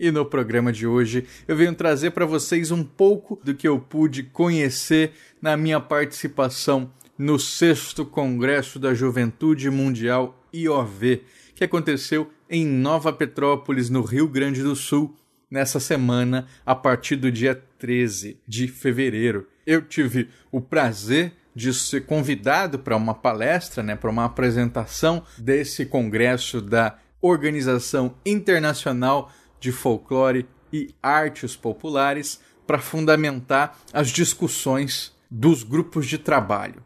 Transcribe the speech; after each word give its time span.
E 0.00 0.10
no 0.10 0.24
programa 0.24 0.72
de 0.72 0.86
hoje 0.86 1.26
eu 1.46 1.54
venho 1.54 1.74
trazer 1.74 2.12
para 2.12 2.24
vocês 2.24 2.70
um 2.70 2.82
pouco 2.82 3.38
do 3.44 3.54
que 3.54 3.68
eu 3.68 3.78
pude 3.78 4.22
conhecer 4.22 5.12
na 5.42 5.58
minha 5.58 5.78
participação 5.78 6.90
no 7.18 7.38
sexto 7.38 8.06
Congresso 8.06 8.78
da 8.78 8.94
Juventude 8.94 9.68
Mundial 9.68 10.42
IOV, 10.54 11.22
que 11.54 11.62
aconteceu 11.62 12.30
em 12.48 12.64
Nova 12.64 13.12
Petrópolis, 13.12 13.90
no 13.90 14.00
Rio 14.00 14.26
Grande 14.26 14.62
do 14.62 14.74
Sul, 14.74 15.14
nessa 15.50 15.78
semana, 15.78 16.46
a 16.64 16.74
partir 16.74 17.16
do 17.16 17.30
dia 17.30 17.62
13 17.78 18.38
de 18.48 18.68
fevereiro. 18.68 19.46
Eu 19.66 19.82
tive 19.82 20.30
o 20.50 20.62
prazer 20.62 21.34
de 21.54 21.74
ser 21.74 22.06
convidado 22.06 22.78
para 22.78 22.96
uma 22.96 23.12
palestra, 23.12 23.82
né, 23.82 23.94
para 23.94 24.08
uma 24.08 24.24
apresentação 24.24 25.22
desse 25.36 25.84
congresso 25.84 26.58
da 26.58 26.96
Organização 27.20 28.14
Internacional 28.24 29.30
de 29.60 29.70
Folclore 29.70 30.46
e 30.72 30.94
Artes 31.02 31.54
Populares 31.54 32.40
para 32.66 32.78
fundamentar 32.78 33.78
as 33.92 34.08
discussões 34.08 35.12
dos 35.30 35.62
grupos 35.62 36.06
de 36.06 36.18
trabalho. 36.18 36.82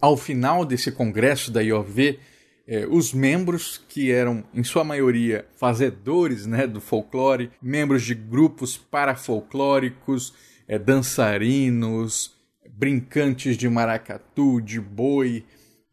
Ao 0.00 0.16
final 0.16 0.64
desse 0.64 0.90
congresso 0.90 1.50
da 1.50 1.60
IOV, 1.60 2.18
eh, 2.66 2.86
os 2.88 3.12
membros, 3.12 3.78
que 3.88 4.10
eram 4.10 4.42
em 4.54 4.64
sua 4.64 4.82
maioria 4.82 5.46
fazedores 5.56 6.46
né, 6.46 6.66
do 6.66 6.80
folclore, 6.80 7.50
membros 7.60 8.02
de 8.02 8.14
grupos 8.14 8.76
parafolclóricos, 8.76 10.32
eh, 10.66 10.78
dançarinos, 10.78 12.32
brincantes 12.70 13.56
de 13.56 13.68
maracatu, 13.68 14.60
de 14.60 14.80
boi, 14.80 15.44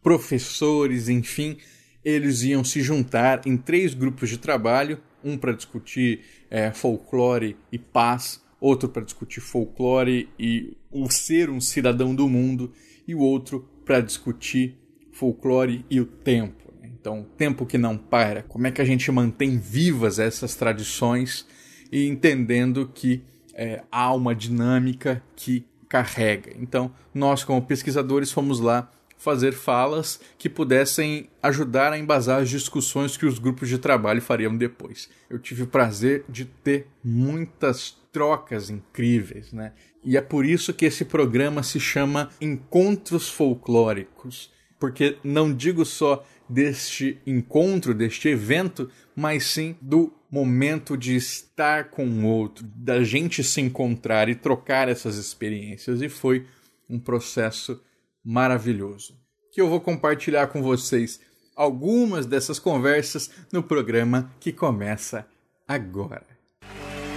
professores, 0.01 1.09
enfim, 1.09 1.57
eles 2.03 2.41
iam 2.41 2.63
se 2.63 2.81
juntar 2.81 3.41
em 3.45 3.55
três 3.57 3.93
grupos 3.93 4.29
de 4.29 4.37
trabalho, 4.37 4.99
um 5.23 5.37
para 5.37 5.53
discutir 5.53 6.21
é, 6.49 6.71
folclore 6.71 7.57
e 7.71 7.77
paz, 7.77 8.43
outro 8.59 8.89
para 8.89 9.03
discutir 9.03 9.41
folclore 9.41 10.29
e 10.37 10.77
o 10.91 11.09
ser 11.09 11.49
um 11.49 11.59
cidadão 11.61 12.13
do 12.13 12.27
mundo, 12.27 12.71
e 13.07 13.15
o 13.15 13.19
outro 13.19 13.67
para 13.85 14.01
discutir 14.01 14.77
folclore 15.11 15.85
e 15.89 15.99
o 15.99 16.05
tempo. 16.05 16.73
né? 16.79 16.89
Então, 16.99 17.25
tempo 17.37 17.65
que 17.65 17.77
não 17.77 17.97
para, 17.97 18.43
como 18.43 18.67
é 18.67 18.71
que 18.71 18.81
a 18.81 18.85
gente 18.85 19.11
mantém 19.11 19.57
vivas 19.57 20.19
essas 20.19 20.55
tradições 20.55 21.45
e 21.91 22.07
entendendo 22.07 22.89
que 22.93 23.21
é, 23.53 23.83
há 23.91 24.13
uma 24.13 24.33
dinâmica 24.33 25.21
que 25.35 25.65
carrega. 25.89 26.53
Então, 26.57 26.91
nós, 27.13 27.43
como 27.43 27.61
pesquisadores, 27.61 28.31
fomos 28.31 28.59
lá 28.59 28.89
fazer 29.21 29.53
falas 29.53 30.19
que 30.35 30.49
pudessem 30.49 31.29
ajudar 31.43 31.93
a 31.93 31.99
embasar 31.99 32.41
as 32.41 32.49
discussões 32.49 33.15
que 33.15 33.25
os 33.25 33.37
grupos 33.37 33.69
de 33.69 33.77
trabalho 33.77 34.19
fariam 34.19 34.57
depois. 34.57 35.07
Eu 35.29 35.37
tive 35.37 35.61
o 35.61 35.67
prazer 35.67 36.25
de 36.27 36.43
ter 36.45 36.87
muitas 37.03 37.95
trocas 38.11 38.71
incríveis, 38.71 39.53
né? 39.53 39.73
E 40.03 40.17
é 40.17 40.21
por 40.21 40.43
isso 40.43 40.73
que 40.73 40.85
esse 40.85 41.05
programa 41.05 41.61
se 41.61 41.79
chama 41.79 42.29
Encontros 42.41 43.29
Folclóricos, 43.29 44.51
porque 44.79 45.17
não 45.23 45.53
digo 45.53 45.85
só 45.85 46.25
deste 46.49 47.19
encontro, 47.25 47.93
deste 47.93 48.27
evento, 48.27 48.89
mas 49.15 49.45
sim 49.45 49.75
do 49.79 50.11
momento 50.31 50.97
de 50.97 51.15
estar 51.15 51.91
com 51.91 52.07
o 52.07 52.25
outro, 52.25 52.65
da 52.75 53.03
gente 53.03 53.43
se 53.43 53.61
encontrar 53.61 54.29
e 54.29 54.35
trocar 54.35 54.89
essas 54.89 55.17
experiências. 55.17 56.01
E 56.01 56.09
foi 56.09 56.47
um 56.89 56.97
processo 56.97 57.79
maravilhoso. 58.23 59.17
Que 59.51 59.61
eu 59.61 59.69
vou 59.69 59.81
compartilhar 59.81 60.47
com 60.47 60.61
vocês 60.61 61.19
algumas 61.55 62.25
dessas 62.25 62.59
conversas 62.59 63.29
no 63.51 63.61
programa 63.61 64.31
que 64.39 64.51
começa 64.51 65.25
agora. 65.67 66.25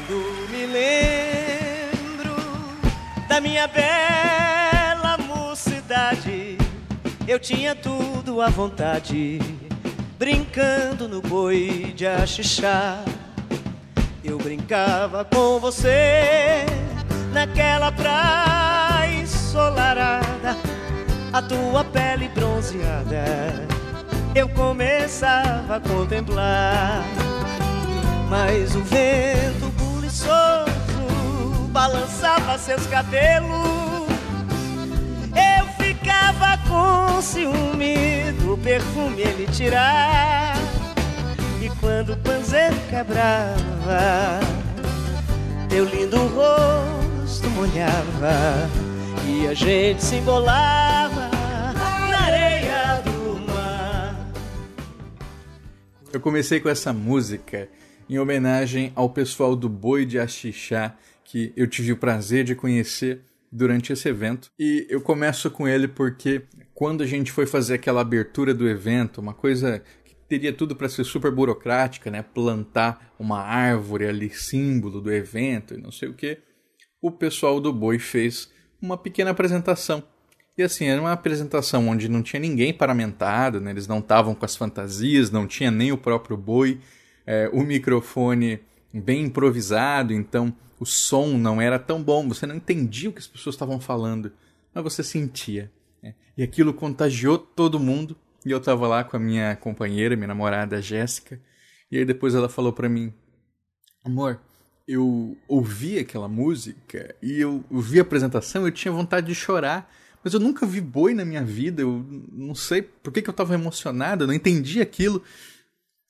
Quando 0.07 0.51
me 0.51 0.67
lembro 0.67 2.35
da 3.29 3.41
minha 3.41 3.67
bela 3.69 5.17
mocidade, 5.19 6.59
eu 7.27 7.39
tinha 7.39 7.75
tudo 7.75 8.41
à 8.41 8.49
vontade, 8.49 9.39
brincando 10.19 11.09
no 11.09 11.23
boi 11.23 11.93
de 11.97 12.07
axixá. 12.07 13.05
Eu 14.23 14.39
brincava 14.39 15.25
com 15.25 15.59
você 15.59 16.67
naquela 17.33 17.93
praia 17.93 19.21
ensolarada, 19.23 20.57
a 21.35 21.43
tua 21.43 21.85
pele 21.85 22.29
bronzeada. 22.29 23.67
Eu 24.35 24.49
começava 24.49 25.77
a 25.77 25.81
contemplar 25.81 27.05
mas 28.35 28.75
o 28.75 28.81
vento 28.81 29.69
buliçoso 29.79 30.71
balançava 31.71 32.59
seus 32.59 32.85
cabelos. 32.87 34.09
Eu 35.35 35.67
ficava 35.79 36.59
com 36.69 37.23
ciúme 37.23 38.33
do 38.41 38.59
perfume 38.59 39.23
ele 39.23 39.47
tirar. 39.53 40.57
E 41.61 41.69
quando 41.81 42.15
o 42.15 42.17
panzeiro 42.19 42.77
quebrava, 42.91 44.41
teu 45.69 45.85
lindo 45.85 46.19
rosto 46.19 47.49
molhava. 47.51 48.69
E 49.27 49.47
a 49.47 49.55
gente 49.55 50.03
se 50.03 50.17
embolava 50.17 50.84
Eu 56.15 56.21
comecei 56.21 56.61
com 56.61 56.69
essa 56.69 56.93
música 56.93 57.69
em 58.09 58.21
homenagem 58.21 58.93
ao 58.95 59.11
pessoal 59.11 59.57
do 59.57 59.69
Boi 59.69 60.07
de 60.07 60.17
Axixá, 60.17 60.97
que 61.25 61.53
eu 61.57 61.67
tive 61.67 61.91
o 61.91 61.97
prazer 61.97 62.45
de 62.45 62.55
conhecer 62.55 63.23
durante 63.51 63.93
esse 63.93 64.09
evento. 64.09 64.49
E 64.57 64.87
eu 64.89 65.01
começo 65.01 65.51
com 65.51 65.67
ele 65.67 65.89
porque 65.89 66.43
quando 66.73 67.03
a 67.03 67.07
gente 67.07 67.33
foi 67.33 67.47
fazer 67.47 67.75
aquela 67.75 68.01
abertura 68.01 68.55
do 68.55 68.69
evento, 68.69 69.21
uma 69.21 69.35
coisa 69.35 69.83
que 70.05 70.15
teria 70.29 70.53
tudo 70.53 70.77
para 70.77 70.89
ser 70.89 71.03
super 71.03 71.33
burocrática, 71.33 72.13
né? 72.13 72.23
Plantar 72.23 73.13
uma 73.19 73.41
árvore 73.41 74.07
ali, 74.07 74.31
símbolo 74.31 75.01
do 75.01 75.13
evento 75.13 75.75
e 75.75 75.79
não 75.79 75.91
sei 75.91 76.09
o 76.09 76.15
que, 76.15 76.39
o 77.03 77.11
pessoal 77.11 77.61
do 77.61 77.73
Boi 77.73 77.99
fez 77.99 78.49
uma 78.81 78.97
pequena 78.97 79.33
apresentação. 79.33 80.03
E 80.57 80.63
assim, 80.63 80.87
era 80.87 81.01
uma 81.01 81.13
apresentação 81.13 81.89
onde 81.89 82.09
não 82.09 82.23
tinha 82.23 82.39
ninguém 82.39 82.73
paramentado, 82.73 83.61
né? 83.61 83.71
eles 83.71 83.89
não 83.89 83.99
estavam 83.99 84.35
com 84.35 84.45
as 84.45 84.55
fantasias, 84.55 85.31
não 85.31 85.47
tinha 85.47 85.71
nem 85.71 85.91
o 85.91 85.99
próprio 85.99 86.37
boi, 86.37 86.81
é, 87.27 87.51
o 87.53 87.63
microfone 87.63 88.61
bem 88.93 89.25
improvisado, 89.25 90.13
então 90.13 90.55
o 90.79 90.87
som 90.87 91.37
não 91.37 91.61
era 91.61 91.79
tão 91.79 92.03
bom, 92.03 92.29
você 92.29 92.47
não 92.47 92.55
entendia 92.55 93.11
o 93.11 93.13
que 93.13 93.19
as 93.19 93.27
pessoas 93.27 93.55
estavam 93.55 93.81
falando, 93.81 94.33
mas 94.73 94.85
você 94.85 95.03
sentia. 95.03 95.73
né? 96.01 96.15
E 96.37 96.43
aquilo 96.43 96.73
contagiou 96.73 97.37
todo 97.37 97.81
mundo, 97.81 98.17
e 98.47 98.51
eu 98.51 98.59
estava 98.59 98.87
lá 98.87 99.03
com 99.03 99.17
a 99.17 99.21
minha 99.21 99.57
companheira, 99.57 100.15
minha 100.15 100.29
namorada 100.29 100.81
Jéssica, 100.81 101.41
e 101.91 101.99
aí 101.99 102.05
depois 102.05 102.35
ela 102.35 102.49
falou 102.49 102.73
para 102.73 102.89
mim, 102.89 103.13
amor, 104.05 104.41
eu 104.87 105.37
ouvi 105.49 105.99
aquela 105.99 106.29
música 106.29 107.15
e 107.23 107.41
eu 107.41 107.65
vi 107.71 107.99
a 107.99 108.03
apresentação, 108.03 108.67
eu 108.67 108.73
tinha 108.73 108.93
vontade 108.93 109.27
de 109.27 109.35
chorar, 109.35 109.91
mas 110.25 110.33
eu 110.33 110.41
nunca 110.41 110.65
vi 110.65 110.81
boi 110.81 111.13
na 111.13 111.23
minha 111.23 111.45
vida, 111.45 111.83
eu 111.83 112.03
não 112.33 112.55
sei 112.55 112.81
por 112.81 113.13
que, 113.13 113.21
que 113.21 113.29
eu 113.29 113.33
estava 113.33 113.53
emocionado, 113.53 114.25
eu 114.25 114.27
não 114.27 114.33
entendi 114.33 114.81
aquilo. 114.81 115.23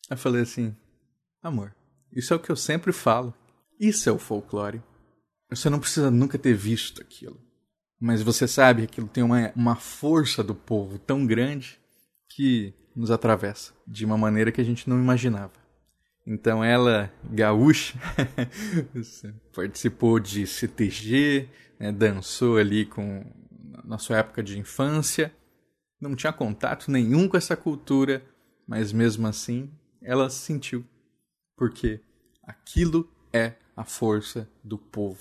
Eu 0.08 0.16
falei 0.16 0.42
assim, 0.42 0.74
amor, 1.42 1.74
isso 2.12 2.32
é 2.32 2.36
o 2.36 2.40
que 2.40 2.50
eu 2.50 2.54
sempre 2.54 2.92
falo, 2.92 3.34
isso 3.78 4.08
é 4.08 4.12
o 4.12 4.18
folclore. 4.18 4.80
Você 5.50 5.68
não 5.68 5.80
precisa 5.80 6.12
nunca 6.12 6.38
ter 6.38 6.54
visto 6.54 7.02
aquilo, 7.02 7.40
mas 8.00 8.22
você 8.22 8.46
sabe 8.46 8.82
que 8.82 8.92
aquilo 8.92 9.08
tem 9.08 9.24
uma, 9.24 9.52
uma 9.56 9.74
força 9.74 10.44
do 10.44 10.54
povo 10.54 10.96
tão 10.96 11.26
grande 11.26 11.80
que 12.28 12.72
nos 12.94 13.10
atravessa 13.10 13.72
de 13.84 14.04
uma 14.04 14.16
maneira 14.16 14.52
que 14.52 14.60
a 14.60 14.64
gente 14.64 14.88
não 14.88 14.96
imaginava. 14.96 15.52
Então 16.24 16.62
ela, 16.62 17.12
gaúcha, 17.24 17.98
participou 19.52 20.20
de 20.20 20.46
CTG, 20.46 21.48
né, 21.78 21.90
dançou 21.90 22.56
ali 22.56 22.86
com 22.86 23.24
na 23.84 23.98
sua 23.98 24.18
época 24.18 24.42
de 24.42 24.58
infância, 24.58 25.32
não 26.00 26.16
tinha 26.16 26.32
contato 26.32 26.90
nenhum 26.90 27.28
com 27.28 27.36
essa 27.36 27.56
cultura, 27.56 28.24
mas 28.66 28.92
mesmo 28.92 29.26
assim 29.26 29.70
ela 30.02 30.28
sentiu, 30.28 30.84
porque 31.56 32.00
aquilo 32.42 33.08
é 33.32 33.54
a 33.76 33.84
força 33.84 34.48
do 34.62 34.78
povo. 34.78 35.20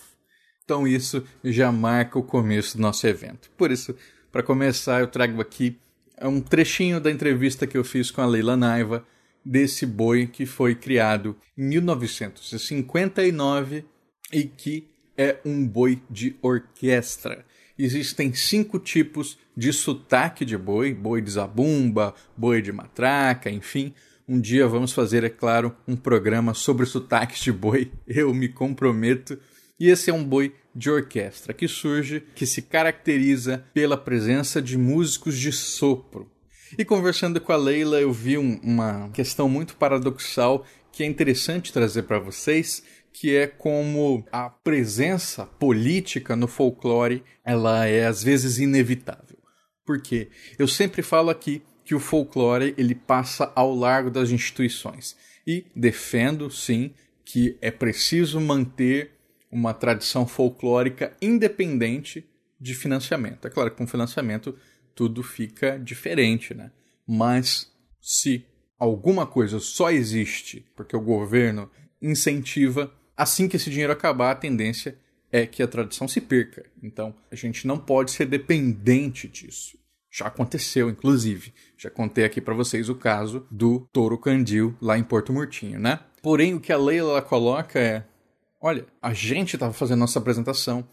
Então 0.64 0.88
isso 0.88 1.24
já 1.44 1.72
marca 1.72 2.20
o 2.20 2.24
começo 2.24 2.78
do 2.78 2.82
nosso 2.82 3.06
evento. 3.08 3.50
Por 3.58 3.72
isso, 3.72 3.96
para 4.32 4.44
começar, 4.44 5.02
eu 5.02 5.08
trago 5.08 5.42
aqui 5.42 5.78
um 6.22 6.40
trechinho 6.42 7.00
da 7.00 7.10
entrevista 7.12 7.68
que 7.68 7.78
eu 7.78 7.84
fiz 7.84 8.10
com 8.12 8.22
a 8.22 8.26
Leila 8.26 8.56
Naiva 8.56 9.06
desse 9.44 9.86
boi 9.86 10.26
que 10.28 10.46
foi 10.46 10.74
criado 10.76 11.36
em 11.58 11.68
1959 11.68 13.84
e 14.32 14.44
que 14.44 14.88
é 15.18 15.40
um 15.46 15.68
boi 15.68 16.02
de 16.10 16.38
orquestra. 16.42 17.46
Existem 17.78 18.34
cinco 18.34 18.78
tipos 18.80 19.38
de 19.56 19.74
sotaque 19.74 20.46
de 20.46 20.58
boi: 20.58 20.94
boi 20.94 21.22
de 21.22 21.32
zabumba, 21.32 22.14
boi 22.38 22.62
de 22.62 22.72
matraca, 22.72 23.50
enfim. 23.50 23.94
Um 24.28 24.40
dia 24.40 24.68
vamos 24.68 24.94
fazer, 24.94 25.24
é 25.24 25.30
claro, 25.30 25.76
um 25.88 25.96
programa 25.96 26.54
sobre 26.54 26.86
sotaques 26.86 27.42
de 27.42 27.52
boi. 27.52 27.92
Eu 28.08 28.34
me 28.34 28.48
comprometo. 28.48 29.38
E 29.80 29.90
esse 29.90 30.10
é 30.10 30.14
um 30.14 30.24
boi 30.24 30.54
de 30.74 30.90
orquestra 30.90 31.54
que 31.54 31.68
surge, 31.68 32.24
que 32.36 32.46
se 32.46 32.62
caracteriza 32.62 33.66
pela 33.74 33.98
presença 33.98 34.62
de 34.62 34.78
músicos 34.78 35.38
de 35.38 35.52
sopro. 35.52 36.32
E 36.78 36.86
conversando 36.86 37.40
com 37.42 37.52
a 37.52 37.58
Leila, 37.58 38.00
eu 38.00 38.12
vi 38.12 38.38
um, 38.38 38.60
uma 38.64 39.10
questão 39.10 39.48
muito 39.48 39.76
paradoxal 39.76 40.66
que 40.92 41.04
é 41.04 41.06
interessante 41.06 41.74
trazer 41.74 42.04
para 42.04 42.20
vocês, 42.20 42.84
que 43.14 43.36
é 43.36 43.46
como 43.46 44.26
a 44.32 44.50
presença 44.50 45.46
política 45.46 46.36
no 46.36 46.48
folclore, 46.48 47.24
ela 47.46 47.86
é 47.86 48.08
às 48.08 48.24
vezes 48.24 48.58
inevitável. 48.58 49.38
Por 49.86 50.02
quê? 50.02 50.30
Eu 50.58 50.68
sempre 50.68 51.02
falo 51.02 51.30
aqui 51.30 51.62
que 51.86 51.94
o 51.94 52.00
folclore 52.00 52.74
ele 52.78 52.96
passa 52.96 53.52
ao 53.56 53.76
largo 53.76 54.10
das 54.10 54.32
instituições 54.32 55.16
e 55.46 55.66
defendo 55.76 56.50
sim 56.50 56.94
que 57.24 57.58
é 57.62 57.70
preciso 57.70 58.42
manter 58.42 59.12
uma 59.52 59.74
tradição 59.74 60.26
folclórica 60.26 61.16
independente 61.22 62.26
de 62.60 62.74
financiamento. 62.74 63.46
É 63.46 63.50
claro 63.50 63.70
que 63.70 63.78
com 63.78 63.86
financiamento 63.86 64.58
tudo 64.96 65.22
fica 65.22 65.78
diferente, 65.78 66.54
né? 66.54 66.72
Mas 67.08 67.72
se 68.02 68.46
alguma 68.80 69.28
coisa 69.28 69.60
só 69.60 69.92
existe 69.92 70.66
porque 70.76 70.96
o 70.96 71.02
governo 71.02 71.70
incentiva, 72.02 72.92
assim 73.16 73.48
que 73.48 73.56
esse 73.56 73.70
dinheiro 73.70 73.94
acabar, 73.94 74.32
a 74.32 74.36
tendência 74.36 74.98
é 75.32 75.48
que 75.48 75.64
a 75.64 75.68
tradição 75.68 76.08
se 76.08 76.22
perca. 76.22 76.66
Então, 76.82 77.16
a 77.32 77.36
gente 77.36 77.66
não 77.66 77.78
pode 77.78 78.12
ser 78.12 78.26
dependente 78.26 79.28
disso. 79.28 79.78
Já 80.12 80.28
aconteceu, 80.28 80.92
inclusive. 80.92 81.52
Já 81.76 81.90
contei 81.90 82.24
aqui 82.24 82.40
para 82.40 82.54
vocês 82.54 82.88
o 82.88 82.94
caso 82.94 83.48
do 83.50 83.88
touro 83.92 84.16
candil 84.16 84.78
lá 84.80 84.96
em 84.96 85.04
Porto 85.04 85.34
Murtinho, 85.34 85.80
né? 85.80 86.02
Porém, 86.22 86.54
o 86.54 86.60
que 86.60 86.72
a 86.72 86.78
Leila 86.78 87.20
coloca 87.20 87.80
é: 87.80 88.06
olha, 88.62 88.86
a 89.02 89.12
gente 89.12 89.56
estava 89.56 89.74
fazendo 89.74 90.02
nossa 90.02 90.20
apresentação 90.20 90.88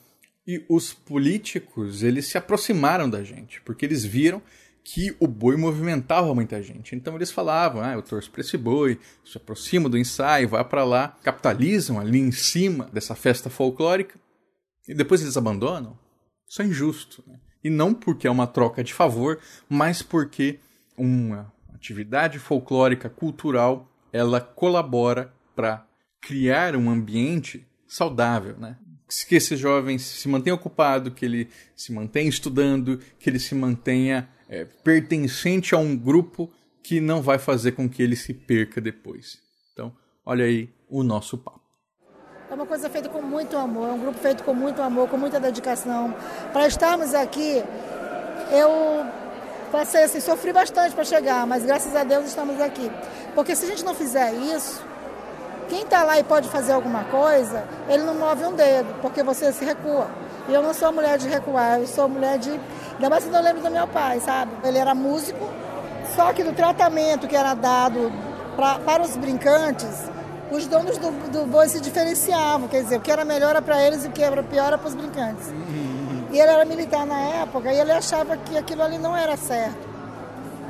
e 0.46 0.64
os 0.70 0.94
políticos 0.94 2.02
eles 2.02 2.28
se 2.28 2.38
aproximaram 2.38 3.10
da 3.10 3.22
gente 3.22 3.60
porque 3.60 3.84
eles 3.84 4.04
viram 4.04 4.42
que 4.84 5.14
o 5.20 5.26
boi 5.26 5.56
movimentava 5.56 6.34
muita 6.34 6.62
gente. 6.62 6.94
Então 6.94 7.14
eles 7.16 7.30
falavam: 7.30 7.82
ah, 7.82 7.92
eu 7.92 8.02
torço 8.02 8.30
para 8.30 8.40
esse 8.40 8.56
boi, 8.56 8.98
se 9.24 9.36
aproxima 9.36 9.88
do 9.88 9.98
ensaio, 9.98 10.48
vai 10.48 10.64
para 10.64 10.84
lá, 10.84 11.16
capitalizam 11.22 11.98
ali 11.98 12.18
em 12.18 12.32
cima 12.32 12.88
dessa 12.92 13.14
festa 13.14 13.50
folclórica 13.50 14.18
e 14.88 14.94
depois 14.94 15.22
eles 15.22 15.36
abandonam. 15.36 15.98
Isso 16.48 16.62
é 16.62 16.64
injusto. 16.64 17.22
Né? 17.26 17.38
E 17.62 17.70
não 17.70 17.94
porque 17.94 18.26
é 18.26 18.30
uma 18.30 18.46
troca 18.46 18.82
de 18.82 18.92
favor, 18.92 19.38
mas 19.68 20.02
porque 20.02 20.58
uma 20.96 21.52
atividade 21.72 22.38
folclórica 22.38 23.08
cultural 23.08 23.88
ela 24.12 24.40
colabora 24.40 25.32
para 25.54 25.86
criar 26.20 26.74
um 26.74 26.90
ambiente 26.90 27.66
saudável, 27.86 28.56
né? 28.58 28.76
Que 29.28 29.36
esse 29.36 29.56
jovem 29.56 29.98
se 29.98 30.28
mantenha 30.28 30.54
ocupado, 30.54 31.10
que 31.10 31.24
ele 31.24 31.48
se 31.74 31.92
mantenha 31.92 32.28
estudando, 32.28 33.00
que 33.18 33.28
ele 33.28 33.40
se 33.40 33.54
mantenha 33.54 34.28
é, 34.50 34.64
pertencente 34.64 35.74
a 35.74 35.78
um 35.78 35.96
grupo 35.96 36.50
que 36.82 37.00
não 37.00 37.22
vai 37.22 37.38
fazer 37.38 37.72
com 37.72 37.88
que 37.88 38.02
ele 38.02 38.16
se 38.16 38.34
perca 38.34 38.80
depois. 38.80 39.38
Então, 39.72 39.92
olha 40.26 40.44
aí 40.44 40.68
o 40.88 41.04
nosso 41.04 41.38
papo. 41.38 41.60
É 42.50 42.54
uma 42.54 42.66
coisa 42.66 42.90
feita 42.90 43.08
com 43.08 43.22
muito 43.22 43.56
amor, 43.56 43.88
é 43.88 43.92
um 43.92 44.00
grupo 44.00 44.18
feito 44.18 44.42
com 44.42 44.52
muito 44.52 44.82
amor, 44.82 45.08
com 45.08 45.16
muita 45.16 45.38
dedicação. 45.38 46.12
Para 46.52 46.66
estarmos 46.66 47.14
aqui, 47.14 47.62
eu 48.50 49.06
passei 49.70 50.02
assim, 50.02 50.18
sofri 50.18 50.52
bastante 50.52 50.92
para 50.92 51.04
chegar, 51.04 51.46
mas 51.46 51.64
graças 51.64 51.94
a 51.94 52.02
Deus 52.02 52.26
estamos 52.26 52.60
aqui. 52.60 52.90
Porque 53.36 53.54
se 53.54 53.64
a 53.66 53.68
gente 53.68 53.84
não 53.84 53.94
fizer 53.94 54.34
isso, 54.34 54.84
quem 55.68 55.82
está 55.82 56.02
lá 56.02 56.18
e 56.18 56.24
pode 56.24 56.48
fazer 56.48 56.72
alguma 56.72 57.04
coisa, 57.04 57.64
ele 57.88 58.02
não 58.02 58.16
move 58.16 58.44
um 58.44 58.56
dedo, 58.56 58.92
porque 59.00 59.22
você 59.22 59.52
se 59.52 59.64
recua. 59.64 60.10
E 60.48 60.52
eu 60.52 60.60
não 60.60 60.74
sou 60.74 60.92
mulher 60.92 61.16
de 61.16 61.28
recuar, 61.28 61.78
eu 61.78 61.86
sou 61.86 62.08
mulher 62.08 62.36
de. 62.36 62.50
Ainda 62.94 63.10
mais 63.10 63.24
quando 63.24 63.36
eu 63.36 63.42
lembro 63.42 63.62
do 63.62 63.70
meu 63.70 63.86
pai, 63.86 64.20
sabe? 64.20 64.52
Ele 64.64 64.78
era 64.78 64.94
músico, 64.94 65.48
só 66.14 66.32
que 66.32 66.42
do 66.42 66.52
tratamento 66.52 67.26
que 67.26 67.36
era 67.36 67.54
dado 67.54 68.12
pra, 68.56 68.78
para 68.78 69.02
os 69.02 69.16
brincantes, 69.16 70.10
os 70.50 70.66
donos 70.66 70.98
do, 70.98 71.10
do 71.30 71.46
boi 71.46 71.68
se 71.68 71.80
diferenciavam, 71.80 72.68
quer 72.68 72.82
dizer, 72.82 72.96
o 72.96 73.00
que 73.00 73.10
era 73.10 73.24
melhor 73.24 73.50
era 73.50 73.62
para 73.62 73.80
eles 73.82 74.04
e 74.04 74.08
o 74.08 74.10
que 74.10 74.22
era 74.22 74.42
pior 74.42 74.66
era 74.66 74.78
para 74.78 74.88
os 74.88 74.94
brincantes. 74.94 75.48
E 76.30 76.38
ele 76.38 76.50
era 76.50 76.64
militar 76.64 77.06
na 77.06 77.18
época 77.18 77.72
e 77.72 77.78
ele 77.78 77.92
achava 77.92 78.36
que 78.36 78.56
aquilo 78.56 78.82
ali 78.82 78.98
não 78.98 79.16
era 79.16 79.36
certo, 79.36 79.88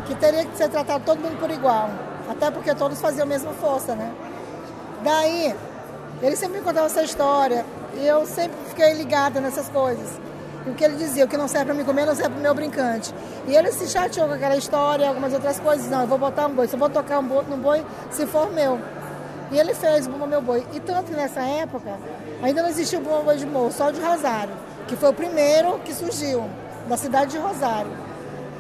que 0.07 0.15
teria 0.15 0.45
que 0.45 0.57
ser 0.57 0.69
tratado 0.69 1.05
todo 1.05 1.19
mundo 1.19 1.39
por 1.39 1.51
igual, 1.51 1.91
até 2.29 2.51
porque 2.51 2.75
todos 2.75 3.01
faziam 3.01 3.25
a 3.25 3.27
mesma 3.27 3.53
força, 3.53 3.95
né? 3.95 4.13
Daí, 5.03 5.55
ele 6.23 6.37
sempre 6.37 6.59
me 6.59 6.65
contava 6.65 6.87
essa 6.87 7.03
história 7.03 7.65
e 7.95 8.07
eu 8.07 8.27
sempre 8.27 8.57
fiquei 8.69 8.93
ligada 8.93 9.41
nessas 9.41 9.69
coisas. 9.69 10.09
O 10.67 10.75
que 10.75 10.85
ele 10.85 10.97
dizia, 10.97 11.25
o 11.25 11.29
que 11.29 11.37
não 11.37 11.49
serve 11.49 11.67
para 11.67 11.75
me 11.75 11.85
comer 11.85 12.05
não 12.05 12.15
serve 12.15 12.31
para 12.31 12.39
o 12.39 12.43
meu 12.43 12.55
brincante. 12.55 13.15
E 13.47 13.55
ele 13.55 13.73
se 13.73 13.87
chateou 13.89 14.29
com 14.29 14.35
aquela 14.35 14.57
história 14.57 15.05
e 15.05 15.09
algumas 15.09 15.33
outras 15.33 15.59
coisas. 15.59 15.89
Não, 15.89 16.03
eu 16.03 16.07
vou 16.07 16.19
botar 16.19 16.47
um 16.47 16.55
boi, 16.55 16.69
só 16.69 16.77
vou 16.77 16.91
tocar 16.91 17.19
um 17.19 17.27
boi, 17.27 17.45
no 17.49 17.57
boi 17.57 17.85
se 18.11 18.27
for 18.27 18.53
meu. 18.53 18.79
E 19.51 19.59
ele 19.59 19.75
fez 19.75 20.07
o 20.07 20.11
Bumba 20.11 20.27
Meu 20.27 20.41
Boi. 20.41 20.65
E 20.73 20.81
tanto 20.81 21.11
que 21.11 21.17
nessa 21.17 21.41
época 21.41 21.99
ainda 22.43 22.63
não 22.63 22.69
existia 22.69 22.99
o 22.99 23.03
Bumba 23.03 23.21
Boi 23.21 23.37
de 23.37 23.47
Morro, 23.47 23.73
só 23.73 23.89
o 23.89 23.93
de 23.93 24.01
Rosário, 24.01 24.53
que 24.87 24.95
foi 24.95 25.11
o 25.11 25.13
primeiro 25.13 25.79
que 25.81 25.93
surgiu, 25.93 26.49
da 26.89 26.97
cidade 26.97 27.33
de 27.33 27.39
Rosário. 27.39 27.91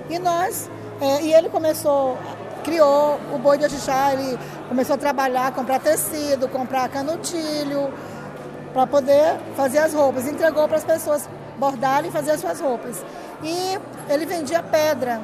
E 0.09 0.19
nós, 0.19 0.69
é, 1.01 1.23
e 1.23 1.33
ele 1.33 1.49
começou, 1.49 2.19
criou 2.65 3.21
o 3.33 3.39
boi 3.39 3.57
de 3.57 3.65
Orixá, 3.65 4.13
ele 4.13 4.37
começou 4.69 4.95
a 4.95 4.99
trabalhar, 4.99 5.53
comprar 5.53 5.79
tecido, 5.79 6.49
comprar 6.49 6.89
canutilho, 6.89 7.93
para 8.73 8.87
poder 8.87 9.39
fazer 9.57 9.79
as 9.79 9.95
roupas. 9.95 10.27
Entregou 10.27 10.67
para 10.67 10.79
as 10.79 10.85
pessoas 10.85 11.29
bordarem 11.61 12.09
e 12.09 12.13
fazer 12.13 12.33
as 12.33 12.41
suas 12.41 12.59
roupas. 12.59 13.05
E 13.43 13.79
ele 14.09 14.25
vendia 14.25 14.63
pedra, 14.63 15.21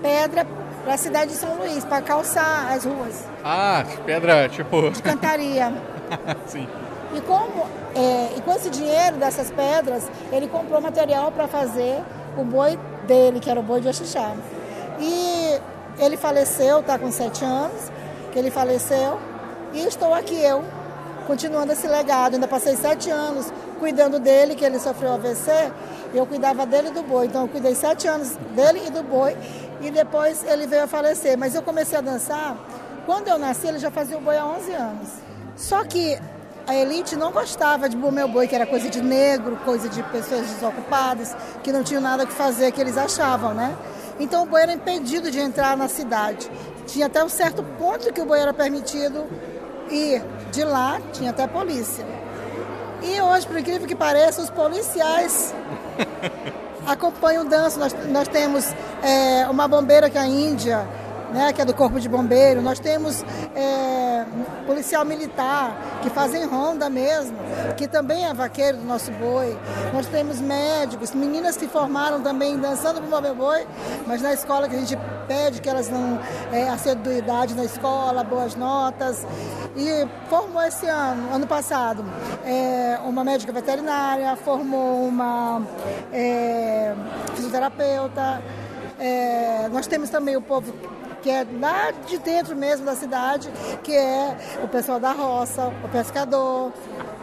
pedra 0.00 0.46
para 0.84 0.94
a 0.94 0.96
cidade 0.96 1.32
de 1.32 1.36
São 1.36 1.56
Luís, 1.56 1.84
para 1.84 2.00
calçar 2.00 2.72
as 2.72 2.84
ruas. 2.84 3.24
Ah, 3.42 3.84
pedra, 4.06 4.48
tipo. 4.48 4.90
De 4.90 5.02
cantaria. 5.02 5.72
Sim. 6.46 6.68
E, 7.14 7.20
como, 7.22 7.66
é, 7.94 8.36
e 8.36 8.40
com 8.42 8.52
esse 8.52 8.70
dinheiro 8.70 9.16
dessas 9.16 9.50
pedras, 9.50 10.08
ele 10.30 10.46
comprou 10.46 10.80
material 10.80 11.32
para 11.32 11.48
fazer 11.48 12.02
o 12.36 12.44
boi 12.44 12.78
dele, 13.06 13.40
que 13.40 13.50
era 13.50 13.58
o 13.58 13.62
boi 13.62 13.80
de 13.80 13.88
Oxixá. 13.88 14.32
E 15.00 15.60
ele 15.98 16.16
faleceu, 16.16 16.80
está 16.80 16.98
com 16.98 17.10
sete 17.10 17.44
anos, 17.44 17.90
que 18.32 18.38
ele 18.38 18.50
faleceu, 18.50 19.18
e 19.72 19.80
estou 19.80 20.12
aqui 20.12 20.36
eu, 20.40 20.64
continuando 21.26 21.72
esse 21.72 21.86
legado. 21.86 22.34
Ainda 22.34 22.48
passei 22.48 22.76
sete 22.76 23.10
anos 23.10 23.52
cuidando 23.74 24.18
dele, 24.18 24.54
que 24.54 24.64
ele 24.64 24.78
sofreu 24.78 25.14
AVC, 25.14 25.72
eu 26.12 26.26
cuidava 26.26 26.64
dele 26.64 26.88
e 26.88 26.92
do 26.92 27.02
boi. 27.02 27.26
Então 27.26 27.42
eu 27.42 27.48
cuidei 27.48 27.74
sete 27.74 28.06
anos 28.08 28.36
dele 28.54 28.82
e 28.86 28.90
do 28.90 29.02
boi, 29.02 29.36
e 29.80 29.90
depois 29.90 30.44
ele 30.44 30.66
veio 30.66 30.84
a 30.84 30.86
falecer. 30.86 31.36
Mas 31.36 31.54
eu 31.54 31.62
comecei 31.62 31.98
a 31.98 32.00
dançar, 32.00 32.56
quando 33.06 33.28
eu 33.28 33.38
nasci, 33.38 33.66
ele 33.66 33.78
já 33.78 33.90
fazia 33.90 34.16
o 34.16 34.20
boi 34.20 34.36
há 34.36 34.46
11 34.46 34.72
anos. 34.72 35.08
Só 35.56 35.84
que 35.84 36.18
a 36.66 36.74
elite 36.74 37.14
não 37.16 37.30
gostava 37.30 37.88
de 37.88 37.96
Meu 37.96 38.26
Boi, 38.26 38.48
que 38.48 38.54
era 38.54 38.66
coisa 38.66 38.88
de 38.88 39.02
negro, 39.02 39.56
coisa 39.64 39.88
de 39.88 40.02
pessoas 40.04 40.46
desocupadas, 40.46 41.36
que 41.62 41.70
não 41.70 41.82
tinham 41.82 42.00
nada 42.00 42.24
que 42.24 42.32
fazer, 42.32 42.72
que 42.72 42.80
eles 42.80 42.96
achavam, 42.96 43.52
né? 43.52 43.76
Então 44.18 44.44
o 44.44 44.46
boi 44.46 44.62
era 44.62 44.72
impedido 44.72 45.30
de 45.30 45.38
entrar 45.38 45.76
na 45.76 45.88
cidade. 45.88 46.50
Tinha 46.86 47.06
até 47.06 47.22
um 47.22 47.28
certo 47.28 47.62
ponto 47.78 48.12
que 48.12 48.20
o 48.20 48.24
boi 48.24 48.40
era 48.40 48.54
permitido 48.54 49.26
ir. 49.90 50.22
De 50.50 50.64
lá 50.64 51.00
tinha 51.12 51.30
até 51.30 51.46
polícia. 51.46 52.06
E 53.04 53.20
hoje, 53.20 53.46
por 53.46 53.58
incrível 53.58 53.86
que 53.86 53.94
pareça, 53.94 54.40
os 54.40 54.48
policiais 54.48 55.54
acompanham 56.86 57.44
o 57.44 57.48
danço. 57.48 57.78
Nós, 57.78 57.94
nós 58.08 58.28
temos 58.28 58.64
é, 59.02 59.46
uma 59.48 59.68
bombeira 59.68 60.08
que 60.08 60.16
é 60.16 60.22
a 60.22 60.26
Índia, 60.26 60.86
né, 61.34 61.52
que 61.52 61.60
é 61.60 61.64
do 61.64 61.74
Corpo 61.74 61.98
de 61.98 62.08
Bombeiro. 62.08 62.62
Nós 62.62 62.78
temos 62.78 63.24
é, 63.56 64.24
policial 64.66 65.04
militar, 65.04 65.98
que 66.00 66.08
fazem 66.08 66.46
ronda 66.46 66.88
mesmo, 66.88 67.36
que 67.76 67.88
também 67.88 68.24
é 68.24 68.32
vaqueiro 68.32 68.78
do 68.78 68.84
nosso 68.84 69.10
boi. 69.12 69.58
Nós 69.92 70.06
temos 70.06 70.40
médicos, 70.40 71.12
meninas 71.12 71.56
que 71.56 71.66
formaram 71.66 72.22
também 72.22 72.56
dançando 72.56 73.00
o 73.00 73.20
meu 73.20 73.34
boi, 73.34 73.66
mas 74.06 74.22
na 74.22 74.32
escola 74.32 74.68
que 74.68 74.76
a 74.76 74.78
gente 74.78 74.96
pede 75.26 75.60
que 75.60 75.68
elas 75.68 75.88
não 75.88 76.20
é, 76.52 76.68
assiduidade 76.68 77.54
na 77.54 77.64
escola, 77.64 78.22
boas 78.22 78.54
notas. 78.54 79.26
e 79.76 80.06
formou 80.30 80.62
esse 80.62 80.86
ano, 80.86 81.34
ano 81.34 81.48
passado, 81.48 82.04
é, 82.44 82.96
uma 83.04 83.24
médica 83.24 83.52
veterinária, 83.52 84.36
formou 84.36 85.04
uma 85.04 85.62
é, 86.12 86.94
fisioterapeuta. 87.34 88.40
É, 89.00 89.68
nós 89.72 89.88
temos 89.88 90.08
também 90.10 90.36
o 90.36 90.40
povo 90.40 90.72
que 91.24 91.30
é 91.30 91.46
lá 91.58 91.90
de 91.90 92.18
dentro 92.18 92.54
mesmo 92.54 92.84
da 92.84 92.94
cidade, 92.94 93.50
que 93.82 93.96
é 93.96 94.36
o 94.62 94.68
pessoal 94.68 95.00
da 95.00 95.12
roça, 95.12 95.72
o 95.82 95.88
pescador. 95.88 96.70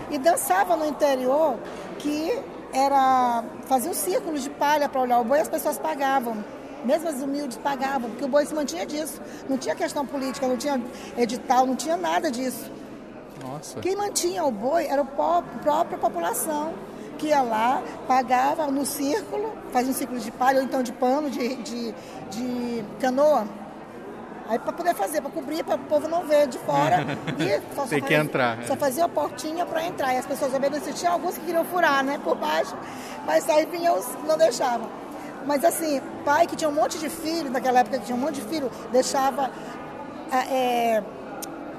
E 0.09 0.17
dançava 0.17 0.75
no 0.75 0.87
interior 0.87 1.59
que 1.99 2.35
era 2.73 3.43
fazia 3.67 3.91
um 3.91 3.93
círculo 3.93 4.39
de 4.39 4.49
palha 4.49 4.89
para 4.89 5.01
olhar 5.01 5.19
o 5.19 5.23
boi, 5.23 5.39
as 5.39 5.47
pessoas 5.47 5.77
pagavam. 5.77 6.43
Mesmo 6.83 7.09
as 7.09 7.21
humildes 7.21 7.57
pagavam, 7.57 8.09
porque 8.09 8.25
o 8.25 8.27
boi 8.27 8.43
se 8.43 8.55
mantinha 8.55 8.87
disso. 8.87 9.21
Não 9.47 9.55
tinha 9.55 9.75
questão 9.75 10.03
política, 10.03 10.47
não 10.47 10.57
tinha 10.57 10.81
edital, 11.15 11.67
não 11.67 11.75
tinha 11.75 11.95
nada 11.95 12.31
disso. 12.31 12.71
Nossa. 13.39 13.79
Quem 13.81 13.95
mantinha 13.95 14.43
o 14.43 14.51
boi 14.51 14.87
era 14.87 15.03
a 15.03 15.05
própria 15.61 15.99
população, 15.99 16.73
que 17.19 17.27
ia 17.27 17.43
lá, 17.43 17.83
pagava 18.07 18.65
no 18.65 18.83
círculo, 18.83 19.53
fazia 19.71 19.91
um 19.91 19.93
círculo 19.93 20.19
de 20.19 20.31
palha 20.31 20.57
ou 20.57 20.65
então 20.65 20.81
de 20.81 20.91
pano, 20.91 21.29
de, 21.29 21.55
de, 21.57 21.93
de 22.31 22.85
canoa. 22.99 23.60
Aí 24.51 24.59
para 24.59 24.73
poder 24.73 24.93
fazer, 24.93 25.21
para 25.21 25.31
cobrir, 25.31 25.63
para 25.63 25.75
o 25.75 25.79
povo 25.79 26.09
não 26.09 26.25
ver 26.25 26.45
de 26.45 26.57
fora. 26.57 27.05
E 27.39 27.73
só, 27.73 27.83
Tem 27.83 28.01
só 28.01 28.05
que 28.05 28.13
fazia, 28.13 28.17
entrar. 28.17 28.63
Só 28.67 28.75
fazia 28.75 29.05
a 29.05 29.07
portinha 29.07 29.65
para 29.65 29.85
entrar. 29.85 30.13
E 30.13 30.17
as 30.17 30.25
pessoas 30.25 30.53
obedeciam. 30.53 30.93
Tinha 30.93 31.11
alguns 31.11 31.37
que 31.37 31.45
queriam 31.45 31.63
furar, 31.63 32.03
né, 32.03 32.19
por 32.21 32.35
baixo. 32.35 32.75
Mas 33.25 33.47
aí 33.49 33.65
vinham 33.65 33.97
os 33.97 34.05
não 34.27 34.37
deixavam. 34.37 34.89
Mas 35.45 35.63
assim, 35.63 36.01
pai 36.25 36.47
que 36.47 36.57
tinha 36.57 36.69
um 36.69 36.73
monte 36.73 36.99
de 36.99 37.07
filho, 37.07 37.49
naquela 37.49 37.79
época 37.79 37.99
que 37.99 38.07
tinha 38.07 38.15
um 38.15 38.19
monte 38.19 38.35
de 38.35 38.41
filho, 38.41 38.69
deixava. 38.91 39.49
É, 40.33 41.01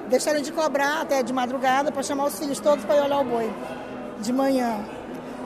deixaram 0.09 0.41
de 0.41 0.51
cobrar 0.51 1.01
até 1.01 1.21
de 1.21 1.31
madrugada 1.31 1.91
para 1.91 2.01
chamar 2.01 2.25
os 2.25 2.39
filhos 2.39 2.59
todos 2.59 2.83
para 2.85 2.95
ir 2.95 3.01
olhar 3.01 3.19
o 3.19 3.23
boi 3.23 3.53
de 4.19 4.33
manhã 4.33 4.83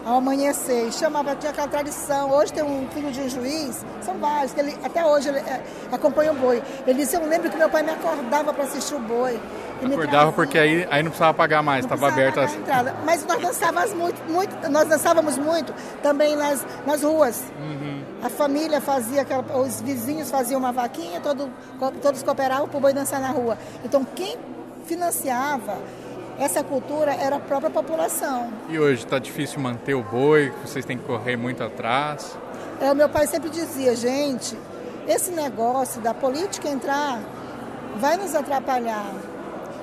ao 0.07 0.17
amanhecer. 0.17 0.91
Chamava, 0.93 1.35
tinha 1.35 1.51
aquela 1.51 1.67
tradição. 1.67 2.31
Hoje 2.31 2.53
tem 2.53 2.63
um 2.63 2.87
filho 2.91 3.11
de 3.11 3.19
um 3.19 3.29
juiz, 3.29 3.85
são 4.01 4.17
vários, 4.17 4.53
que 4.53 4.59
ele, 4.61 4.77
até 4.83 5.05
hoje 5.05 5.27
ele 5.27 5.39
é, 5.39 5.61
acompanha 5.91 6.31
o 6.31 6.35
boi. 6.35 6.63
Ele 6.87 6.99
disse, 6.99 7.15
eu 7.17 7.27
lembro 7.27 7.49
que 7.49 7.57
meu 7.57 7.69
pai 7.69 7.83
me 7.83 7.91
acordava 7.91 8.53
para 8.53 8.63
assistir 8.63 8.95
o 8.95 8.99
boi. 8.99 9.39
Acordava 9.83 10.31
porque 10.31 10.57
aí, 10.57 10.87
aí 10.89 11.03
não 11.03 11.11
precisava 11.11 11.33
pagar 11.33 11.61
mais, 11.61 11.85
estava 11.85 12.07
aberta 12.07 12.41
a 12.41 12.45
entrada. 12.45 12.95
Mas 13.05 13.23
nós 13.25 13.39
dançávamos 13.39 13.93
muito, 13.93 14.31
muito, 14.31 14.71
nós 14.71 14.87
dançávamos 14.87 15.37
muito 15.37 15.73
também 16.01 16.35
nas, 16.35 16.65
nas 16.85 17.03
ruas. 17.03 17.43
Uhum. 17.59 18.01
A 18.23 18.29
família 18.29 18.81
fazia, 18.81 19.21
aquela, 19.21 19.43
os 19.59 19.81
vizinhos 19.81 20.31
faziam 20.31 20.59
uma 20.59 20.71
vaquinha, 20.71 21.19
todo, 21.19 21.51
todos 22.01 22.23
cooperavam 22.23 22.67
para 22.67 22.77
o 22.77 22.81
boi 22.81 22.93
dançar 22.93 23.19
na 23.19 23.29
rua. 23.29 23.57
Então 23.83 24.03
quem 24.15 24.37
financiava 24.85 25.77
essa 26.39 26.63
cultura 26.63 27.13
era 27.13 27.37
a 27.37 27.39
própria 27.39 27.69
população. 27.69 28.49
E 28.69 28.77
hoje 28.77 29.03
está 29.03 29.19
difícil 29.19 29.59
manter 29.59 29.95
o 29.95 30.03
boi, 30.03 30.53
vocês 30.63 30.85
têm 30.85 30.97
que 30.97 31.03
correr 31.03 31.35
muito 31.35 31.63
atrás? 31.63 32.37
É, 32.79 32.91
o 32.91 32.95
meu 32.95 33.09
pai 33.09 33.25
sempre 33.25 33.49
dizia, 33.49 33.95
gente, 33.95 34.57
esse 35.07 35.31
negócio 35.31 35.99
da 36.01 36.13
política 36.13 36.69
entrar 36.69 37.19
vai 37.95 38.17
nos 38.17 38.35
atrapalhar. 38.35 39.11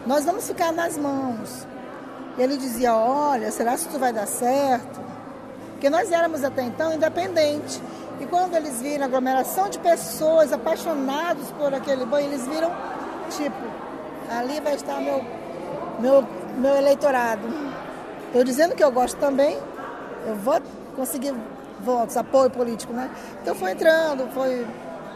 Nós 0.07 0.25
vamos 0.25 0.47
ficar 0.47 0.71
nas 0.73 0.97
mãos. 0.97 1.67
E 2.39 2.43
ele 2.43 2.57
dizia, 2.57 2.95
olha, 2.95 3.51
será 3.51 3.73
que 3.73 3.89
isso 3.89 3.99
vai 3.99 4.13
dar 4.13 4.27
certo? 4.27 5.01
Porque 5.73 5.91
nós 5.91 6.11
éramos 6.13 6.45
até 6.45 6.63
então 6.63 6.93
independentes. 6.93 7.81
E 8.21 8.27
quando 8.27 8.55
eles 8.55 8.81
viram 8.81 9.07
aglomeração 9.07 9.69
de 9.69 9.79
pessoas 9.79 10.53
apaixonados 10.53 11.51
por 11.53 11.75
aquele 11.75 12.05
boi, 12.07 12.25
eles 12.25 12.47
viram, 12.47 12.71
tipo, 13.31 13.57
ali 14.31 14.61
vai 14.61 14.75
estar 14.75 15.01
meu, 15.01 15.25
meu 15.99 16.25
meu 16.59 16.77
eleitorado. 16.77 17.43
Estou 18.27 18.45
dizendo 18.45 18.75
que 18.75 18.83
eu 18.83 18.91
gosto 18.91 19.17
também, 19.19 19.59
eu 20.27 20.35
vou 20.37 20.61
conseguir 20.97 21.35
votos, 21.81 22.17
apoio 22.17 22.51
político, 22.51 22.93
né? 22.93 23.11
Então 23.43 23.55
foi 23.55 23.73
entrando, 23.73 24.29
foi 24.33 24.67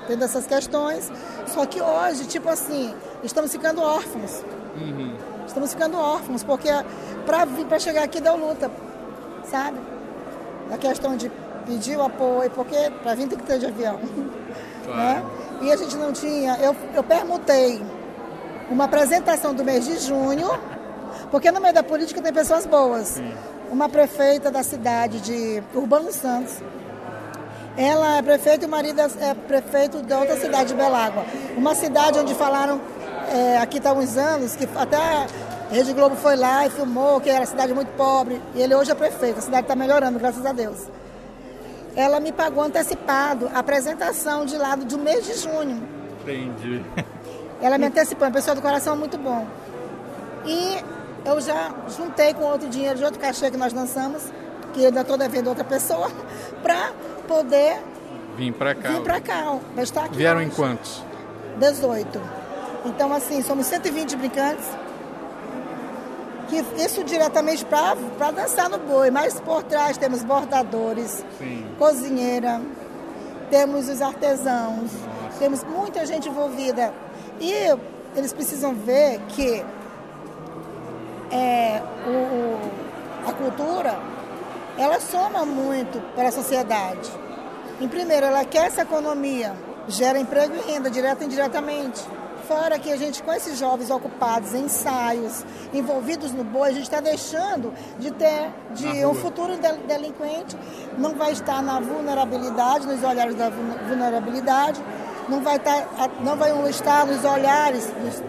tendo 0.07 0.25
essas 0.25 0.47
questões. 0.47 1.11
Só 1.47 1.67
que 1.67 1.81
hoje, 1.81 2.27
tipo 2.27 2.49
assim, 2.49 2.95
estamos 3.23 3.51
ficando 3.51 3.81
órfãos. 3.81 4.45
Uhum. 4.77 5.17
Estamos 5.47 5.73
ficando 5.73 5.99
órfãos, 5.99 6.45
porque 6.45 6.69
para 7.25 7.79
chegar 7.79 8.05
aqui 8.05 8.21
deu 8.21 8.37
luta, 8.37 8.71
sabe? 9.45 9.79
Na 10.69 10.77
questão 10.77 11.17
de 11.17 11.31
pedir 11.67 11.97
o 11.97 12.03
apoio, 12.03 12.51
porque 12.51 12.77
para 13.03 13.15
vir 13.15 13.29
tem 13.29 13.39
que 13.39 13.45
ter 13.45 13.59
de 13.59 13.67
avião. 13.67 13.99
Claro. 14.89 14.97
Né? 14.97 15.25
E 15.61 15.71
a 15.71 15.77
gente 15.77 15.95
não 15.99 16.15
tinha. 16.15 16.57
Eu, 16.63 16.75
eu 16.95 17.05
permutei 17.05 17.83
uma 18.71 18.85
apresentação 18.85 19.53
do 19.53 19.63
mês 19.63 19.85
de 19.85 19.99
junho 19.99 20.49
porque 21.31 21.51
no 21.51 21.61
meio 21.61 21.75
da 21.75 21.83
política 21.83 22.21
tem 22.21 22.33
pessoas 22.33 22.67
boas. 22.67 23.09
Sim. 23.09 23.33
Uma 23.71 23.89
prefeita 23.89 24.51
da 24.51 24.63
cidade 24.63 25.21
de 25.21 25.63
Urbano 25.75 26.11
Santos. 26.13 26.55
Ela 27.77 28.17
é 28.17 28.23
prefeita 28.23 28.65
e 28.65 28.69
o 28.69 28.71
marido 28.71 29.01
é 29.01 29.35
prefeito 29.35 30.03
da 30.03 30.19
outra 30.19 30.37
cidade 30.37 30.71
de 30.71 30.75
Belágua. 30.75 31.25
Uma 31.57 31.75
cidade 31.75 32.19
onde 32.19 32.35
falaram, 32.35 32.81
é, 33.33 33.59
aqui 33.59 33.79
está 33.79 33.91
há 33.91 33.93
uns 33.93 34.17
anos, 34.17 34.57
que 34.57 34.69
até 34.75 34.97
a 34.97 35.27
Rede 35.71 35.93
Globo 35.93 36.17
foi 36.17 36.35
lá 36.35 36.67
e 36.67 36.71
filmou, 36.71 37.21
que 37.21 37.29
era 37.31 37.47
cidade 37.47 37.73
muito 37.75 37.95
pobre. 37.97 38.41
E 38.55 38.63
ele 38.63 38.75
hoje 38.75 38.91
é 38.91 38.95
prefeito. 38.95 39.39
A 39.39 39.43
cidade 39.43 39.63
está 39.63 39.77
melhorando, 39.77 40.19
graças 40.19 40.45
a 40.45 40.53
Deus. 40.53 40.89
Ela 41.95 42.19
me 42.21 42.33
pagou 42.33 42.65
antecipado 42.65 43.51
a 43.55 43.59
apresentação 43.59 44.45
de 44.45 44.57
lado 44.57 44.85
do 44.85 44.99
mês 44.99 45.27
de 45.27 45.35
junho. 45.35 45.83
Entendi. 46.23 46.85
Ela 47.61 47.77
me 47.77 47.87
antecipou, 47.87 48.27
uma 48.27 48.33
pessoa 48.33 48.55
do 48.55 48.63
coração 48.63 48.97
muito 48.97 49.19
bom. 49.19 49.47
E 50.47 50.79
eu 51.25 51.41
já 51.41 51.75
juntei 51.97 52.33
com 52.35 52.45
outro 52.45 52.69
dinheiro 52.69 52.99
de 52.99 53.05
outro 53.05 53.21
cachê 53.21 53.51
que 53.51 53.57
nós 53.57 53.73
lançamos, 53.73 54.23
que 54.73 54.87
ainda 54.87 55.01
estou 55.01 55.17
devendo 55.17 55.49
outra 55.49 55.65
pessoa, 55.65 56.11
para 56.63 56.93
poder 57.27 57.83
vir 58.37 58.53
para 58.53 58.75
cá. 58.75 58.89
Vir 58.91 59.03
para 59.03 59.21
cá, 59.21 59.59
estar 59.79 60.05
aqui. 60.05 60.17
Vieram 60.17 60.39
hoje. 60.41 60.49
em 60.49 60.51
quantos? 60.51 61.03
18. 61.59 62.21
Então, 62.87 63.13
assim, 63.13 63.43
somos 63.43 63.67
120 63.67 64.17
brincantes. 64.17 64.65
Que 66.49 66.65
isso 66.83 67.05
diretamente 67.05 67.63
para 67.67 68.31
dançar 68.31 68.71
no 68.71 68.79
boi, 68.79 69.11
mas 69.11 69.39
por 69.39 69.63
trás 69.65 69.99
temos 69.99 70.25
bordadores, 70.25 71.23
Sim. 71.39 71.67
cozinheira, 71.79 72.63
temos 73.51 73.87
os 73.91 74.01
artesãos, 74.01 74.91
Nossa. 74.93 75.39
temos 75.39 75.63
muita 75.65 76.07
gente 76.07 76.27
envolvida. 76.27 76.95
E 77.39 77.53
eles 78.17 78.33
precisam 78.33 78.75
ver 78.75 79.21
que 79.29 79.63
é, 81.31 81.83
o, 82.07 83.29
a 83.29 83.33
cultura, 83.33 83.99
ela 84.77 85.01
soma 85.01 85.45
muito 85.45 86.01
para 86.15 86.29
a 86.29 86.33
sociedade. 86.33 87.11
Em 87.81 87.89
primeiro, 87.89 88.27
ela 88.27 88.45
quer 88.45 88.67
essa 88.67 88.83
economia, 88.83 89.55
gera 89.89 90.19
emprego 90.19 90.55
e 90.55 90.73
renda, 90.73 90.91
direta 90.91 91.23
e 91.23 91.27
indiretamente. 91.27 92.03
Fora 92.47 92.79
que 92.79 92.91
a 92.91 92.97
gente, 92.97 93.23
com 93.23 93.33
esses 93.33 93.59
jovens 93.59 93.91
ocupados 93.91 94.55
em 94.55 94.65
ensaios, 94.65 95.45
envolvidos 95.75 96.33
no 96.33 96.43
boi, 96.43 96.71
a 96.71 96.73
gente 96.73 96.85
está 96.85 97.01
deixando 97.01 97.75
de 97.99 98.11
ter 98.11 98.51
de 98.71 99.05
um 99.05 99.15
futuro 99.15 99.59
delinquente, 99.87 100.57
não 100.97 101.15
vai 101.15 101.33
estar 101.33 101.63
na 101.63 101.79
vulnerabilidade, 101.79 102.87
nos 102.87 103.05
olhares 103.05 103.35
da 103.35 103.51
vulnerabilidade, 103.51 104.83
não 105.29 105.43
vai, 105.43 105.57
estar, 105.57 105.87
não 106.25 106.37
vai 106.37 106.71
estar 106.71 107.07
nos 107.07 107.23
olhares 107.23 107.87
dos 107.87 108.23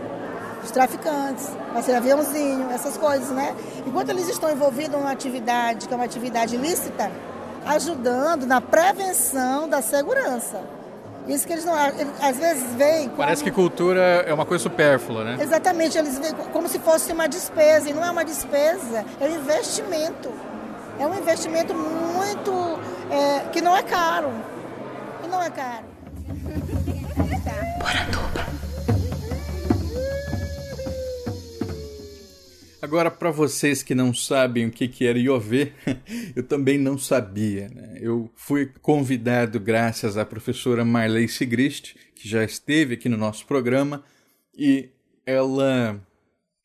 os 0.64 0.72
traficantes, 0.72 1.48
para 1.72 1.82
ser 1.82 1.96
aviãozinho, 1.96 2.70
essas 2.72 2.98
coisas, 2.98 3.30
né? 3.30 3.56
Enquanto 3.86 4.10
eles 4.10 4.28
estão 4.28 4.52
envolvidos 4.52 4.98
numa 4.98 5.12
atividade 5.12 5.88
que 5.88 5.94
é 5.94 5.96
uma 5.96 6.06
atividade 6.06 6.56
ilícita, 6.56 7.12
ajudando 7.66 8.46
na 8.46 8.62
prevenção 8.62 9.68
da 9.68 9.82
segurança. 9.82 10.62
Isso 11.28 11.46
que 11.46 11.54
eles 11.54 11.66
não. 11.66 11.76
Às 11.76 12.38
vezes 12.38 12.74
veem. 12.76 13.10
Como... 13.10 13.18
Parece 13.18 13.44
que 13.44 13.52
cultura 13.52 14.02
é 14.26 14.34
uma 14.34 14.46
coisa 14.46 14.64
supérflua, 14.64 15.24
né? 15.24 15.38
Exatamente, 15.40 15.98
eles 15.98 16.18
veem 16.18 16.34
como 16.34 16.68
se 16.68 16.80
fosse 16.80 17.12
uma 17.12 17.28
despesa. 17.28 17.90
E 17.90 17.94
não 17.94 18.04
é 18.04 18.10
uma 18.10 18.26
despesa, 18.26 19.06
é 19.20 19.26
um 19.26 19.36
investimento. 19.36 20.32
É 21.00 21.06
um 21.06 21.16
investimento 21.16 21.74
muito. 21.76 22.80
É, 23.12 23.50
que 23.52 23.62
não 23.62 23.78
é 23.78 23.84
caro. 23.84 24.32
Que 25.22 25.28
não 25.28 25.42
é 25.42 25.50
caro. 25.52 25.86
Poratuba. 27.80 28.49
Agora, 32.90 33.12
para 33.12 33.30
vocês 33.30 33.84
que 33.84 33.94
não 33.94 34.12
sabem 34.16 34.66
o 34.66 34.72
que, 34.72 34.88
que 34.88 35.06
era 35.06 35.20
Iovê, 35.20 35.74
eu 36.36 36.42
também 36.42 36.80
não 36.80 36.98
sabia. 36.98 37.70
Né? 37.70 38.00
Eu 38.02 38.32
fui 38.36 38.66
convidado 38.82 39.60
graças 39.60 40.18
à 40.18 40.26
professora 40.26 40.84
Marley 40.84 41.28
Sigrist, 41.28 41.94
que 42.16 42.28
já 42.28 42.44
esteve 42.44 42.96
aqui 42.96 43.08
no 43.08 43.16
nosso 43.16 43.46
programa, 43.46 44.04
e 44.58 44.90
ela 45.24 46.04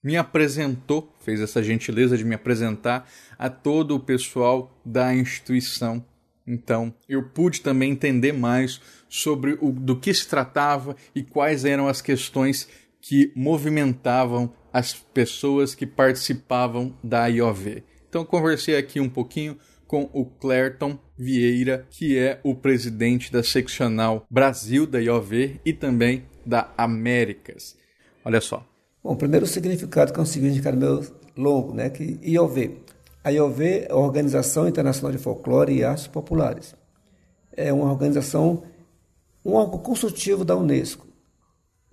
me 0.03 0.17
apresentou, 0.17 1.15
fez 1.21 1.43
essa 1.43 1.63
gentileza 1.63 2.17
de 2.17 2.25
me 2.25 2.35
apresentar 2.35 3.07
a 3.39 3.51
todo 3.51 3.95
o 3.95 4.01
pessoal 4.01 4.81
da 4.83 5.15
instituição. 5.15 6.03
Então, 6.47 6.95
eu 7.07 7.23
pude 7.23 7.61
também 7.61 7.91
entender 7.93 8.33
mais 8.33 8.81
sobre 9.11 9.59
o, 9.61 9.71
do 9.71 10.01
que 10.01 10.15
se 10.15 10.27
tratava 10.27 10.97
e 11.15 11.23
quais 11.23 11.67
eram 11.67 11.87
as 11.87 12.01
questões 12.01 12.67
que 12.99 13.31
movimentavam 13.37 14.51
as 14.75 14.93
pessoas 14.93 15.73
que 15.73 15.87
participavam 15.87 16.93
da 17.01 17.29
IOV. 17.29 17.85
Então 18.09 18.25
conversei 18.25 18.77
aqui 18.77 18.99
um 18.99 19.09
pouquinho 19.09 19.57
com 19.87 20.11
o 20.13 20.25
Clerton 20.27 20.99
Vieira, 21.17 21.87
que 21.91 22.19
é 22.19 22.41
o 22.43 22.57
presidente 22.57 23.31
da 23.31 23.45
seccional 23.45 24.27
Brasil 24.29 24.85
da 24.85 24.99
IOV 24.99 25.61
e 25.65 25.73
também 25.73 26.25
da 26.45 26.73
Américas. 26.77 27.77
Olha 28.25 28.41
só. 28.41 28.67
Bom, 29.01 29.15
primeiro 29.15 29.45
o 29.45 29.49
significado 29.49 30.13
que 30.13 30.19
é 30.19 30.23
um 30.23 30.27
significado 30.27 30.77
meio 30.77 31.07
longo, 31.37 31.73
né? 31.73 31.89
Que 31.89 32.19
IOV. 32.25 32.79
A 33.23 33.31
IOV 33.31 33.63
é 33.63 33.93
a 33.93 33.97
Organização 33.97 34.67
Internacional 34.67 35.13
de 35.13 35.19
Folclore 35.19 35.73
e 35.73 35.85
Artes 35.85 36.09
Populares. 36.09 36.75
É 37.53 37.73
uma 37.73 37.93
organização, 37.93 38.65
um 39.45 39.53
órgão 39.53 39.79
consultivo 39.79 40.45
da 40.45 40.57
Unesco 40.57 41.07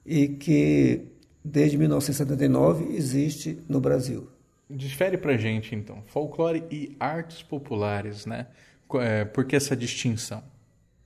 e 0.04 0.30
que 0.30 1.11
desde 1.44 1.78
1979 1.78 2.96
existe 2.96 3.60
no 3.68 3.80
Brasil. 3.80 4.28
Difere 4.70 5.18
pra 5.18 5.36
gente 5.36 5.76
então, 5.76 6.02
folclore 6.08 6.64
e 6.72 6.96
artes 7.00 7.44
populares, 7.44 8.26
né? 8.26 8.48
É, 8.96 9.26
por 9.26 9.46
que 9.46 9.56
essa 9.56 9.76
distinção? 9.76 10.44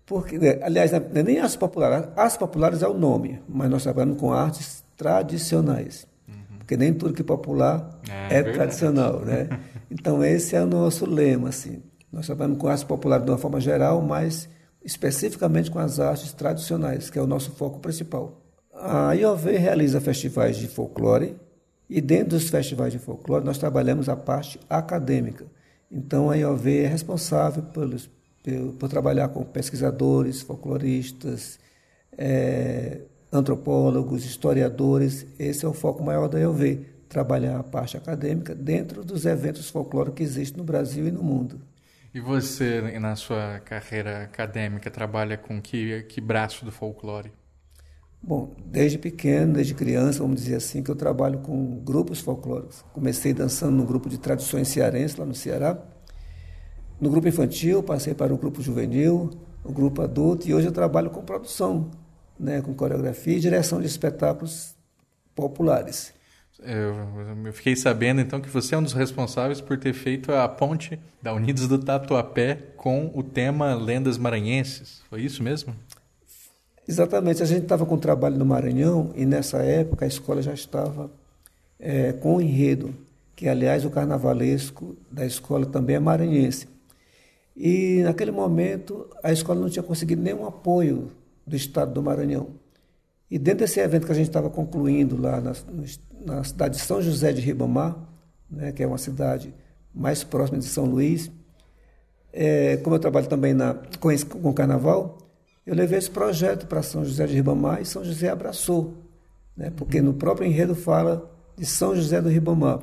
Porque, 0.06 0.38
né, 0.38 0.60
aliás, 0.62 0.92
não 0.92 1.00
é 1.16 1.24
nem 1.24 1.40
artes 1.40 1.56
populares, 1.56 2.08
artes 2.16 2.38
populares 2.38 2.84
é 2.84 2.88
o 2.88 2.94
nome, 2.94 3.42
mas 3.50 3.70
nós 3.70 3.84
trabalhamos 3.84 4.20
com 4.20 4.32
artes 4.32 4.84
tradicionais. 4.96 6.08
Uhum. 6.28 6.58
Porque 6.60 6.78
nem 6.78 6.94
tudo 6.94 7.14
que 7.14 7.22
é 7.22 7.26
popular 7.26 8.00
é, 8.30 8.38
é 8.38 8.44
tradicional, 8.44 9.22
né? 9.22 9.48
Então 9.90 10.24
esse 10.26 10.56
é 10.56 10.62
o 10.62 10.66
nosso 10.66 11.06
lema, 11.06 11.50
assim. 11.50 11.82
Nós 12.12 12.26
trabalhamos 12.26 12.60
com 12.60 12.68
artes 12.68 12.84
populares 12.84 13.24
de 13.24 13.32
uma 13.32 13.38
forma 13.38 13.62
geral, 13.62 14.02
mas 14.02 14.50
especificamente 14.84 15.72
com 15.72 15.80
as 15.80 16.00
artes 16.00 16.34
tradicionais, 16.34 17.10
que 17.10 17.18
é 17.18 17.22
o 17.22 17.28
nosso 17.28 17.52
foco 17.52 17.80
principal. 17.80 18.45
A 18.76 19.14
IOV 19.14 19.58
realiza 19.58 20.02
festivais 20.02 20.58
de 20.58 20.68
folclore 20.68 21.36
e 21.90 22.02
dentro 22.02 22.32
dos 22.32 22.50
festivais 22.50 22.92
de 22.92 23.00
folclore 23.00 23.46
nós 23.46 23.58
trabalhamos 23.58 24.10
a 24.10 24.18
parte 24.18 24.60
acadêmica. 24.70 25.46
Então 25.90 26.30
a 26.30 26.36
IOV 26.36 26.84
é 26.84 26.88
responsável 26.88 27.64
por, 27.64 27.90
por 28.78 28.90
trabalhar 28.90 29.30
com 29.30 29.44
pesquisadores, 29.46 30.42
folcloristas, 30.42 31.58
é, 32.18 33.02
antropólogos, 33.32 34.26
historiadores. 34.26 35.26
Esse 35.40 35.66
é 35.66 35.68
o 35.70 35.74
foco 35.74 36.04
maior 36.04 36.28
da 36.28 36.40
IOV, 36.40 36.86
trabalhar 37.08 37.60
a 37.60 37.64
parte 37.64 37.96
acadêmica 37.96 38.54
dentro 38.54 39.06
dos 39.06 39.26
eventos 39.26 39.70
folclóricos 39.70 40.18
que 40.18 40.24
existem 40.24 40.58
no 40.58 40.66
Brasil 40.66 41.08
e 41.08 41.12
no 41.12 41.24
mundo. 41.24 41.62
E 42.14 42.20
você, 42.20 42.82
na 43.00 43.16
sua 43.16 43.60
carreira 43.60 44.24
acadêmica, 44.24 44.92
trabalha 44.92 45.38
com 45.38 45.62
que, 45.62 46.04
que 46.04 46.20
braço 46.20 46.66
do 46.66 46.72
folclore? 46.72 47.32
Bom, 48.28 48.56
desde 48.66 48.98
pequeno, 48.98 49.54
desde 49.54 49.76
criança, 49.76 50.18
vamos 50.18 50.42
dizer 50.42 50.56
assim, 50.56 50.82
que 50.82 50.90
eu 50.90 50.96
trabalho 50.96 51.38
com 51.40 51.78
grupos 51.84 52.20
folclóricos. 52.20 52.84
Comecei 52.92 53.36
dançando 53.36 53.78
no 53.78 53.86
grupo 53.86 54.10
de 54.10 54.18
tradições 54.18 54.68
cearenses, 54.68 55.16
lá 55.16 55.28
no 55.28 55.36
Ceará. 55.36 55.78
No 57.00 57.12
grupo 57.12 57.28
infantil, 57.28 57.84
passei 57.84 58.16
para 58.16 58.34
o 58.34 58.38
grupo 58.38 58.64
juvenil, 58.64 59.30
o 59.64 59.72
grupo 59.72 60.02
adulto, 60.02 60.50
e 60.50 60.56
hoje 60.56 60.68
eu 60.68 60.72
trabalho 60.72 61.12
com 61.12 61.22
produção, 61.22 61.92
né, 62.40 62.64
com 62.64 62.74
coreografia 62.74 63.38
e 63.38 63.40
direção 63.40 63.80
de 63.80 63.86
espetáculos 63.86 64.74
populares. 65.36 66.12
Eu, 66.64 66.96
eu, 67.46 67.54
fiquei 67.54 67.76
sabendo 67.76 68.22
então 68.22 68.42
que 68.42 68.50
você 68.50 68.74
é 68.74 68.78
um 68.78 68.84
dos 68.84 68.94
responsáveis 68.94 69.62
por 69.62 69.78
ter 69.78 69.94
feito 69.94 70.32
a 70.32 70.48
ponte 70.48 70.98
da 71.22 71.32
Unidos 71.32 71.68
do 71.68 71.78
Tatuapé 71.78 72.56
com 72.76 73.12
o 73.14 73.22
tema 73.22 73.76
Lendas 73.76 74.18
Maranhenses. 74.18 75.04
Foi 75.10 75.22
isso 75.22 75.44
mesmo? 75.44 75.76
Exatamente, 76.88 77.42
a 77.42 77.46
gente 77.46 77.64
estava 77.64 77.86
com 77.86 77.98
trabalho 77.98 78.38
no 78.38 78.46
Maranhão 78.46 79.12
e 79.16 79.26
nessa 79.26 79.58
época 79.58 80.06
a 80.06 80.08
escola 80.08 80.42
já 80.42 80.54
estava 80.54 81.10
é, 81.80 82.14
com 82.14 82.36
o 82.36 82.42
enredo, 82.42 82.94
que 83.36 83.50
aliás 83.50 83.84
o 83.86 83.90
carnavalesco 83.90 84.96
da 85.12 85.26
escola 85.26 85.66
também 85.66 85.96
é 85.96 86.00
maranhense. 86.00 86.68
E 87.56 88.02
naquele 88.04 88.32
momento 88.32 89.08
a 89.24 89.32
escola 89.32 89.60
não 89.60 89.70
tinha 89.70 89.82
conseguido 89.82 90.22
nenhum 90.22 90.46
apoio 90.46 91.12
do 91.46 91.56
estado 91.56 91.94
do 91.94 92.04
Maranhão. 92.04 92.50
E 93.32 93.40
dentro 93.40 93.62
desse 93.62 93.80
evento 93.80 94.06
que 94.06 94.12
a 94.12 94.16
gente 94.16 94.28
estava 94.28 94.50
concluindo 94.50 95.20
lá 95.20 95.42
na, 95.42 95.54
na, 96.26 96.44
cidade 96.44 96.76
de 96.78 96.84
São 96.84 97.02
José 97.02 97.34
de 97.34 97.42
Ribamar, 97.42 97.98
né, 98.50 98.72
que 98.72 98.84
é 98.84 98.88
uma 98.88 98.98
cidade 98.98 99.54
mais 99.94 100.24
próxima 100.24 100.60
de 100.60 100.66
São 100.66 100.86
Luís, 100.86 101.32
é, 102.32 102.78
como 102.78 102.96
eu 102.96 103.00
trabalho 103.00 103.28
também 103.28 103.54
na, 103.54 103.74
com, 104.00 104.10
com 104.40 104.50
o 104.50 104.54
carnaval, 104.54 105.18
eu 105.66 105.74
levei 105.74 105.98
esse 105.98 106.12
projeto 106.12 106.68
para 106.68 106.84
São 106.84 107.04
José 107.04 107.26
de 107.26 107.34
Ribamar 107.34 107.82
e 107.82 107.86
São 107.86 108.04
José 108.04 108.30
abraçou, 108.30 108.94
né? 109.58 109.72
porque 109.76 110.02
no 110.02 110.14
próprio 110.14 110.48
enredo 110.48 110.76
fala 110.76 111.30
de 111.58 111.66
São 111.66 111.96
José 111.96 112.22
do 112.22 112.30
Ribamar. 112.30 112.80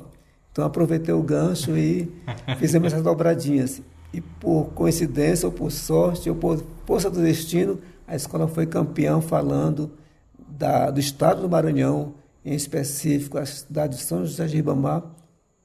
Então 0.51 0.65
aproveitei 0.65 1.13
o 1.13 1.23
gancho 1.23 1.77
e 1.77 2.11
fizemos 2.59 2.87
essas 2.87 3.03
dobradinhas. 3.03 3.81
E 4.13 4.21
por 4.21 4.65
coincidência, 4.75 5.47
ou 5.47 5.51
por 5.51 5.71
sorte, 5.71 6.29
ou 6.29 6.35
por 6.35 6.63
força 6.85 7.09
do 7.09 7.21
destino, 7.21 7.79
a 8.05 8.15
escola 8.15 8.47
foi 8.47 8.67
campeã 8.67 9.19
falando 9.21 9.91
da, 10.37 10.91
do 10.91 10.99
estado 10.99 11.41
do 11.41 11.49
Maranhão, 11.49 12.13
em 12.45 12.53
específico 12.53 13.37
a 13.37 13.45
cidade 13.45 13.95
de 13.95 14.03
São 14.03 14.25
José 14.25 14.45
de 14.45 14.57
Ribamar, 14.57 15.03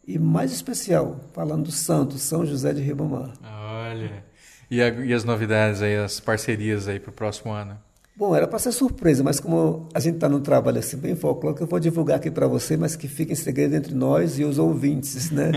e 0.06 0.18
mais 0.18 0.52
especial, 0.52 1.20
falando 1.34 1.64
do 1.64 1.72
santo, 1.72 2.16
São 2.16 2.46
José 2.46 2.72
de 2.72 2.80
Ribamar. 2.80 3.34
Olha. 3.42 4.24
E, 4.70 4.82
a, 4.82 4.88
e 4.88 5.12
as 5.12 5.24
novidades 5.24 5.80
aí, 5.80 5.96
as 5.96 6.20
parcerias 6.20 6.88
aí 6.88 7.00
para 7.00 7.10
o 7.10 7.12
próximo 7.12 7.52
ano? 7.52 7.78
Bom, 8.14 8.34
era 8.34 8.48
para 8.48 8.58
ser 8.58 8.72
surpresa, 8.72 9.22
mas 9.22 9.38
como 9.38 9.88
a 9.94 10.00
gente 10.00 10.16
está 10.16 10.28
num 10.28 10.40
trabalho 10.40 10.78
assim 10.80 10.96
bem 10.96 11.14
folclórico, 11.14 11.62
eu 11.62 11.68
vou 11.68 11.78
divulgar 11.78 12.16
aqui 12.16 12.30
para 12.30 12.48
você, 12.48 12.76
mas 12.76 12.96
que 12.96 13.06
fique 13.06 13.32
em 13.32 13.36
segredo 13.36 13.76
entre 13.76 13.94
nós 13.94 14.38
e 14.38 14.44
os 14.44 14.58
ouvintes, 14.58 15.30
né? 15.30 15.52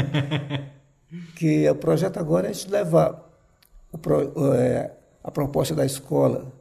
que 1.35 1.67
o 1.67 1.75
projeto 1.75 2.17
agora 2.17 2.47
é 2.47 2.51
a 2.51 2.53
gente 2.53 2.69
levar 2.69 3.27
o, 3.91 4.53
é, 4.53 4.91
a 5.23 5.31
proposta 5.31 5.75
da 5.75 5.85
escola 5.85 6.53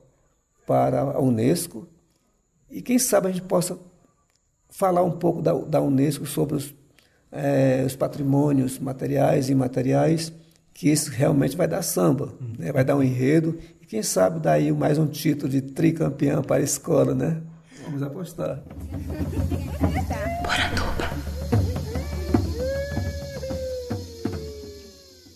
para 0.66 1.00
a 1.00 1.20
Unesco 1.20 1.86
e 2.70 2.80
quem 2.80 2.98
sabe 2.98 3.28
a 3.28 3.30
gente 3.30 3.42
possa 3.42 3.78
falar 4.70 5.02
um 5.02 5.10
pouco 5.10 5.42
da, 5.42 5.52
da 5.52 5.80
Unesco 5.80 6.24
sobre 6.24 6.56
os, 6.56 6.74
é, 7.30 7.82
os 7.84 7.94
patrimônios 7.94 8.78
materiais 8.78 9.48
e 9.48 9.52
imateriais 9.52 10.32
que 10.80 10.88
isso 10.88 11.10
realmente 11.10 11.58
vai 11.58 11.68
dar 11.68 11.82
samba, 11.82 12.34
né? 12.58 12.72
vai 12.72 12.82
dar 12.82 12.96
um 12.96 13.02
enredo 13.02 13.58
e 13.82 13.86
quem 13.86 14.02
sabe 14.02 14.40
daí 14.40 14.72
mais 14.72 14.96
um 14.96 15.06
título 15.06 15.52
de 15.52 15.60
tricampeão 15.60 16.42
para 16.42 16.62
a 16.62 16.64
escola, 16.64 17.14
né? 17.14 17.42
Vamos 17.84 18.02
apostar. 18.02 18.64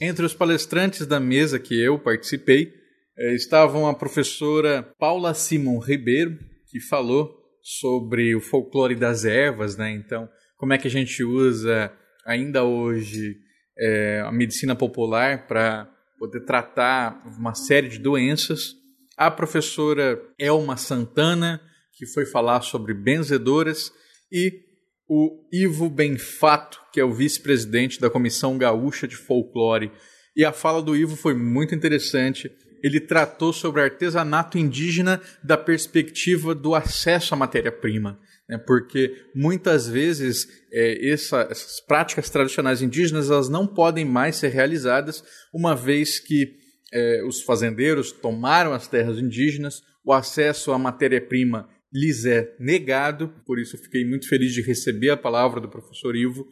Entre 0.00 0.24
os 0.24 0.32
palestrantes 0.32 1.06
da 1.06 1.20
mesa 1.20 1.58
que 1.58 1.78
eu 1.78 1.98
participei 1.98 2.72
eh, 3.14 3.34
estavam 3.34 3.86
a 3.86 3.92
professora 3.92 4.82
Paula 4.98 5.34
Simon 5.34 5.78
Ribeiro, 5.78 6.38
que 6.70 6.80
falou 6.80 7.36
sobre 7.60 8.34
o 8.34 8.40
folclore 8.40 8.94
das 8.94 9.26
ervas, 9.26 9.76
né? 9.76 9.92
Então, 9.92 10.26
como 10.56 10.72
é 10.72 10.78
que 10.78 10.88
a 10.88 10.90
gente 10.90 11.22
usa 11.22 11.92
ainda 12.24 12.64
hoje 12.64 13.44
é, 13.78 14.22
a 14.24 14.32
medicina 14.32 14.74
popular 14.74 15.46
para 15.46 15.90
poder 16.18 16.40
tratar 16.44 17.22
uma 17.38 17.54
série 17.54 17.88
de 17.88 17.98
doenças. 17.98 18.74
A 19.16 19.30
professora 19.30 20.20
Elma 20.38 20.76
Santana, 20.76 21.60
que 21.92 22.06
foi 22.06 22.26
falar 22.26 22.62
sobre 22.62 22.94
benzedoras, 22.94 23.92
e 24.32 24.62
o 25.08 25.46
Ivo 25.52 25.88
Benfato, 25.88 26.80
que 26.92 27.00
é 27.00 27.04
o 27.04 27.12
vice-presidente 27.12 28.00
da 28.00 28.10
Comissão 28.10 28.56
Gaúcha 28.56 29.06
de 29.06 29.16
Folclore. 29.16 29.92
E 30.36 30.44
a 30.44 30.52
fala 30.52 30.82
do 30.82 30.96
Ivo 30.96 31.14
foi 31.14 31.34
muito 31.34 31.74
interessante. 31.74 32.50
Ele 32.82 33.00
tratou 33.00 33.52
sobre 33.52 33.82
artesanato 33.82 34.58
indígena 34.58 35.20
da 35.42 35.56
perspectiva 35.56 36.54
do 36.54 36.74
acesso 36.74 37.34
à 37.34 37.36
matéria-prima 37.36 38.18
né, 38.48 38.58
porque 38.58 39.14
muitas 39.34 39.88
vezes 39.88 40.48
é, 40.74 41.08
essa, 41.08 41.46
essas 41.48 41.80
práticas 41.80 42.28
tradicionais 42.28 42.82
indígenas 42.82 43.30
elas 43.30 43.48
não 43.48 43.66
podem 43.66 44.04
mais 44.04 44.36
ser 44.36 44.48
realizadas, 44.48 45.22
uma 45.52 45.76
vez 45.76 46.18
que 46.18 46.56
é, 46.92 47.24
os 47.24 47.42
fazendeiros 47.42 48.10
tomaram 48.10 48.72
as 48.72 48.88
terras 48.88 49.18
indígenas, 49.18 49.82
o 50.04 50.12
acesso 50.12 50.72
à 50.72 50.78
matéria-prima 50.78 51.68
lhes 51.92 52.24
é 52.24 52.56
negado, 52.58 53.32
por 53.46 53.60
isso 53.60 53.78
fiquei 53.78 54.04
muito 54.04 54.28
feliz 54.28 54.52
de 54.52 54.60
receber 54.60 55.10
a 55.10 55.16
palavra 55.16 55.60
do 55.60 55.68
professor 55.68 56.16
Ivo, 56.16 56.44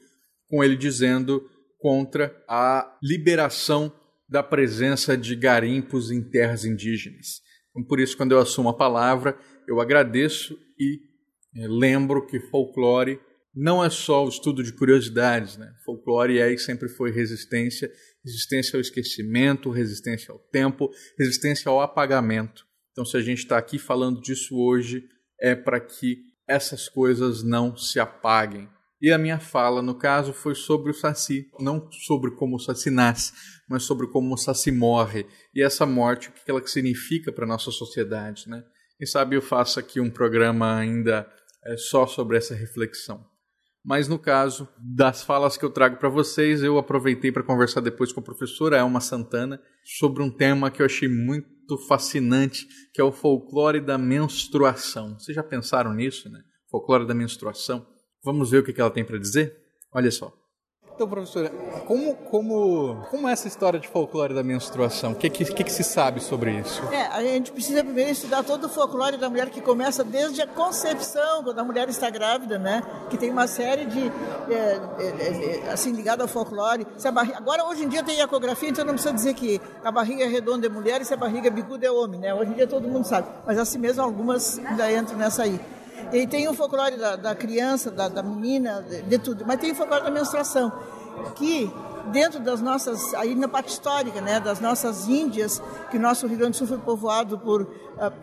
com 0.49 0.63
ele 0.63 0.77
dizendo 0.77 1.43
contra 1.79 2.33
a 2.49 2.97
liberação 3.03 3.93
da 4.29 4.41
presença 4.41 5.17
de 5.17 5.35
garimpos 5.35 6.13
em 6.13 6.23
terras 6.23 6.65
indígenas. 6.65 7.41
Então, 7.71 7.85
por 7.85 7.99
isso, 7.99 8.17
quando 8.17 8.33
eu 8.33 8.39
assumo 8.39 8.69
a 8.69 8.77
palavra, 8.77 9.37
eu 9.67 9.81
agradeço 9.81 10.57
e 10.79 11.01
é, 11.57 11.67
lembro 11.67 12.25
que 12.25 12.39
folclore 12.39 13.19
não 13.55 13.85
é 13.85 13.91
só 13.91 14.25
o 14.25 14.29
estudo 14.29 14.63
de 14.63 14.73
curiosidades, 14.73 15.57
né? 15.57 15.75
Folclore 15.85 16.39
é 16.39 16.53
e 16.53 16.59
sempre 16.59 16.89
foi 16.89 17.11
resistência, 17.11 17.91
resistência 18.25 18.77
ao 18.77 18.81
esquecimento, 18.81 19.71
resistência 19.71 20.33
ao 20.33 20.39
tempo, 20.39 20.91
resistência 21.19 21.69
ao 21.69 21.81
apagamento. 21.81 22.65
Então, 22.93 23.05
se 23.05 23.17
a 23.17 23.21
gente 23.21 23.39
está 23.39 23.59
aqui 23.59 23.79
falando 23.79 24.21
disso 24.21 24.57
hoje, 24.57 25.05
é 25.41 25.55
para 25.55 25.81
que 25.81 26.19
essas 26.47 26.89
coisas 26.89 27.43
não 27.43 27.77
se 27.77 27.99
apaguem. 28.01 28.69
E 29.01 29.11
a 29.11 29.19
minha 29.19 29.41
fala, 29.41 29.83
no 29.83 29.97
caso, 29.97 30.33
foi 30.33 30.55
sobre 30.55 30.91
o 30.91 30.95
Saci, 30.95 31.49
não 31.59 31.91
sobre 31.91 32.31
como 32.37 32.57
o 32.57 32.61
Saci 32.61 32.89
nasce, 32.89 33.33
mas 33.69 33.83
sobre 33.83 34.07
como 34.07 34.33
o 34.33 34.39
Saci 34.39 34.71
morre 34.71 35.27
e 35.53 35.63
essa 35.63 35.85
morte, 35.85 36.29
o 36.29 36.33
que 36.33 36.49
ela 36.49 36.65
significa 36.67 37.33
para 37.33 37.45
a 37.45 37.49
nossa 37.49 37.73
sociedade. 37.73 38.49
Né? 38.49 38.63
Quem 38.97 39.07
sabe 39.07 39.35
eu 39.35 39.43
faço 39.43 39.81
aqui 39.81 39.99
um 39.99 40.11
programa 40.11 40.77
ainda 40.77 41.29
é, 41.65 41.77
só 41.77 42.07
sobre 42.07 42.37
essa 42.37 42.55
reflexão. 42.55 43.32
Mas 43.85 44.07
no 44.07 44.19
caso 44.19 44.69
das 44.79 45.23
falas 45.25 45.57
que 45.57 45.65
eu 45.65 45.71
trago 45.71 45.97
para 45.97 46.09
vocês, 46.09 46.63
eu 46.63 46.79
aproveitei 46.79 47.33
para 47.33 47.43
conversar 47.43 47.81
depois 47.81 48.13
com 48.13 48.21
a 48.21 48.23
professora 48.23 48.77
Elma 48.77 49.01
Santana 49.01 49.61
sobre 49.99 50.23
um 50.23 50.31
tema 50.31 50.71
que 50.71 50.81
eu 50.81 50.87
achei 50.87 51.09
muito 51.09 51.77
fascinante, 51.89 52.67
que 52.93 53.01
é 53.01 53.05
o 53.05 53.13
folclore 53.13 53.81
da 53.81 53.99
menstruação. 53.99 55.19
Vocês 55.19 55.35
já 55.35 55.43
pensaram 55.43 55.93
nisso, 55.93 56.31
né? 56.31 56.41
Folclore 56.71 57.07
da 57.07 57.15
menstruação. 57.15 57.87
Vamos 58.25 58.51
ver 58.51 58.59
o 58.59 58.65
que 58.65 58.81
ela 58.81 58.91
tem 58.91 59.05
para 59.05 59.19
dizer? 59.19 59.57
Olha 59.93 60.11
só. 60.11 60.42
Então, 61.03 61.11
professora, 61.11 61.51
como, 61.85 62.15
como, 62.15 63.05
como 63.11 63.29
é 63.29 63.33
essa 63.33 63.49
história 63.49 63.81
de 63.81 63.89
folclore 63.89 64.33
da 64.33 64.43
menstruação? 64.45 65.11
O 65.11 65.15
que, 65.17 65.29
que, 65.29 65.45
que, 65.45 65.73
se 65.73 65.83
sabe 65.83 66.21
sobre 66.21 66.53
isso? 66.53 66.81
É, 66.93 67.07
a 67.09 67.21
gente 67.25 67.51
precisa 67.51 67.83
primeiro 67.83 68.13
estudar 68.13 68.45
todo 68.45 68.67
o 68.67 68.69
folclore 68.69 69.17
da 69.17 69.29
mulher 69.29 69.51
que 69.51 69.61
começa 69.61 70.05
desde 70.05 70.41
a 70.41 70.47
concepção, 70.47 71.43
quando 71.43 71.59
a 71.59 71.65
mulher 71.65 71.89
está 71.89 72.09
grávida, 72.09 72.57
né? 72.57 72.85
Que 73.11 73.19
tem 73.19 73.31
uma 73.31 73.49
série 73.49 73.85
de, 73.85 74.13
é, 74.49 74.81
é, 75.01 75.63
é, 75.67 75.73
assim, 75.73 75.91
ligado 75.91 76.21
ao 76.21 76.29
folclore. 76.29 76.87
Barriga, 77.13 77.37
agora, 77.37 77.65
hoje 77.65 77.83
em 77.83 77.89
dia 77.89 78.05
tem 78.05 78.21
ecografia, 78.21 78.69
então 78.69 78.85
não 78.85 78.93
precisa 78.95 79.13
dizer 79.13 79.35
que 79.35 79.61
a 79.85 79.91
barriga 79.91 80.23
é 80.23 80.29
redonda 80.29 80.69
é 80.69 80.71
mulher 80.71 81.01
e 81.01 81.05
se 81.05 81.13
a 81.13 81.17
barriga 81.17 81.49
é 81.49 81.51
bicuda 81.51 81.85
é 81.85 81.91
homem, 81.91 82.21
né? 82.21 82.33
Hoje 82.33 82.53
em 82.53 82.55
dia 82.55 82.67
todo 82.69 82.87
mundo 82.87 83.05
sabe. 83.05 83.27
Mas 83.45 83.59
assim 83.59 83.79
mesmo 83.79 84.03
algumas 84.03 84.57
ainda 84.61 84.93
entram 84.93 85.19
nessa 85.19 85.43
aí. 85.43 85.61
E 86.13 86.27
tem 86.27 86.47
o 86.47 86.55
folclore 86.55 86.97
da, 86.97 87.17
da 87.17 87.35
criança, 87.35 87.91
da, 87.91 88.09
da 88.09 88.23
menina, 88.23 88.83
de, 88.83 89.03
de, 89.03 89.19
tudo. 89.19 89.45
Mas 89.47 89.59
tem 89.59 89.73
o 89.73 89.75
folclore 89.75 90.05
da 90.05 90.11
menstruação, 90.11 90.71
que 91.35 91.73
dentro 92.11 92.41
das 92.41 92.61
nossas, 92.61 93.15
aí 93.15 93.35
na 93.35 93.49
parte 93.49 93.69
histórica, 93.69 94.21
né, 94.21 94.39
das 94.39 94.61
nossas 94.61 95.09
índias, 95.09 95.63
que 95.91 95.99
nosso 95.99 96.27
Rio 96.27 96.37
Grande 96.37 96.53
do 96.53 96.57
Sul 96.59 96.67
foi 96.67 96.79
povoado 96.79 97.39
por, 97.39 97.63
uh, 97.63 97.69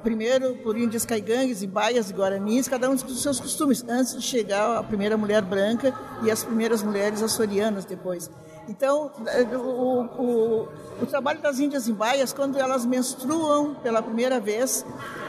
primeiro 0.03 0.55
por 0.57 0.77
índias 0.77 1.05
caigangues 1.05 1.63
e 1.63 1.67
baias 1.67 2.11
e 2.11 2.13
guaranis, 2.13 2.67
cada 2.67 2.89
um 2.89 2.97
com 2.97 3.07
os 3.07 3.21
seus 3.21 3.39
costumes, 3.39 3.83
antes 3.87 4.15
de 4.15 4.21
chegar 4.21 4.77
a 4.77 4.83
primeira 4.83 5.17
mulher 5.17 5.41
branca 5.41 5.93
e 6.23 6.29
as 6.29 6.43
primeiras 6.43 6.83
mulheres 6.83 7.23
açorianas 7.23 7.85
depois. 7.85 8.29
Então, 8.67 9.11
eh, 9.27 9.57
o, 9.57 10.03
o, 10.03 10.67
o 11.01 11.05
trabalho 11.07 11.41
das 11.41 11.59
índias 11.59 11.87
em 11.87 11.93
baias, 11.93 12.31
quando 12.31 12.59
elas 12.59 12.85
menstruam 12.85 13.73
pela 13.73 13.99
primeira 13.99 14.39
vez, 14.39 14.85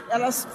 elas 0.09 0.47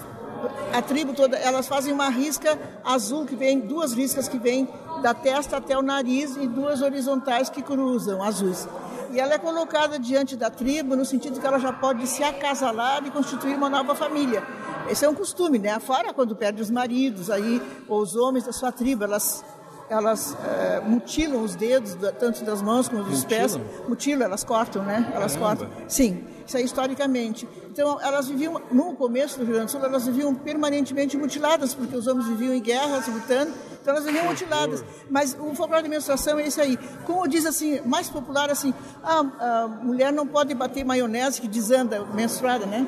a 0.72 0.82
tribo 0.82 1.12
toda, 1.14 1.36
elas 1.36 1.66
fazem 1.66 1.92
uma 1.92 2.08
risca 2.08 2.58
azul 2.84 3.24
que 3.26 3.36
vem, 3.36 3.60
duas 3.60 3.92
riscas 3.92 4.28
que 4.28 4.38
vêm 4.38 4.68
da 5.02 5.14
testa 5.14 5.56
até 5.56 5.76
o 5.76 5.82
nariz 5.82 6.36
e 6.36 6.46
duas 6.46 6.82
horizontais 6.82 7.48
que 7.48 7.62
cruzam, 7.62 8.22
azuis. 8.22 8.68
E 9.12 9.20
ela 9.20 9.34
é 9.34 9.38
colocada 9.38 9.98
diante 9.98 10.36
da 10.36 10.50
tribo 10.50 10.96
no 10.96 11.04
sentido 11.04 11.40
que 11.40 11.46
ela 11.46 11.58
já 11.58 11.72
pode 11.72 12.06
se 12.06 12.22
acasalar 12.22 13.06
e 13.06 13.10
constituir 13.10 13.54
uma 13.54 13.68
nova 13.68 13.94
família. 13.94 14.42
Esse 14.90 15.04
é 15.04 15.08
um 15.08 15.14
costume, 15.14 15.58
né? 15.58 15.78
Fora 15.80 16.12
quando 16.12 16.34
perde 16.34 16.60
os 16.62 16.70
maridos, 16.70 17.30
aí, 17.30 17.62
ou 17.88 18.00
os 18.00 18.16
homens 18.16 18.44
da 18.44 18.52
sua 18.52 18.72
tribo, 18.72 19.04
elas 19.04 19.44
elas 19.88 20.36
é, 20.44 20.80
mutilam 20.80 21.42
os 21.42 21.54
dedos, 21.54 21.96
tanto 22.18 22.44
das 22.44 22.60
mãos 22.60 22.88
como 22.88 23.04
dos 23.04 23.22
mutilam? 23.22 23.40
pés. 23.40 23.60
Mutilam, 23.88 24.24
elas 24.24 24.42
cortam, 24.42 24.82
né? 24.82 25.12
Elas 25.14 25.36
Caramba. 25.36 25.64
cortam. 25.64 25.88
Sim, 25.88 26.24
isso 26.46 26.56
é 26.56 26.62
historicamente. 26.62 27.48
Então, 27.70 28.00
elas 28.00 28.28
viviam, 28.28 28.60
no 28.70 28.94
começo 28.94 29.38
do 29.38 29.44
Rio 29.44 29.54
Grande 29.54 29.66
do 29.66 29.72
Sul, 29.72 29.84
elas 29.84 30.06
viviam 30.06 30.34
permanentemente 30.34 31.16
mutiladas, 31.16 31.74
porque 31.74 31.96
os 31.96 32.06
homens 32.06 32.26
viviam 32.28 32.54
em 32.54 32.60
guerras, 32.60 33.06
lutando, 33.08 33.52
então 33.86 33.94
elas 33.94 34.04
viviam 34.04 34.24
mutiladas. 34.24 34.84
Mas 35.08 35.36
o 35.38 35.54
folclore 35.54 35.84
de 35.84 35.88
menstruação 35.88 36.40
é 36.40 36.48
isso 36.48 36.60
aí. 36.60 36.76
Como 37.04 37.28
diz 37.28 37.46
assim, 37.46 37.80
mais 37.82 38.10
popular 38.10 38.50
assim, 38.50 38.74
ah, 39.04 39.24
a 39.38 39.68
mulher 39.68 40.12
não 40.12 40.26
pode 40.26 40.52
bater 40.54 40.84
maionese 40.84 41.40
que 41.40 41.46
desanda, 41.46 42.04
menstruada, 42.12 42.66
né? 42.66 42.84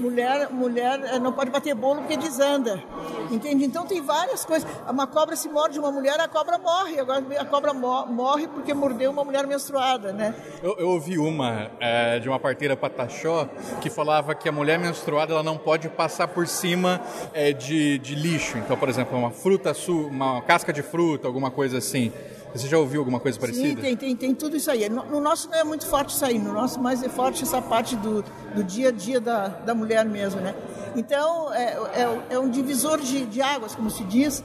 Mulher, 0.00 0.48
mulher 0.50 1.00
eh, 1.04 1.18
não 1.18 1.32
pode 1.32 1.50
bater 1.50 1.74
bolo 1.74 2.00
porque 2.00 2.16
desanda. 2.16 2.82
Entende? 3.30 3.64
Então 3.64 3.84
tem 3.84 4.00
várias 4.00 4.44
coisas. 4.44 4.66
Uma 4.88 5.06
cobra 5.06 5.36
se 5.36 5.48
morde 5.50 5.78
uma 5.78 5.90
mulher, 5.90 6.18
a 6.18 6.28
cobra 6.28 6.56
morre. 6.56 6.98
Agora 6.98 7.22
a 7.38 7.44
cobra 7.44 7.74
morre 7.74 8.48
porque 8.48 8.72
mordeu 8.72 9.10
uma 9.10 9.24
mulher 9.24 9.46
menstruada, 9.46 10.12
né? 10.12 10.34
Eu, 10.62 10.76
eu 10.78 10.88
ouvi 10.88 11.18
uma 11.18 11.70
é, 11.78 12.20
de 12.20 12.28
uma 12.28 12.38
parteira 12.38 12.74
pataxó 12.74 13.46
que 13.82 13.90
falava 13.90 14.34
que 14.34 14.48
a 14.48 14.52
mulher 14.52 14.78
menstruada 14.78 15.34
ela 15.34 15.42
não 15.42 15.58
pode 15.58 15.88
passar 15.90 16.28
por 16.28 16.46
cima 16.46 17.02
é, 17.34 17.52
de, 17.52 17.98
de 17.98 18.14
lixo. 18.14 18.56
Então, 18.56 18.76
por 18.76 18.88
exemplo, 18.88 19.18
uma 19.18 19.30
fruta, 19.30 19.72
uma 19.88 20.37
casca 20.42 20.72
de 20.72 20.82
fruta, 20.82 21.26
alguma 21.26 21.50
coisa 21.50 21.78
assim. 21.78 22.12
Você 22.52 22.66
já 22.66 22.78
ouviu 22.78 23.00
alguma 23.00 23.20
coisa 23.20 23.38
parecida? 23.38 23.68
Sim, 23.68 23.76
tem, 23.76 23.96
tem, 23.96 24.16
tem 24.16 24.34
tudo 24.34 24.56
isso 24.56 24.70
aí. 24.70 24.88
No, 24.88 25.04
no, 25.04 25.20
nosso 25.20 25.50
não 25.50 25.58
é 25.58 25.64
muito 25.64 25.86
forte 25.86 26.14
isso 26.14 26.24
aí, 26.24 26.38
no 26.38 26.52
nosso 26.52 26.80
mais 26.80 27.02
é 27.02 27.08
forte 27.08 27.42
essa 27.42 27.60
parte 27.60 27.94
do, 27.96 28.24
do 28.54 28.64
dia 28.64 28.88
a 28.88 28.92
dia 28.92 29.20
da, 29.20 29.48
da 29.48 29.74
mulher 29.74 30.04
mesmo, 30.06 30.40
né? 30.40 30.54
Então, 30.96 31.52
é, 31.52 31.76
é, 31.94 32.26
é 32.30 32.38
um 32.38 32.48
divisor 32.48 32.98
de, 32.98 33.26
de 33.26 33.42
águas, 33.42 33.74
como 33.74 33.90
se 33.90 34.02
diz, 34.04 34.42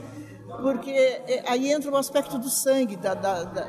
porque 0.60 0.90
é, 0.90 1.42
aí 1.46 1.72
entra 1.72 1.90
o 1.90 1.96
aspecto 1.96 2.38
do 2.38 2.50
sangue, 2.50 2.96
da, 2.96 3.14
da, 3.14 3.44
da, 3.44 3.66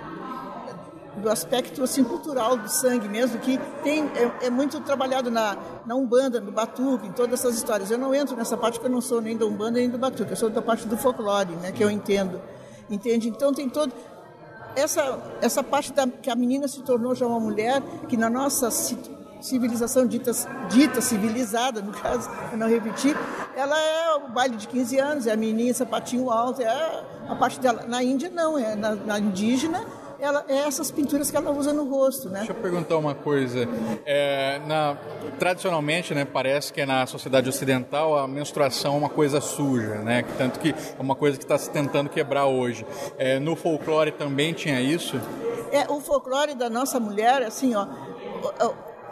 do 1.17 1.30
aspecto 1.30 1.84
assim, 1.84 2.04
cultural 2.04 2.58
do 2.58 2.69
sangue 2.69 3.08
mesmo, 3.08 3.39
que 3.39 3.58
tem, 3.84 4.04
é, 4.15 4.47
é, 4.47 4.49
muito 4.49 4.80
trabalhado 4.82 5.32
na, 5.32 5.58
na 5.86 5.95
Umbanda, 5.95 6.39
no 6.39 6.51
Batuque, 6.51 7.08
em 7.08 7.12
todas 7.12 7.39
essas 7.39 7.56
histórias. 7.56 7.89
Eu 7.89 7.97
não 7.97 8.13
entro 8.13 8.36
nessa 8.36 8.58
parte 8.58 8.75
porque 8.75 8.88
eu 8.88 8.91
não 8.91 9.01
sou 9.01 9.21
nem 9.21 9.38
da 9.38 9.45
Umbanda 9.45 9.80
nem 9.80 9.89
do 9.89 9.97
Batuque, 9.97 10.32
eu 10.32 10.38
sou 10.38 10.49
da 10.49 10.62
parte 10.62 10.88
do 10.88 10.97
folclore, 10.97 11.56
né, 11.56 11.71
que 11.71 11.84
eu 11.84 11.89
entendo. 11.89 12.41
Entende? 12.89 13.30
Então 13.30 13.54
tem 13.54 13.69
todo 13.69 13.93
essa, 14.75 15.19
essa 15.41 15.63
parte 15.63 15.93
da, 15.93 16.06
que 16.08 16.30
a 16.30 16.36
menina 16.36 16.67
se 16.67 16.82
tornou 16.82 17.15
já 17.15 17.25
uma 17.25 17.39
mulher, 17.39 17.82
que 18.08 18.17
na 18.17 18.30
nossa 18.30 18.69
civilização 19.41 20.06
dita, 20.06 20.32
dita 20.69 21.01
civilizada, 21.01 21.82
no 21.82 21.93
caso, 21.93 22.30
eu 22.51 22.58
não 22.58 22.67
repetir, 22.67 23.15
ela 23.56 23.80
é 23.80 24.15
o 24.15 24.30
baile 24.30 24.58
de 24.58 24.67
15 24.67 24.99
anos, 24.99 25.28
é 25.28 25.32
a 25.32 25.38
menina, 25.38 25.73
sapatinho 25.73 26.30
alto, 26.30 26.62
é 26.62 27.04
a 27.28 27.36
parte 27.36 27.60
dela. 27.60 27.86
Na 27.88 28.04
Índia, 28.04 28.30
não, 28.30 28.58
é 28.58 28.75
na, 28.75 28.95
na 28.95 29.19
indígena, 29.19 29.84
ela, 30.25 30.45
é 30.47 30.67
essas 30.67 30.91
pinturas 30.91 31.29
que 31.29 31.38
ela 31.38 31.51
usa 31.51 31.71
no 31.71 31.85
rosto, 31.85 32.29
né? 32.29 32.39
Deixa 32.39 32.51
eu 32.51 32.55
perguntar 32.57 32.97
uma 32.97 33.15
coisa. 33.15 33.67
É, 34.05 34.59
na, 34.67 34.97
tradicionalmente, 35.39 36.13
né, 36.13 36.25
parece 36.25 36.73
que 36.73 36.85
na 36.85 37.05
sociedade 37.05 37.47
ocidental 37.47 38.17
a 38.17 38.27
menstruação 38.27 38.95
é 38.95 38.97
uma 38.97 39.09
coisa 39.09 39.39
suja, 39.39 39.95
né? 39.99 40.25
Tanto 40.38 40.59
que 40.59 40.69
é 40.69 41.01
uma 41.01 41.15
coisa 41.15 41.38
que 41.38 41.43
está 41.43 41.57
se 41.57 41.69
tentando 41.69 42.09
quebrar 42.09 42.45
hoje. 42.45 42.85
É, 43.17 43.39
no 43.39 43.55
folclore 43.55 44.11
também 44.11 44.53
tinha 44.53 44.81
isso? 44.81 45.19
É, 45.71 45.91
o 45.91 45.99
folclore 45.99 46.55
da 46.55 46.69
nossa 46.69 46.99
mulher, 46.99 47.43
assim, 47.43 47.75
ó, 47.75 47.88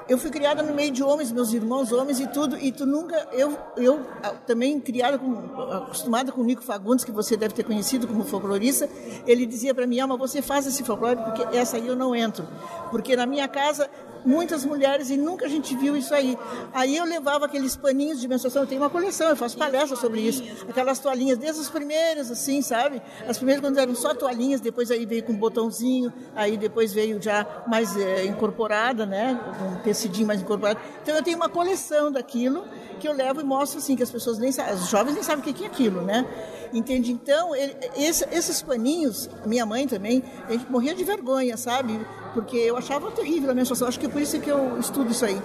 eu 0.08 0.18
fui 0.18 0.30
criada 0.30 0.62
no 0.62 0.74
meio 0.74 0.92
de 0.92 1.04
homens, 1.04 1.32
meus 1.32 1.54
irmãos 1.54 1.92
homens 1.92 2.20
e 2.20 2.28
tudo, 2.28 2.58
e 2.58 2.72
tu 2.72 2.86
nunca, 2.86 3.28
eu, 3.32 3.58
eu 3.78 4.02
também 4.46 4.80
criada, 4.80 5.18
com, 5.18 5.34
acostumada 5.72 6.32
com 6.32 6.42
o 6.42 6.44
Nico 6.44 6.62
Fagundes, 6.62 7.06
que 7.06 7.12
você 7.12 7.38
deve 7.38 7.54
ter 7.54 7.64
conhecido 7.64 8.08
como 8.08 8.24
folclorista, 8.24 8.90
ele 9.26 9.46
dizia 9.46 9.74
para 9.74 9.88
mim, 9.88 10.00
Alma, 10.00 10.18
você 10.18 10.42
faz 10.42 10.66
esse 10.68 10.84
folclore 10.84 11.18
porque 11.18 11.58
essa 11.58 11.78
aí 11.78 11.88
eu 11.88 11.96
não 11.96 12.16
entro, 12.16 12.48
porque 12.92 13.16
na 13.16 13.26
minha 13.26 13.48
casa 13.48 13.90
muitas 14.26 14.66
mulheres 14.66 15.10
e 15.10 15.18
nunca 15.18 15.46
a 15.46 15.50
gente 15.50 15.76
viu 15.76 15.96
isso 15.96 16.14
aí. 16.14 16.38
Aí 16.74 16.96
eu 16.96 17.06
levava 17.06 17.46
aqueles 17.46 17.76
paninhos 17.76 18.20
de 18.20 18.28
menstruação, 18.28 18.64
eu 18.64 18.68
tenho 18.68 18.82
uma 18.82 18.90
coleção, 18.90 19.30
eu 19.30 19.36
faço 19.36 19.58
palestra 19.58 19.96
sobre 19.96 20.22
isso. 20.22 20.44
Aquelas 20.70 21.00
toalhinhas, 21.00 21.38
desde 21.38 21.62
os 21.62 21.70
primeiros, 21.70 22.32
assim, 22.32 22.62
sabe? 22.62 23.02
As 23.28 23.38
primeiras 23.38 23.64
quando 23.64 23.78
eram 23.78 23.96
só 23.96 24.14
toalhinhas, 24.14 24.62
depois 24.62 24.92
aí 24.92 25.06
veio 25.06 25.24
com 25.24 25.34
um 25.34 25.38
botãozinho, 25.38 26.12
aí 26.36 26.58
depois 26.58 26.94
veio 26.94 27.22
já 27.22 27.46
mais 27.68 27.96
é, 27.98 28.26
incorporada, 28.26 29.06
né? 29.06 29.40
Um 29.62 29.82
tecidinho 29.82 30.28
mais 30.28 30.42
incorporado. 30.42 30.80
Então 31.02 31.16
eu 31.16 31.24
tenho 31.24 31.38
uma 31.38 31.50
coleção 31.50 32.12
daquilo 32.12 32.66
que 33.00 33.08
eu 33.08 33.14
levo 33.14 33.42
e 33.42 33.44
mostro 33.44 33.80
assim, 33.80 33.96
que 33.96 34.04
as 34.04 34.12
pessoas 34.12 34.38
nem 34.38 34.52
sabem, 34.52 34.76
os 34.76 34.90
jovens 34.90 35.14
nem 35.14 35.24
sabem 35.24 35.42
o 35.42 35.54
que 35.54 35.64
é 35.64 35.68
aquilo, 35.68 36.02
né? 36.02 36.26
Entende? 36.74 37.12
Então, 37.12 37.56
ele, 37.56 37.76
esse, 37.96 38.26
esses 38.32 38.62
paninhos, 38.62 39.30
minha 39.46 39.66
mãe 39.66 39.88
também, 39.88 40.24
a 40.48 40.54
gente 40.54 40.72
morria 40.72 40.96
de 40.96 41.04
vergonha, 41.04 41.56
sabe? 41.56 42.00
Porque 42.34 42.58
eu 42.58 42.78
achava 42.78 43.12
terrível 43.12 43.52
a 43.52 43.54
menstruação, 43.54 43.88
acho 43.88 44.00
que 44.00 44.06
é 44.06 44.10
por 44.10 44.22
isso 44.22 44.40
que 44.40 44.50
eu 44.50 44.80
estudo 44.80 45.12
isso 45.12 45.26
aí. 45.26 45.40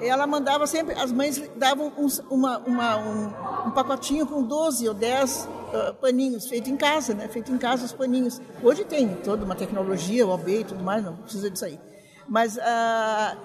Ela 0.00 0.26
mandava 0.26 0.66
sempre, 0.66 0.94
as 0.94 1.12
mães 1.12 1.42
davam 1.56 1.92
um, 1.96 2.06
uma, 2.30 2.58
uma, 2.58 2.96
um, 2.96 3.26
um, 3.66 3.70
pacotinho 3.70 4.26
com 4.26 4.42
12 4.42 4.88
ou 4.88 4.94
10 4.94 5.48
uh, 5.48 5.94
paninhos, 5.94 6.46
feito 6.46 6.70
em 6.70 6.76
casa, 6.76 7.12
né? 7.12 7.28
Feito 7.28 7.52
em 7.52 7.58
casa 7.58 7.84
os 7.84 7.92
paninhos. 7.92 8.40
Hoje 8.62 8.84
tem 8.84 9.08
toda 9.16 9.44
uma 9.44 9.54
tecnologia, 9.54 10.26
o 10.26 10.30
OB 10.30 10.60
e 10.60 10.64
tudo 10.64 10.82
mais, 10.82 11.04
não 11.04 11.16
precisa 11.16 11.50
disso 11.50 11.66
aí. 11.66 11.78
Mas 12.26 12.56
uh, 12.56 13.36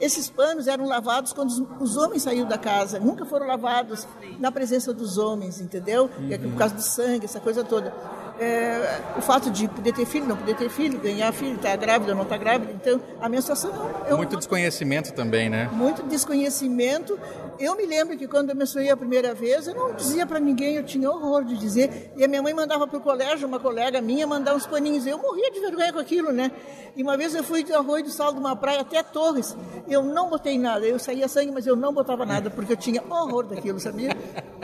esses 0.00 0.28
panos 0.28 0.68
eram 0.68 0.86
lavados 0.86 1.32
quando 1.32 1.48
os, 1.48 1.62
os, 1.80 1.96
homens 1.96 2.22
saíram 2.22 2.46
da 2.46 2.58
casa, 2.58 3.00
nunca 3.00 3.24
foram 3.24 3.46
lavados 3.46 4.06
na 4.38 4.52
presença 4.52 4.92
dos 4.92 5.16
homens, 5.16 5.60
entendeu? 5.60 6.10
Uhum. 6.18 6.50
Por 6.50 6.58
causa 6.58 6.74
do 6.74 6.82
sangue, 6.82 7.24
essa 7.24 7.40
coisa 7.40 7.64
toda. 7.64 7.94
É, 8.38 9.00
o 9.16 9.22
fato 9.22 9.50
de 9.50 9.68
poder 9.68 9.92
ter 9.92 10.06
filho, 10.06 10.26
não 10.26 10.36
poder 10.36 10.56
ter 10.56 10.68
filho, 10.68 10.98
ganhar 10.98 11.32
filho, 11.32 11.56
estar 11.56 11.70
tá 11.70 11.76
grávida, 11.76 12.14
não 12.14 12.22
estar 12.22 12.36
tá 12.36 12.42
grávida. 12.42 12.72
Então, 12.72 13.00
a 13.20 13.28
menstruação 13.28 13.70
é 14.06 14.14
um, 14.14 14.18
Muito 14.18 14.36
desconhecimento 14.36 15.12
também, 15.12 15.48
né? 15.48 15.70
Muito 15.72 16.02
desconhecimento. 16.02 17.18
Eu 17.58 17.74
me 17.74 17.86
lembro 17.86 18.16
que 18.16 18.28
quando 18.28 18.50
eu 18.50 18.56
menstruei 18.56 18.90
a 18.90 18.96
primeira 18.96 19.34
vez, 19.34 19.66
eu 19.66 19.74
não 19.74 19.94
dizia 19.94 20.26
para 20.26 20.38
ninguém, 20.38 20.76
eu 20.76 20.84
tinha 20.84 21.10
horror 21.10 21.44
de 21.44 21.56
dizer. 21.56 22.12
E 22.16 22.24
a 22.24 22.28
minha 22.28 22.42
mãe 22.42 22.52
mandava 22.52 22.86
para 22.86 22.98
o 22.98 23.00
colégio, 23.00 23.48
uma 23.48 23.58
colega 23.58 24.00
minha, 24.02 24.26
mandar 24.26 24.54
uns 24.54 24.66
paninhos. 24.66 25.06
Eu 25.06 25.18
morria 25.18 25.50
de 25.50 25.60
vergonha 25.60 25.92
com 25.92 25.98
aquilo, 25.98 26.32
né? 26.32 26.50
E 26.94 27.02
uma 27.02 27.16
vez 27.16 27.34
eu 27.34 27.42
fui 27.42 27.64
do 27.64 27.74
arroio 27.74 28.04
do 28.04 28.10
sal 28.10 28.32
de 28.32 28.38
uma 28.38 28.54
praia 28.54 28.82
até 28.82 29.02
Torres. 29.02 29.56
Eu 29.88 30.02
não 30.02 30.28
botei 30.28 30.58
nada. 30.58 30.86
Eu 30.86 30.98
saía 30.98 31.28
sangue, 31.28 31.52
mas 31.52 31.66
eu 31.66 31.76
não 31.76 31.92
botava 31.92 32.26
nada, 32.26 32.50
porque 32.50 32.74
eu 32.74 32.76
tinha 32.76 33.02
horror 33.08 33.44
daquilo, 33.44 33.80
sabia? 33.80 34.10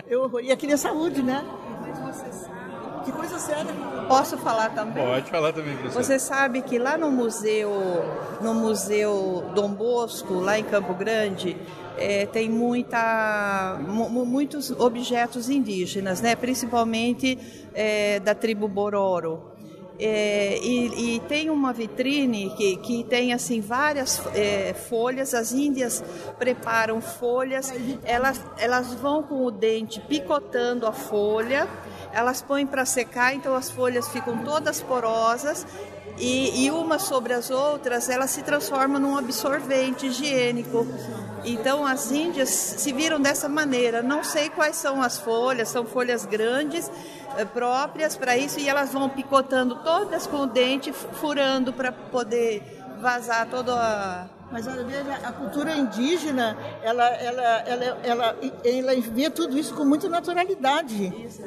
Eu, 0.06 0.40
e 0.40 0.52
aquilo 0.52 0.74
é 0.74 0.76
saúde, 0.76 1.22
né? 1.22 1.42
Que 3.04 3.12
coisa 3.12 3.38
séria. 3.38 3.72
Posso 4.08 4.36
falar 4.38 4.70
também? 4.70 5.04
Pode 5.04 5.30
falar 5.30 5.52
também, 5.52 5.76
professor. 5.76 6.02
Você 6.02 6.18
sabe 6.18 6.62
que 6.62 6.78
lá 6.78 6.96
no 6.96 7.10
museu, 7.10 7.70
no 8.40 8.54
museu 8.54 9.50
Dom 9.54 9.72
Bosco, 9.72 10.34
lá 10.34 10.58
em 10.58 10.64
Campo 10.64 10.94
Grande, 10.94 11.56
é, 11.96 12.26
tem 12.26 12.48
muita, 12.48 13.78
muitos 13.80 14.70
objetos 14.70 15.48
indígenas, 15.48 16.20
né? 16.20 16.34
principalmente 16.36 17.38
é, 17.74 18.20
da 18.20 18.34
tribo 18.34 18.68
Bororo. 18.68 19.51
É, 20.04 20.58
e, 20.60 21.16
e, 21.16 21.20
tem 21.20 21.48
uma 21.48 21.72
vitrine 21.72 22.50
que, 22.56 22.76
que 22.78 23.04
tem 23.04 23.32
assim 23.32 23.60
várias 23.60 24.20
é, 24.34 24.74
folhas. 24.74 25.32
As 25.32 25.52
índias 25.52 26.02
preparam 26.38 27.00
folhas, 27.00 27.72
elas, 28.02 28.40
elas 28.58 28.94
vão 28.94 29.22
com 29.22 29.44
o 29.44 29.50
dente 29.50 30.00
picotando 30.00 30.86
a 30.86 30.92
folha 30.92 31.68
elas 32.12 32.42
põem 32.42 32.66
para 32.66 32.84
secar, 32.84 33.34
então 33.34 33.54
as 33.54 33.70
folhas 33.70 34.06
ficam 34.08 34.44
todas 34.44 34.82
porosas 34.82 35.66
e, 36.18 36.64
e 36.64 36.70
umas 36.70 37.02
sobre 37.02 37.32
as 37.32 37.50
outras 37.50 38.10
elas 38.10 38.30
se 38.30 38.42
transformam 38.42 39.00
num 39.00 39.16
absorvente 39.16 40.06
higiênico. 40.06 40.86
Então 41.44 41.86
as 41.86 42.12
índias 42.12 42.50
se 42.50 42.92
viram 42.92 43.20
dessa 43.20 43.48
maneira. 43.48 44.02
Não 44.02 44.22
sei 44.22 44.50
quais 44.50 44.76
são 44.76 45.02
as 45.02 45.18
folhas, 45.18 45.68
são 45.68 45.86
folhas 45.86 46.26
grandes 46.26 46.90
próprias 47.52 48.16
para 48.16 48.36
isso 48.36 48.58
e 48.58 48.68
elas 48.68 48.92
vão 48.92 49.08
picotando 49.08 49.76
todas 49.76 50.26
com 50.26 50.38
o 50.38 50.46
dente, 50.46 50.92
furando 50.92 51.72
para 51.72 51.92
poder 51.92 52.62
vazar 53.00 53.48
toda 53.48 53.74
a 53.74 54.26
mas 54.52 54.66
olha, 54.66 54.84
veja, 54.84 55.14
a 55.24 55.32
cultura 55.32 55.74
indígena, 55.74 56.54
ela, 56.82 57.06
ela, 57.06 57.42
ela, 57.42 57.84
ela, 58.04 58.36
ela 58.62 59.00
vê 59.00 59.30
tudo 59.30 59.58
isso 59.58 59.74
com 59.74 59.82
muita 59.82 60.10
naturalidade. 60.10 61.06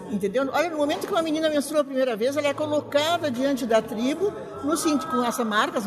Entendeu? 0.09 0.49
Olha, 0.51 0.71
no 0.71 0.77
momento 0.77 1.05
que 1.05 1.13
uma 1.13 1.21
menina 1.21 1.47
menstrua 1.47 1.81
a 1.81 1.83
primeira 1.83 2.15
vez, 2.15 2.35
ela 2.35 2.47
é 2.47 2.53
colocada 2.53 3.29
diante 3.29 3.63
da 3.67 3.79
tribo, 3.79 4.33
no, 4.63 4.75
com 5.07 5.23
essa 5.23 5.45
marca 5.45 5.79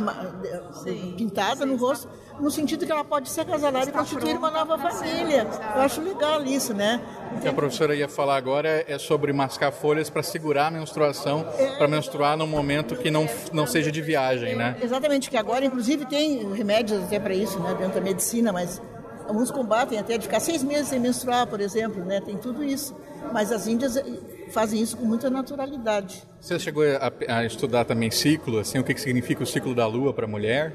pintada 1.17 1.67
no 1.67 1.75
rosto, 1.75 2.09
no 2.41 2.51
sentido 2.51 2.87
que 2.87 2.93
ela 2.93 3.05
pode 3.05 3.29
se 3.29 3.41
acasalar 3.41 3.89
e 3.89 3.93
constituir 3.93 4.37
uma 4.37 4.51
nova 4.51 4.79
família. 4.79 5.47
Eu 5.75 5.83
acho 5.83 6.01
legal 6.01 6.43
isso, 6.45 6.73
né? 6.73 7.01
O 7.37 7.41
que 7.41 7.49
a 7.49 7.53
professora 7.53 7.95
ia 7.95 8.09
falar 8.09 8.37
agora 8.37 8.85
é 8.87 8.99
sobre 8.99 9.33
mascar 9.33 9.73
folhas 9.73 10.09
para 10.09 10.23
segurar 10.23 10.67
a 10.67 10.71
menstruação, 10.71 11.47
é... 11.59 11.77
para 11.77 11.89
menstruar 11.89 12.37
num 12.37 12.47
momento 12.47 12.97
que 12.97 13.11
não, 13.11 13.29
não 13.53 13.67
seja 13.67 13.91
de 13.91 14.01
viagem, 14.01 14.57
né? 14.57 14.77
Exatamente, 14.83 15.29
que 15.31 15.37
agora, 15.37 15.65
inclusive, 15.65 16.07
tem 16.07 16.53
remédios 16.53 17.03
até 17.03 17.19
para 17.19 17.35
isso, 17.35 17.59
né, 17.61 17.75
dentro 17.79 17.95
da 17.95 18.01
medicina, 18.01 18.53
mas 18.53 18.81
alguns 19.27 19.51
combatem 19.51 19.99
até 19.99 20.17
de 20.17 20.25
ficar 20.25 20.41
seis 20.41 20.63
meses 20.63 20.89
sem 20.89 20.99
menstruar, 20.99 21.47
por 21.47 21.61
exemplo, 21.61 22.05
né? 22.05 22.21
Tem 22.21 22.37
tudo 22.37 22.65
isso. 22.65 22.97
Mas 23.33 23.53
as 23.53 23.67
índias 23.67 23.97
eh, 23.97 24.05
fazem 24.51 24.81
isso 24.81 24.97
com 24.97 25.05
muita 25.05 25.29
naturalidade. 25.29 26.23
Você 26.41 26.59
chegou 26.59 26.83
a, 26.85 27.37
a 27.37 27.45
estudar 27.45 27.85
também 27.85 28.11
ciclo, 28.11 28.59
assim, 28.59 28.79
o 28.79 28.85
que, 28.85 28.95
que 28.95 29.01
significa 29.01 29.43
o 29.43 29.47
ciclo 29.47 29.75
da 29.75 29.87
lua 29.87 30.15
para 30.15 30.25
a 30.25 30.29
mulher? 30.29 30.73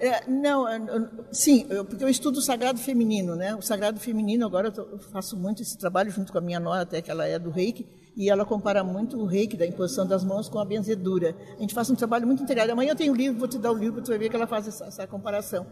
É, 0.00 0.26
não, 0.26 0.64
sim, 1.30 1.66
eu, 1.68 1.84
porque 1.84 2.02
eu 2.02 2.08
estudo 2.08 2.38
o 2.38 2.40
sagrado 2.40 2.80
feminino, 2.80 3.36
né? 3.36 3.54
O 3.54 3.60
sagrado 3.60 4.00
feminino, 4.00 4.46
agora 4.46 4.72
eu, 4.74 4.98
faço 4.98 5.36
muito 5.36 5.60
esse 5.60 5.76
trabalho 5.76 6.10
junto 6.10 6.32
com 6.32 6.38
a 6.38 6.40
minha 6.40 6.58
nora, 6.58 6.80
até 6.80 7.02
que 7.02 7.10
ela 7.10 7.26
é 7.26 7.38
do 7.38 7.50
reiki, 7.50 7.86
e 8.16 8.30
ela 8.30 8.46
compara 8.46 8.82
muito 8.82 9.18
o 9.18 9.26
reiki 9.26 9.58
da 9.58 9.66
imposição 9.66 10.06
das 10.06 10.24
mãos 10.24 10.48
com 10.48 10.58
a 10.58 10.64
benzedura. 10.64 11.36
A 11.54 11.60
gente 11.60 11.74
faz 11.74 11.90
um 11.90 11.94
trabalho 11.94 12.26
muito 12.26 12.42
integrado. 12.42 12.72
Amanhã 12.72 12.92
eu 12.92 12.96
tenho 12.96 13.12
um 13.12 13.16
livro, 13.16 13.38
vou 13.38 13.46
te 13.46 13.58
dar 13.58 13.72
o 13.72 13.76
livro, 13.76 14.00
tu 14.00 14.08
vai 14.08 14.16
ver 14.16 14.30
que 14.30 14.36
ela 14.36 14.46
faz 14.46 14.66
essa, 14.66 14.86
essa 14.86 15.06
comparação. 15.06 15.66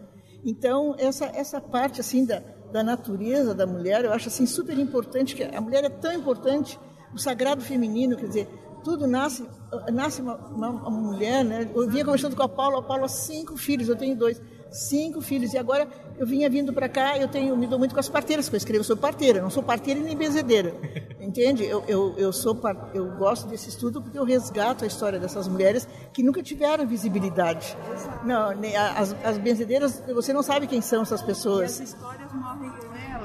Então, 0.45 0.95
essa, 0.99 1.25
essa 1.25 1.59
parte 1.59 1.99
assim 1.99 2.23
da, 2.23 2.39
da 2.71 2.83
natureza 2.83 3.55
da 3.55 3.65
mulher, 3.65 4.05
eu 4.05 4.13
acho 4.13 4.27
assim 4.27 4.45
super 4.45 4.77
importante, 4.77 5.35
que 5.35 5.43
a 5.43 5.59
mulher 5.59 5.83
é 5.83 5.89
tão 5.89 6.13
importante, 6.13 6.79
o 7.11 7.17
sagrado 7.17 7.63
feminino, 7.63 8.15
quer 8.15 8.27
dizer, 8.27 8.47
tudo 8.83 9.07
nasce, 9.07 9.45
nasce 9.91 10.21
uma, 10.21 10.35
uma, 10.35 10.69
uma 10.69 10.89
mulher, 10.89 11.43
né? 11.43 11.69
Eu 11.73 11.89
vinha 11.89 12.03
conversando 12.03 12.35
com 12.35 12.43
a 12.43 12.49
Paula, 12.49 12.79
a 12.79 12.83
Paula 12.83 13.07
cinco 13.07 13.57
filhos, 13.57 13.89
eu 13.89 13.95
tenho 13.95 14.15
dois, 14.15 14.41
cinco 14.71 15.21
filhos, 15.21 15.53
e 15.53 15.57
agora 15.57 15.87
eu 16.17 16.27
vinha 16.27 16.49
vindo 16.49 16.73
para 16.73 16.89
cá, 16.89 17.17
eu 17.17 17.27
tenho 17.27 17.55
me 17.55 17.67
dou 17.67 17.79
muito 17.79 17.93
com 17.93 17.99
as 17.99 18.09
parteiras, 18.09 18.45
porque 18.45 18.55
eu 18.55 18.59
escrevo, 18.59 18.79
eu 18.81 18.83
sou 18.83 18.97
parteira, 18.97 19.41
não 19.41 19.49
sou 19.49 19.63
parteira 19.63 19.99
nem 19.99 20.15
benzedeira, 20.15 20.75
entende? 21.19 21.65
Eu, 21.65 21.83
eu, 21.87 22.13
eu, 22.17 22.33
sou, 22.33 22.59
eu 22.93 23.05
gosto 23.17 23.47
desse 23.47 23.69
estudo 23.69 24.01
porque 24.01 24.17
eu 24.17 24.23
resgato 24.23 24.83
a 24.83 24.87
história 24.87 25.19
dessas 25.19 25.47
mulheres 25.47 25.87
que 26.13 26.23
nunca 26.23 26.41
tiveram 26.43 26.85
visibilidade. 26.85 27.77
Não, 28.23 28.49
as, 28.95 29.15
as 29.23 29.37
benzedeiras, 29.37 30.03
você 30.13 30.33
não 30.33 30.43
sabe 30.43 30.67
quem 30.67 30.81
são 30.81 31.01
essas 31.01 31.21
pessoas. 31.21 31.79
E 31.79 31.83
as 31.83 31.89
histórias 31.89 32.33
morrem 32.33 32.71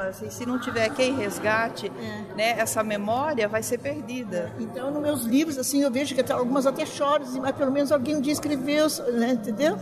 com 0.05 0.11
elas, 0.14 0.23
e 0.23 0.31
se 0.31 0.45
não 0.45 0.59
tiver 0.59 0.88
quem 0.90 1.14
resgate, 1.14 1.87
é. 1.87 2.35
né, 2.35 2.59
essa 2.59 2.83
memória 2.83 3.49
vai 3.49 3.62
ser 3.62 3.79
perdida. 3.79 4.53
Então, 4.59 4.90
nos 4.90 5.03
meus 5.03 5.23
livros, 5.25 5.59
assim, 5.59 5.83
eu 5.83 5.90
vejo 5.90 6.14
que 6.14 6.21
até, 6.21 6.33
algumas 6.33 6.67
até 6.67 6.85
choram, 6.85 7.25
mas 7.40 7.57
pelo 7.57 7.73
menos 7.73 7.90
alguém 7.90 8.17
um 8.17 8.21
dia 8.21 8.33
escreveu, 8.33 8.87
né, 9.12 9.33
entendeu? 9.33 9.79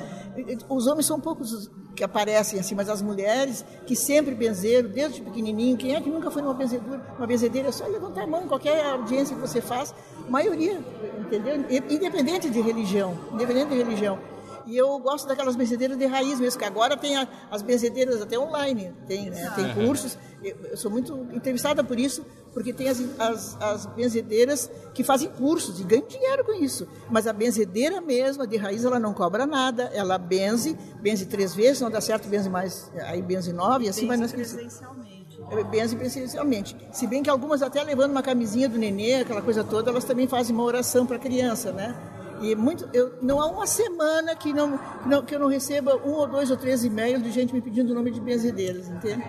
Os 0.69 0.87
homens 0.87 1.07
são 1.07 1.21
poucos 1.21 1.71
que 1.95 2.03
aparecem 2.03 2.59
assim, 2.59 2.75
mas 2.75 2.89
as 2.89 3.03
mulheres 3.03 3.65
que 3.87 3.95
sempre 3.95 4.35
benzeram, 4.35 4.89
desde 4.89 5.21
pequenininho, 5.21 5.77
quem 5.77 5.95
é 5.95 6.01
que 6.01 6.09
nunca 6.09 6.31
foi 6.31 6.41
numa 6.41 6.55
benzedura, 6.55 7.01
uma 7.19 7.27
benzedeira, 7.27 7.69
é 7.69 7.73
só 7.73 7.87
levantar 7.87 8.23
a 8.23 8.27
mão, 8.27 8.49
qualquer 8.49 8.85
audiência 8.87 9.35
que 9.37 9.41
você 9.41 9.61
faz, 9.61 9.95
maioria, 10.29 10.81
entendeu? 11.19 11.57
Independente 11.91 12.49
de 12.49 12.61
religião, 12.61 13.19
independente 13.33 13.71
de 13.71 13.77
religião. 13.77 14.19
E 14.66 14.77
eu 14.77 14.98
gosto 14.98 15.27
daquelas 15.27 15.57
benzedeiras 15.57 15.96
de 15.96 16.07
raiz 16.07 16.38
mesmo, 16.40 16.59
que 16.59 16.64
agora 16.64 16.96
tem 16.96 17.16
a, 17.16 17.29
as 17.51 17.62
benzedeiras 17.62 18.20
até 18.20 18.38
online, 18.38 18.92
tem, 19.07 19.31
né, 19.31 19.53
tem 19.55 19.75
cursos. 19.75 20.18
Eu, 20.42 20.57
eu, 20.70 20.77
sou 20.77 20.90
muito 20.90 21.14
entrevistada 21.33 21.85
por 21.85 21.98
isso, 21.98 22.25
porque 22.53 22.72
tem 22.72 22.88
as, 22.88 23.01
as, 23.18 23.57
as 23.61 23.87
benzedeiras 23.87 24.70
que 24.92 25.05
fazem 25.05 25.29
cursos 25.31 25.81
e 25.81 25.85
ganham 25.85 26.07
dinheiro 26.07 26.44
com 26.44 26.53
isso. 26.53 26.87
Mas 27.11 27.27
a 27.27 27.33
benzedeira 27.33 28.01
mesma, 28.01 28.46
de 28.46 28.57
raiz, 28.57 28.85
ela 28.85 28.98
não 28.98 29.14
cobra 29.14 29.46
nada, 29.46 29.90
ela 29.94 30.18
benze, 30.18 30.77
benze 31.01 31.27
três 31.27 31.55
vezes, 31.55 31.81
não 31.81 31.90
dá 31.90 32.01
certo, 32.01 32.29
benze 32.29 32.48
mais, 32.48 32.90
aí 33.05 33.22
benze 33.22 33.53
nove, 33.53 33.87
e 33.87 33.88
assim 33.88 34.07
vai 34.07 34.16
nas 34.16 34.33
presencialmente. 34.33 35.22
Benze 35.70 35.96
presencialmente. 35.96 36.77
Se 36.92 37.07
bem 37.07 37.22
que 37.22 37.31
algumas 37.31 37.62
até 37.62 37.83
levando 37.83 38.11
uma 38.11 38.22
camisinha 38.22 38.68
do 38.68 38.79
nenê, 38.79 39.16
aquela 39.16 39.42
coisa 39.42 39.62
toda, 39.64 39.90
elas 39.90 40.05
também 40.05 40.27
fazem 40.27 40.55
uma 40.55 40.64
oração 40.64 41.07
para 41.07 41.16
a 41.16 41.20
criança, 41.20 41.72
né? 41.72 41.96
E 42.43 42.57
muito, 42.57 42.89
eu, 42.93 43.15
não 43.23 43.41
há 43.41 43.47
uma 43.47 43.67
semana 43.67 44.35
que, 44.35 44.53
não, 44.53 44.79
não, 45.07 45.23
que 45.23 45.35
eu 45.35 45.39
não 45.39 45.49
receba 45.49 45.97
um 45.97 46.13
ou 46.13 46.27
dois 46.27 46.51
ou 46.51 46.57
três 46.57 46.85
e-mails 46.85 47.23
de 47.23 47.31
gente 47.31 47.55
me 47.55 47.61
pedindo 47.61 47.93
o 47.93 47.95
nome 47.95 48.11
de 48.11 48.21
benzedeiras, 48.21 48.89
entende? 48.89 49.23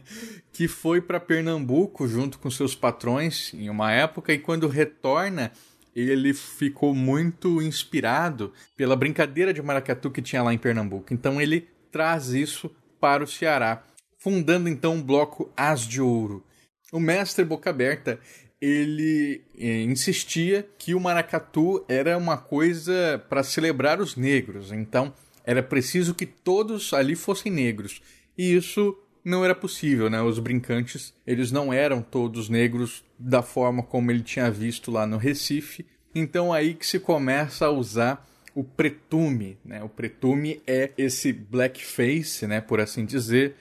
que 0.50 0.66
foi 0.66 1.00
para 1.00 1.20
Pernambuco 1.20 2.08
junto 2.08 2.38
com 2.38 2.50
seus 2.50 2.74
patrões 2.74 3.52
em 3.52 3.68
uma 3.68 3.92
época 3.92 4.32
e 4.32 4.38
quando 4.38 4.66
retorna 4.66 5.52
ele 5.94 6.34
ficou 6.34 6.94
muito 6.94 7.60
inspirado 7.62 8.52
pela 8.76 8.96
brincadeira 8.96 9.52
de 9.52 9.62
maracatu 9.62 10.10
que 10.10 10.22
tinha 10.22 10.42
lá 10.42 10.52
em 10.52 10.58
Pernambuco. 10.58 11.12
Então 11.12 11.40
ele 11.40 11.68
traz 11.90 12.28
isso 12.28 12.70
para 13.06 13.22
o 13.22 13.26
Ceará, 13.26 13.84
fundando 14.18 14.68
então 14.68 14.98
o 14.98 15.02
bloco 15.02 15.48
As 15.56 15.82
de 15.82 16.02
Ouro. 16.02 16.44
O 16.92 16.98
mestre 16.98 17.44
Boca 17.44 17.70
Aberta 17.70 18.18
ele 18.60 19.44
eh, 19.56 19.82
insistia 19.82 20.68
que 20.76 20.92
o 20.92 20.98
maracatu 20.98 21.84
era 21.88 22.18
uma 22.18 22.36
coisa 22.36 23.24
para 23.28 23.44
celebrar 23.44 24.00
os 24.00 24.16
negros, 24.16 24.72
então 24.72 25.14
era 25.44 25.62
preciso 25.62 26.16
que 26.16 26.26
todos 26.26 26.92
ali 26.92 27.14
fossem 27.14 27.52
negros. 27.52 28.02
E 28.36 28.56
isso 28.56 28.98
não 29.24 29.44
era 29.44 29.54
possível, 29.54 30.10
né? 30.10 30.20
Os 30.20 30.40
brincantes, 30.40 31.14
eles 31.24 31.52
não 31.52 31.72
eram 31.72 32.02
todos 32.02 32.48
negros 32.48 33.04
da 33.16 33.40
forma 33.40 33.84
como 33.84 34.10
ele 34.10 34.22
tinha 34.24 34.50
visto 34.50 34.90
lá 34.90 35.06
no 35.06 35.16
Recife. 35.16 35.86
Então 36.12 36.52
aí 36.52 36.74
que 36.74 36.84
se 36.84 36.98
começa 36.98 37.66
a 37.66 37.70
usar 37.70 38.26
o 38.56 38.64
pretume, 38.64 39.58
né? 39.62 39.84
O 39.84 39.88
pretume 39.88 40.62
é 40.66 40.90
esse 40.96 41.30
blackface, 41.30 42.46
né, 42.46 42.58
por 42.58 42.80
assim 42.80 43.04
dizer, 43.04 43.54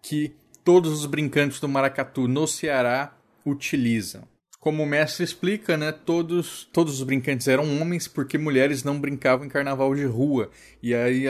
que 0.00 0.32
todos 0.62 0.92
os 0.92 1.04
brincantes 1.04 1.58
do 1.58 1.68
maracatu 1.68 2.28
no 2.28 2.46
Ceará 2.46 3.12
utilizam. 3.44 4.22
Como 4.60 4.84
o 4.84 4.86
mestre 4.86 5.24
explica, 5.24 5.76
né, 5.76 5.90
todos, 5.90 6.64
todos 6.72 7.00
os 7.00 7.02
brincantes 7.02 7.48
eram 7.48 7.80
homens 7.80 8.06
porque 8.06 8.38
mulheres 8.38 8.84
não 8.84 9.00
brincavam 9.00 9.44
em 9.44 9.48
carnaval 9.48 9.92
de 9.96 10.04
rua. 10.04 10.48
E 10.80 10.94
aí 10.94 11.24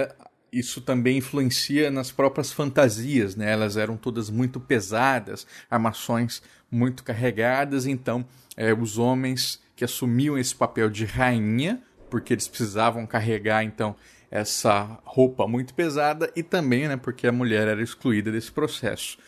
isso 0.53 0.83
também 0.83 1.17
influencia 1.17 1.91
nas 1.91 2.13
próprias 2.13 2.53
fantasias, 2.53 3.35
né? 3.35 3.51
Elas 3.51 3.79
eram 3.79 3.97
todas 3.97 4.29
muito 4.29 4.61
pesadas, 4.61 5.47
armações 5.71 6.43
muito 6.71 7.03
carregadas, 7.03 7.87
então 7.87 8.27
é, 8.59 8.75
os 8.75 8.99
homens 8.99 9.59
que 9.75 9.85
assumiam 9.85 10.37
esse 10.37 10.55
papel 10.55 10.91
de 10.91 11.07
rainha, 11.07 11.83
porque 12.17 12.33
eles 12.33 12.49
precisavam 12.49 13.07
carregar 13.07 13.63
então 13.63 13.95
essa 14.31 14.99
roupa 15.05 15.47
muito 15.47 15.75
pesada 15.75 16.33
e 16.35 16.43
também, 16.43 16.89
né, 16.89 16.97
porque 16.97 17.27
a 17.27 17.33
mulher 17.33 17.69
era 17.69 17.83
excluída 17.83 18.33
desse 18.33 18.51
processo. 18.51 19.19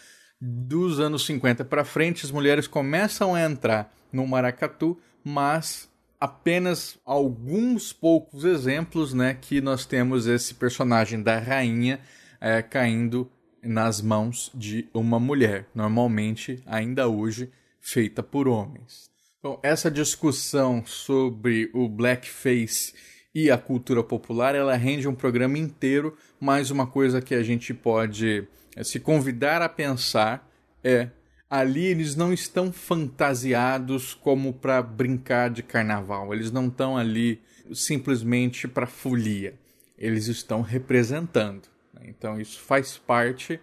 Dos 0.40 0.98
anos 0.98 1.26
50 1.26 1.66
para 1.66 1.84
frente, 1.84 2.24
as 2.24 2.30
mulheres 2.30 2.66
começam 2.66 3.34
a 3.34 3.42
entrar 3.42 3.94
no 4.10 4.26
maracatu, 4.26 4.98
mas 5.22 5.86
apenas 6.18 6.98
alguns 7.04 7.92
poucos 7.92 8.42
exemplos, 8.44 9.12
né, 9.12 9.36
que 9.38 9.60
nós 9.60 9.84
temos 9.84 10.26
esse 10.26 10.54
personagem 10.54 11.22
da 11.22 11.38
rainha 11.38 12.00
é, 12.40 12.62
caindo 12.62 13.30
nas 13.62 14.00
mãos 14.00 14.50
de 14.54 14.88
uma 14.94 15.20
mulher, 15.20 15.66
normalmente 15.74 16.62
ainda 16.64 17.06
hoje 17.06 17.52
feita 17.82 18.22
por 18.22 18.48
homens. 18.48 19.10
Então, 19.38 19.58
essa 19.62 19.90
discussão 19.90 20.84
sobre 20.84 21.70
o 21.72 21.88
blackface 21.88 22.92
e 23.32 23.50
a 23.50 23.56
cultura 23.56 24.02
popular, 24.02 24.54
ela 24.54 24.74
rende 24.74 25.06
um 25.06 25.14
programa 25.14 25.56
inteiro, 25.56 26.16
mas 26.40 26.72
uma 26.72 26.86
coisa 26.86 27.22
que 27.22 27.34
a 27.34 27.42
gente 27.42 27.72
pode 27.72 28.48
é, 28.74 28.82
se 28.82 28.98
convidar 28.98 29.62
a 29.62 29.68
pensar 29.68 30.48
é 30.82 31.10
ali 31.48 31.84
eles 31.84 32.16
não 32.16 32.32
estão 32.32 32.72
fantasiados 32.72 34.12
como 34.12 34.52
para 34.52 34.82
brincar 34.82 35.50
de 35.50 35.62
carnaval. 35.62 36.34
Eles 36.34 36.50
não 36.50 36.66
estão 36.66 36.96
ali 36.96 37.40
simplesmente 37.72 38.66
para 38.66 38.86
folia. 38.86 39.54
Eles 39.96 40.26
estão 40.26 40.62
representando. 40.62 41.68
Né? 41.94 42.02
Então 42.06 42.40
isso 42.40 42.60
faz 42.60 42.98
parte 42.98 43.60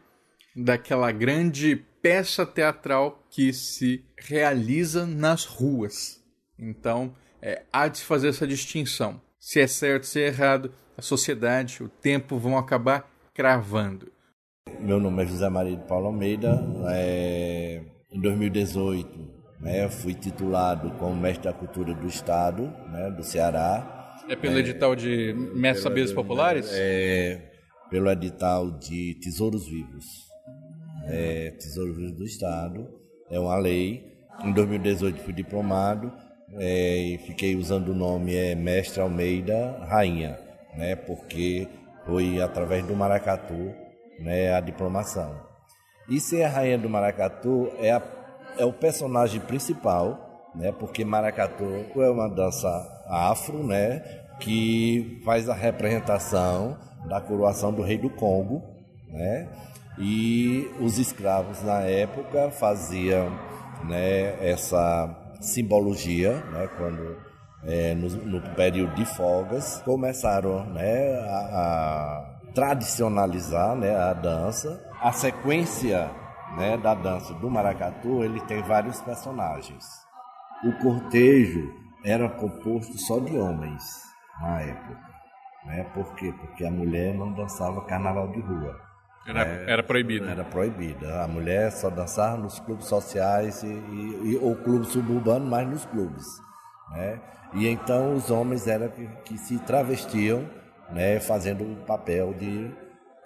daquela 0.56 1.12
grande 1.12 1.84
peça 2.06 2.46
teatral 2.46 3.26
que 3.32 3.52
se 3.52 4.06
realiza 4.16 5.08
nas 5.08 5.44
ruas. 5.44 6.24
Então 6.60 7.16
é, 7.42 7.64
há 7.74 7.88
de 7.88 7.98
se 7.98 8.06
fazer 8.06 8.28
essa 8.28 8.46
distinção. 8.46 9.20
Se 9.40 9.60
é 9.60 9.66
certo, 9.66 10.06
se 10.06 10.22
é 10.22 10.28
errado, 10.28 10.72
a 10.96 11.02
sociedade, 11.02 11.82
o 11.82 11.90
tempo 11.90 12.38
vão 12.38 12.60
acabar 12.60 13.10
cravando. 13.34 14.12
Meu 14.80 15.00
nome 15.00 15.24
é 15.24 15.26
José 15.26 15.50
Maria 15.50 15.76
de 15.76 15.84
Paulo 15.88 16.06
Almeida. 16.06 16.64
É, 16.90 17.82
em 18.12 18.22
2018, 18.22 19.10
né, 19.60 19.90
fui 19.90 20.14
titulado 20.14 20.92
como 21.00 21.16
mestre 21.16 21.46
da 21.46 21.54
cultura 21.54 21.92
do 21.92 22.06
Estado, 22.06 22.72
né, 22.92 23.10
do 23.10 23.24
Ceará. 23.24 24.16
É 24.30 24.36
pelo 24.36 24.58
é, 24.58 24.60
edital 24.60 24.96
de 24.96 25.34
Mestres 25.56 25.82
Saberes 25.82 26.14
Populares? 26.14 26.70
É, 26.72 27.52
pelo 27.90 28.12
edital 28.12 28.70
de 28.70 29.16
Tesouros 29.16 29.68
Vivos. 29.68 30.25
É, 31.08 31.52
Tesouros 31.52 31.98
Vivos 31.98 32.18
do 32.18 32.24
Estado. 32.24 32.88
É 33.30 33.40
uma 33.40 33.58
lei. 33.58 34.14
Em 34.44 34.52
2018 34.52 35.22
fui 35.22 35.34
diplomado 35.34 36.12
é, 36.54 36.98
e 36.98 37.18
fiquei 37.20 37.56
usando 37.56 37.90
o 37.90 37.96
nome 37.96 38.36
é, 38.36 38.54
Mestre 38.54 39.02
Almeida 39.02 39.78
Rainha, 39.88 40.38
né, 40.76 40.96
porque 40.96 41.68
foi 42.06 42.42
através 42.42 42.86
do 42.86 42.96
Maracatu 42.96 43.74
né, 44.20 44.54
a 44.54 44.60
diplomação. 44.60 45.36
E 46.08 46.20
ser 46.20 46.44
a 46.44 46.50
rainha 46.50 46.78
do 46.78 46.90
maracatu 46.90 47.72
é, 47.80 47.92
a, 47.92 48.02
é 48.58 48.66
o 48.66 48.74
personagem 48.74 49.42
principal, 49.42 50.52
né, 50.56 50.72
porque 50.72 51.04
maracatu 51.04 51.66
é 51.96 52.10
uma 52.10 52.30
dança 52.30 52.68
afro, 53.08 53.66
né, 53.66 54.02
que 54.40 55.22
faz 55.26 55.50
a 55.50 55.54
representação 55.54 56.78
da 57.08 57.20
coroação 57.20 57.74
do 57.74 57.82
rei 57.82 57.98
do 57.98 58.10
Congo, 58.10 58.62
né, 59.10 59.50
e 59.98 60.70
os 60.80 60.98
escravos 60.98 61.62
na 61.64 61.82
época 61.82 62.52
faziam 62.52 63.30
né, 63.84 64.36
essa 64.46 65.16
simbologia, 65.40 66.34
né, 66.52 66.68
quando 66.78 67.18
é, 67.64 67.96
no, 67.96 68.10
no, 68.10 68.42
período 68.56 68.94
de 68.96 69.06
folgas 69.06 69.82
começaram 69.84 70.66
né, 70.66 71.18
a, 71.20 71.38
a 71.54 72.52
tradicionalizar 72.54 73.76
né, 73.76 73.96
a 73.96 74.14
dança. 74.14 74.82
A 75.02 75.12
sequência 75.12 76.10
né, 76.58 76.78
da 76.78 76.94
dança 76.94 77.34
do 77.36 77.50
maracatu 77.50 78.24
ele 78.24 78.40
tem 78.42 78.62
vários 78.64 79.02
personagens. 79.02 79.84
O 80.64 80.72
cortejo 80.82 81.72
era 82.04 82.30
composto 82.30 82.98
só 82.98 83.20
de 83.20 83.38
homens 83.38 83.84
na 84.42 84.62
época. 84.62 85.00
Né? 85.66 85.84
Por 85.94 86.14
quê? 86.16 86.34
Porque 86.40 86.66
a 86.66 86.72
mulher 86.72 87.14
não 87.16 87.34
dançava 87.34 87.82
carnaval 87.86 88.28
de 88.30 88.40
rua. 88.40 88.85
Era, 89.26 89.44
é, 89.44 89.72
era 89.72 89.84
proibida. 89.84 90.30
Era 90.30 90.44
proibida. 90.44 91.24
A 91.24 91.28
mulher 91.28 91.72
só 91.72 91.90
dançava 91.90 92.38
nos 92.38 92.60
clubes 92.60 92.86
sociais 92.86 93.64
e, 93.64 93.68
e, 93.68 94.40
ou 94.42 94.56
clube 94.56 94.86
suburbano, 94.86 95.46
mas 95.46 95.68
nos 95.68 95.86
clubes. 95.86 96.26
Né? 96.92 97.20
E 97.54 97.68
então 97.68 98.14
os 98.14 98.30
homens 98.30 98.68
eram 98.68 98.90
que, 98.90 99.08
que 99.26 99.38
se 99.38 99.58
travestiam 99.60 100.48
né, 100.92 101.20
fazendo 101.20 101.64
o 101.64 101.76
papel 101.86 102.34
de, 102.34 102.72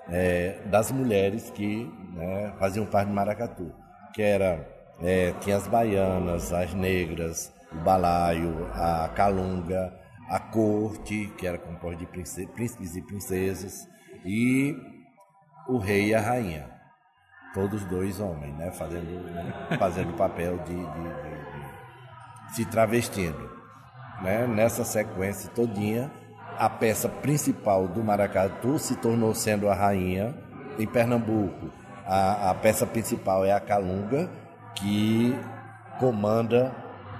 é, 0.07 0.59
das 0.65 0.91
mulheres 0.91 1.49
que 1.49 1.91
né, 2.13 2.53
faziam 2.57 2.85
parte 2.85 3.09
do 3.09 3.13
maracatu, 3.13 3.71
que 4.13 4.21
era 4.21 4.65
é, 5.01 5.33
tinha 5.41 5.57
as 5.57 5.67
baianas, 5.67 6.53
as 6.53 6.73
negras, 6.73 7.53
o 7.71 7.77
balaio, 7.77 8.67
a 8.73 9.09
calunga, 9.15 9.93
a 10.29 10.39
corte, 10.39 11.31
que 11.37 11.47
era 11.47 11.57
composta 11.57 11.97
de 11.97 12.05
príncipes 12.05 12.95
e 12.95 13.01
princesas, 13.01 13.87
e 14.25 14.75
o 15.69 15.77
rei 15.77 16.07
e 16.07 16.15
a 16.15 16.19
rainha. 16.19 16.67
Todos 17.53 17.85
dois 17.85 18.19
homens, 18.19 18.55
né? 18.57 18.71
Fazendo, 18.71 19.23
né, 19.31 19.77
fazendo 19.77 20.13
papel 20.17 20.57
de, 20.59 20.75
de, 20.75 20.75
de, 20.75 21.09
de, 22.47 22.55
se 22.55 22.65
travestindo. 22.65 23.49
Né? 24.21 24.47
Nessa 24.47 24.83
sequência 24.83 25.49
todinha, 25.51 26.11
a 26.57 26.69
peça 26.69 27.07
principal 27.07 27.87
do 27.87 28.03
maracatu 28.03 28.77
se 28.79 28.95
tornou 28.95 29.33
sendo 29.33 29.69
a 29.69 29.73
rainha 29.73 30.35
em 30.77 30.87
Pernambuco. 30.87 31.69
A, 32.05 32.49
a 32.49 32.55
peça 32.55 32.85
principal 32.85 33.45
é 33.45 33.51
a 33.51 33.59
calunga, 33.59 34.29
que 34.75 35.37
comanda 35.99 36.73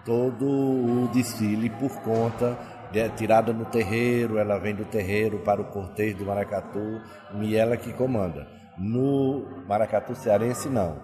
todo 0.04 0.45
o 0.45 1.10
desfile 1.14 1.70
por 1.70 2.02
conta 2.02 2.58
de, 2.92 3.10
tirada 3.10 3.54
no 3.54 3.66
terreiro, 3.66 4.38
ela 4.38 4.58
vem 4.58 4.76
do 4.76 4.86
terreiro 4.86 5.40
para 5.40 5.62
o 5.62 5.66
cortejo 5.66 6.18
do 6.18 6.26
maracatu 6.26 7.02
e 7.42 7.56
ela 7.56 7.78
que 7.78 7.94
comanda. 7.94 8.48
No 8.78 9.66
maracatu 9.68 10.16
cearense 10.16 10.70
não. 10.70 11.02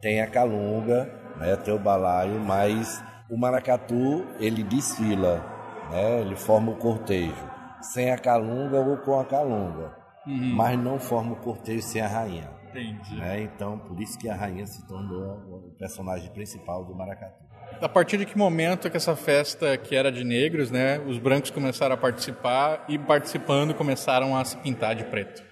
Tem 0.00 0.20
a 0.22 0.26
calunga, 0.26 1.10
né, 1.36 1.56
tem 1.56 1.74
o 1.74 1.78
balaio, 1.78 2.40
mas 2.40 3.02
o 3.28 3.36
maracatu 3.36 4.26
ele 4.38 4.62
desfila, 4.62 5.44
né, 5.90 6.20
ele 6.20 6.36
forma 6.36 6.72
o 6.72 6.76
cortejo 6.76 7.50
sem 7.80 8.10
a 8.10 8.18
calunga 8.18 8.78
ou 8.78 8.96
com 8.98 9.18
a 9.18 9.24
calunga. 9.24 9.96
Uhum. 10.26 10.54
Mas 10.54 10.78
não 10.78 10.98
forma 10.98 11.32
o 11.32 11.36
cortejo 11.36 11.82
sem 11.82 12.02
a 12.02 12.08
rainha. 12.08 12.50
Entendi. 12.68 13.16
Né? 13.16 13.42
Então, 13.42 13.78
por 13.78 14.00
isso 14.00 14.18
que 14.18 14.28
a 14.28 14.36
rainha 14.36 14.66
se 14.66 14.86
tornou 14.86 15.38
o 15.48 15.74
personagem 15.78 16.30
principal 16.30 16.84
do 16.84 16.94
maracatu. 16.94 17.49
A 17.80 17.88
partir 17.88 18.18
de 18.18 18.26
que 18.26 18.36
momento 18.36 18.90
que 18.90 18.96
essa 18.96 19.16
festa 19.16 19.76
que 19.76 19.96
era 19.96 20.12
de 20.12 20.22
negros, 20.22 20.70
né, 20.70 20.98
os 21.06 21.18
brancos 21.18 21.50
começaram 21.50 21.94
a 21.94 21.98
participar 21.98 22.84
e 22.88 22.98
participando 22.98 23.74
começaram 23.74 24.36
a 24.36 24.44
se 24.44 24.56
pintar 24.58 24.94
de 24.94 25.04
preto? 25.04 25.42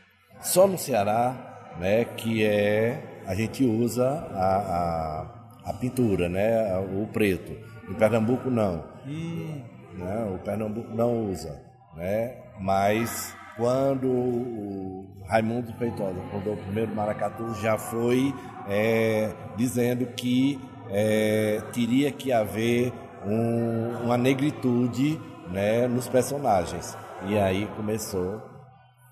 só 0.41 0.67
no 0.67 0.79
Ceará, 0.79 1.75
né, 1.79 2.05
que 2.05 2.45
é 2.45 3.03
a 3.27 3.35
gente 3.35 3.65
usa 3.65 4.09
a, 4.09 5.27
a, 5.65 5.71
a 5.71 5.73
pintura, 5.75 6.29
né, 6.29 6.79
o 6.79 7.07
preto. 7.07 7.53
Em 7.89 7.95
Pernambuco 7.95 8.51
não. 8.51 8.85
Hum. 9.07 9.63
Né, 9.95 10.31
o 10.35 10.39
Pernambuco 10.39 10.95
não 10.95 11.31
usa, 11.31 11.61
né? 11.97 12.37
Mas 12.61 13.35
quando 13.57 14.07
o 14.07 15.07
Raimundo 15.27 15.73
Feitosa 15.75 16.21
fundou 16.31 16.55
o 16.55 16.57
primeiro 16.57 16.95
maracatu, 16.95 17.53
já 17.55 17.77
foi 17.77 18.33
é, 18.69 19.33
dizendo 19.57 20.07
que 20.07 20.61
é, 20.91 21.61
teria 21.73 22.11
que 22.11 22.33
haver 22.33 22.93
um, 23.27 24.05
uma 24.05 24.17
negritude 24.17 25.21
né, 25.51 25.87
nos 25.87 26.09
personagens. 26.09 26.97
E 27.27 27.39
aí 27.39 27.67
começou, 27.77 28.41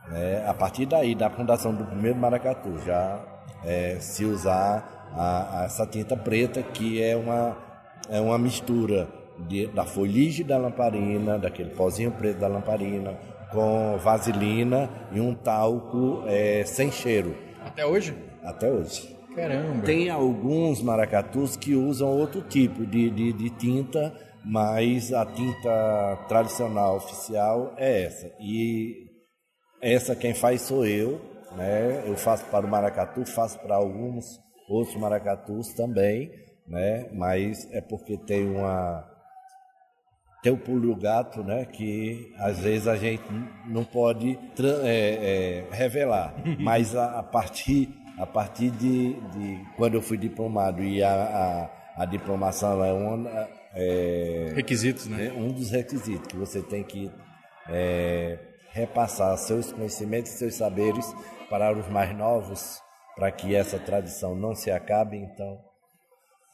né, 0.08 0.46
a 0.46 0.54
partir 0.54 0.86
daí, 0.86 1.14
da 1.14 1.28
fundação 1.28 1.74
do 1.74 1.84
primeiro 1.84 2.18
maracatu, 2.18 2.78
já 2.84 3.20
é, 3.64 3.96
se 4.00 4.24
usar 4.24 5.10
a, 5.12 5.60
a 5.60 5.64
essa 5.64 5.86
tinta 5.86 6.16
preta, 6.16 6.62
que 6.62 7.02
é 7.02 7.16
uma, 7.16 7.56
é 8.08 8.20
uma 8.20 8.38
mistura 8.38 9.08
de, 9.48 9.66
da 9.66 9.84
foligem 9.84 10.46
da 10.46 10.56
lamparina, 10.56 11.38
daquele 11.38 11.70
pozinho 11.70 12.10
preto 12.12 12.38
da 12.38 12.48
lamparina, 12.48 13.14
com 13.50 13.98
vaselina 13.98 14.88
e 15.12 15.20
um 15.20 15.34
talco 15.34 16.22
é, 16.26 16.64
sem 16.64 16.90
cheiro. 16.90 17.34
Até 17.64 17.84
hoje? 17.84 18.16
Até 18.44 18.70
hoje. 18.70 19.15
Caramba. 19.36 19.84
Tem 19.84 20.08
alguns 20.08 20.80
maracatus 20.80 21.56
que 21.56 21.74
usam 21.74 22.08
outro 22.08 22.40
tipo 22.40 22.86
de, 22.86 23.10
de, 23.10 23.32
de 23.34 23.50
tinta, 23.50 24.12
mas 24.42 25.12
a 25.12 25.26
tinta 25.26 26.24
tradicional 26.26 26.96
oficial 26.96 27.74
é 27.76 28.04
essa. 28.04 28.32
E 28.40 28.94
essa 29.82 30.16
quem 30.16 30.32
faz 30.32 30.62
sou 30.62 30.86
eu, 30.86 31.20
né? 31.54 32.02
Eu 32.06 32.16
faço 32.16 32.46
para 32.46 32.64
o 32.64 32.68
maracatu, 32.68 33.26
faço 33.26 33.58
para 33.58 33.76
alguns 33.76 34.40
outros 34.70 34.96
maracatus 34.96 35.74
também, 35.74 36.30
né? 36.66 37.10
Mas 37.12 37.70
é 37.72 37.82
porque 37.82 38.16
tem 38.16 38.48
uma 38.48 39.04
tem 40.42 40.52
o 40.52 40.56
pulo 40.56 40.94
do 40.94 40.96
gato, 40.96 41.42
né? 41.42 41.64
Que 41.64 42.32
às 42.38 42.60
vezes 42.60 42.86
a 42.88 42.96
gente 42.96 43.24
não 43.66 43.84
pode 43.84 44.38
é, 44.84 45.64
é, 45.68 45.74
revelar, 45.74 46.34
mas 46.58 46.94
a, 46.94 47.18
a, 47.18 47.22
partir 47.22 47.88
a 48.18 48.26
partir 48.26 48.70
de, 48.70 49.14
de, 49.30 49.64
quando 49.76 49.94
eu 49.94 50.02
fui 50.02 50.16
diplomado 50.16 50.82
e 50.82 51.02
a, 51.02 51.70
a, 51.96 52.02
a 52.02 52.06
diplomação 52.06 52.82
é 52.82 52.92
um 52.92 53.26
é, 53.74 54.52
requisitos, 54.54 55.06
né? 55.06 55.32
Um 55.32 55.48
dos 55.48 55.70
requisitos 55.70 56.26
que 56.26 56.36
você 56.36 56.62
tem 56.62 56.82
que 56.82 57.10
é, 57.68 58.38
repassar 58.70 59.36
seus 59.36 59.70
conhecimentos, 59.72 60.32
seus 60.32 60.54
saberes 60.54 61.14
para 61.50 61.76
os 61.76 61.88
mais 61.88 62.16
novos, 62.16 62.80
para 63.14 63.30
que 63.30 63.54
essa 63.54 63.78
tradição 63.78 64.34
não 64.34 64.54
se 64.54 64.70
acabe. 64.70 65.18
Então, 65.18 65.60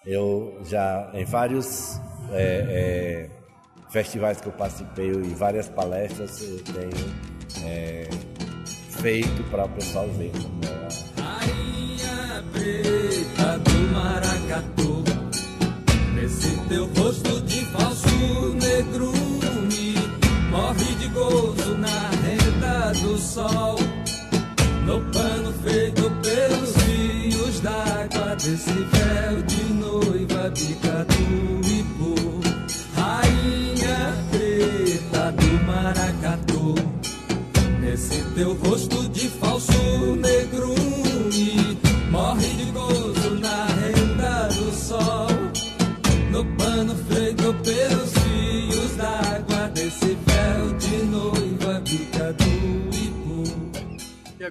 eu 0.05 0.59
já 0.65 1.11
em 1.15 1.25
vários 1.25 2.01
é, 2.33 3.29
é 3.29 3.43
festivais 3.91 4.41
que 4.41 4.49
eu 4.49 4.53
participei 4.53 5.11
e 5.11 5.35
várias 5.35 5.69
palestras 5.69 6.41
eu 6.41 6.65
tenho 6.65 7.69
é, 7.69 8.09
feito 9.01 9.45
para 9.51 9.67
o 9.67 9.69
pessoal 9.69 10.09
ver 10.09 10.33
como 10.33 10.82
do 13.83 13.93
maracatu, 13.93 15.05
nesse 16.15 16.51
teu 16.69 16.87
rosto 16.97 17.41
de 17.43 17.65
falso 17.67 18.55
negrume, 18.55 19.95
morre 20.51 20.95
de 21.01 21.09
gozo 21.09 21.77
na 21.79 22.11
renda 22.23 22.93
do 23.01 23.19
sol, 23.19 23.77
no 24.87 25.01
pano 25.11 25.53
feito 25.65 26.11
pelos 26.23 26.73
fios 26.85 27.61
d'água 27.61 28.37
desse 28.37 28.73
véu 28.73 29.43
de 29.43 29.65
noiva 29.75 30.51
bicatu 30.51 31.61
e 31.65 31.83
pô. 31.99 32.15
Rainha 32.95 34.15
preta 34.31 35.33
do 35.33 35.65
maracatu, 35.65 36.75
nesse 37.81 38.23
teu 38.35 38.55
rosto 38.55 39.09
de 39.09 39.29
falso 39.29 39.52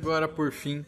agora, 0.02 0.28
por 0.28 0.52
fim, 0.52 0.84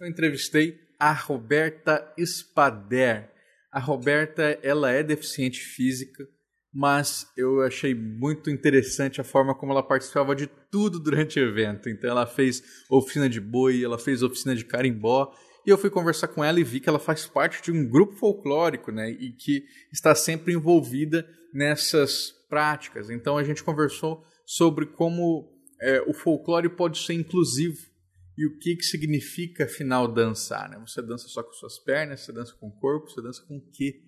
eu 0.00 0.08
entrevistei 0.08 0.76
a 0.98 1.12
Roberta 1.12 2.12
Spader. 2.18 3.30
A 3.70 3.78
Roberta, 3.78 4.58
ela 4.60 4.90
é 4.90 5.04
deficiente 5.04 5.60
física, 5.60 6.26
mas 6.74 7.28
eu 7.36 7.62
achei 7.62 7.94
muito 7.94 8.50
interessante 8.50 9.20
a 9.20 9.24
forma 9.24 9.54
como 9.54 9.70
ela 9.70 9.86
participava 9.86 10.34
de 10.34 10.48
tudo 10.68 10.98
durante 10.98 11.38
o 11.38 11.48
evento. 11.48 11.88
Então 11.88 12.10
ela 12.10 12.26
fez 12.26 12.60
oficina 12.90 13.28
de 13.28 13.40
boi, 13.40 13.84
ela 13.84 14.00
fez 14.00 14.24
oficina 14.24 14.56
de 14.56 14.64
carimbó, 14.64 15.32
e 15.64 15.70
eu 15.70 15.78
fui 15.78 15.88
conversar 15.88 16.26
com 16.26 16.42
ela 16.42 16.58
e 16.58 16.64
vi 16.64 16.80
que 16.80 16.88
ela 16.88 16.98
faz 16.98 17.24
parte 17.24 17.62
de 17.62 17.70
um 17.70 17.88
grupo 17.88 18.16
folclórico, 18.16 18.90
né, 18.90 19.10
e 19.10 19.30
que 19.30 19.64
está 19.92 20.12
sempre 20.12 20.52
envolvida 20.52 21.24
nessas 21.54 22.32
práticas. 22.48 23.10
Então 23.10 23.38
a 23.38 23.44
gente 23.44 23.62
conversou 23.62 24.24
sobre 24.44 24.86
como 24.86 25.48
é, 25.80 26.00
o 26.02 26.12
folclore 26.12 26.68
pode 26.68 26.98
ser 26.98 27.14
inclusivo 27.14 27.94
e 28.38 28.46
o 28.46 28.58
que, 28.58 28.76
que 28.76 28.82
significa, 28.84 29.64
afinal, 29.64 30.06
dançar. 30.06 30.68
Né? 30.68 30.78
Você 30.86 31.00
dança 31.02 31.26
só 31.28 31.42
com 31.42 31.52
suas 31.52 31.78
pernas, 31.78 32.20
você 32.20 32.32
dança 32.32 32.54
com 32.60 32.68
o 32.68 32.72
corpo, 32.78 33.08
você 33.10 33.22
dança 33.22 33.42
com 33.46 33.56
o 33.56 33.70
quê? 33.72 34.00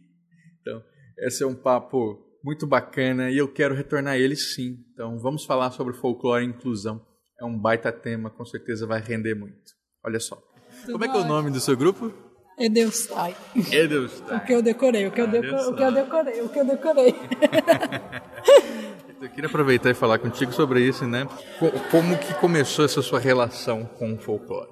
Então, 0.60 0.82
esse 1.18 1.42
é 1.42 1.46
um 1.46 1.54
papo 1.54 2.24
muito 2.44 2.66
bacana 2.66 3.30
e 3.30 3.38
eu 3.38 3.50
quero 3.52 3.74
retornar 3.74 4.14
a 4.14 4.18
ele 4.18 4.36
sim. 4.36 4.84
Então, 4.92 5.18
vamos 5.18 5.44
falar 5.44 5.70
sobre 5.72 5.94
folclore 5.94 6.44
e 6.44 6.48
inclusão. 6.48 7.04
É 7.40 7.44
um 7.44 7.58
baita 7.58 7.90
tema, 7.92 8.28
com 8.30 8.44
certeza 8.44 8.86
vai 8.86 9.00
render 9.00 9.34
muito. 9.34 9.72
Olha 10.04 10.20
só. 10.20 10.36
Tudo 10.82 10.92
Como 10.92 11.04
é 11.04 11.08
que 11.08 11.16
é 11.16 11.20
o 11.20 11.24
nome 11.24 11.50
do 11.50 11.60
seu 11.60 11.76
grupo? 11.76 12.12
Edeustai. 12.58 13.36
Edeustai. 13.72 14.36
O 14.36 14.44
que 14.44 14.52
eu 14.52 14.60
decorei, 14.62 15.06
o 15.06 15.12
que 15.12 15.20
eu, 15.20 15.24
Olha 15.28 15.40
deco- 15.40 15.70
o 15.70 15.76
que 15.76 15.82
eu 15.82 15.92
decorei, 15.92 16.40
o 16.42 16.48
que 16.48 16.58
eu 16.58 16.64
decorei. 16.66 17.14
Eu 19.20 19.28
queria 19.28 19.48
aproveitar 19.48 19.90
e 19.90 19.94
falar 19.94 20.18
contigo 20.18 20.52
sobre 20.52 20.80
isso, 20.80 21.04
né? 21.06 21.26
Co- 21.58 21.72
Como 21.90 22.16
que 22.18 22.34
começou 22.34 22.84
essa 22.84 23.02
sua 23.02 23.18
relação 23.18 23.84
com 23.98 24.12
o 24.14 24.18
folclore? 24.18 24.70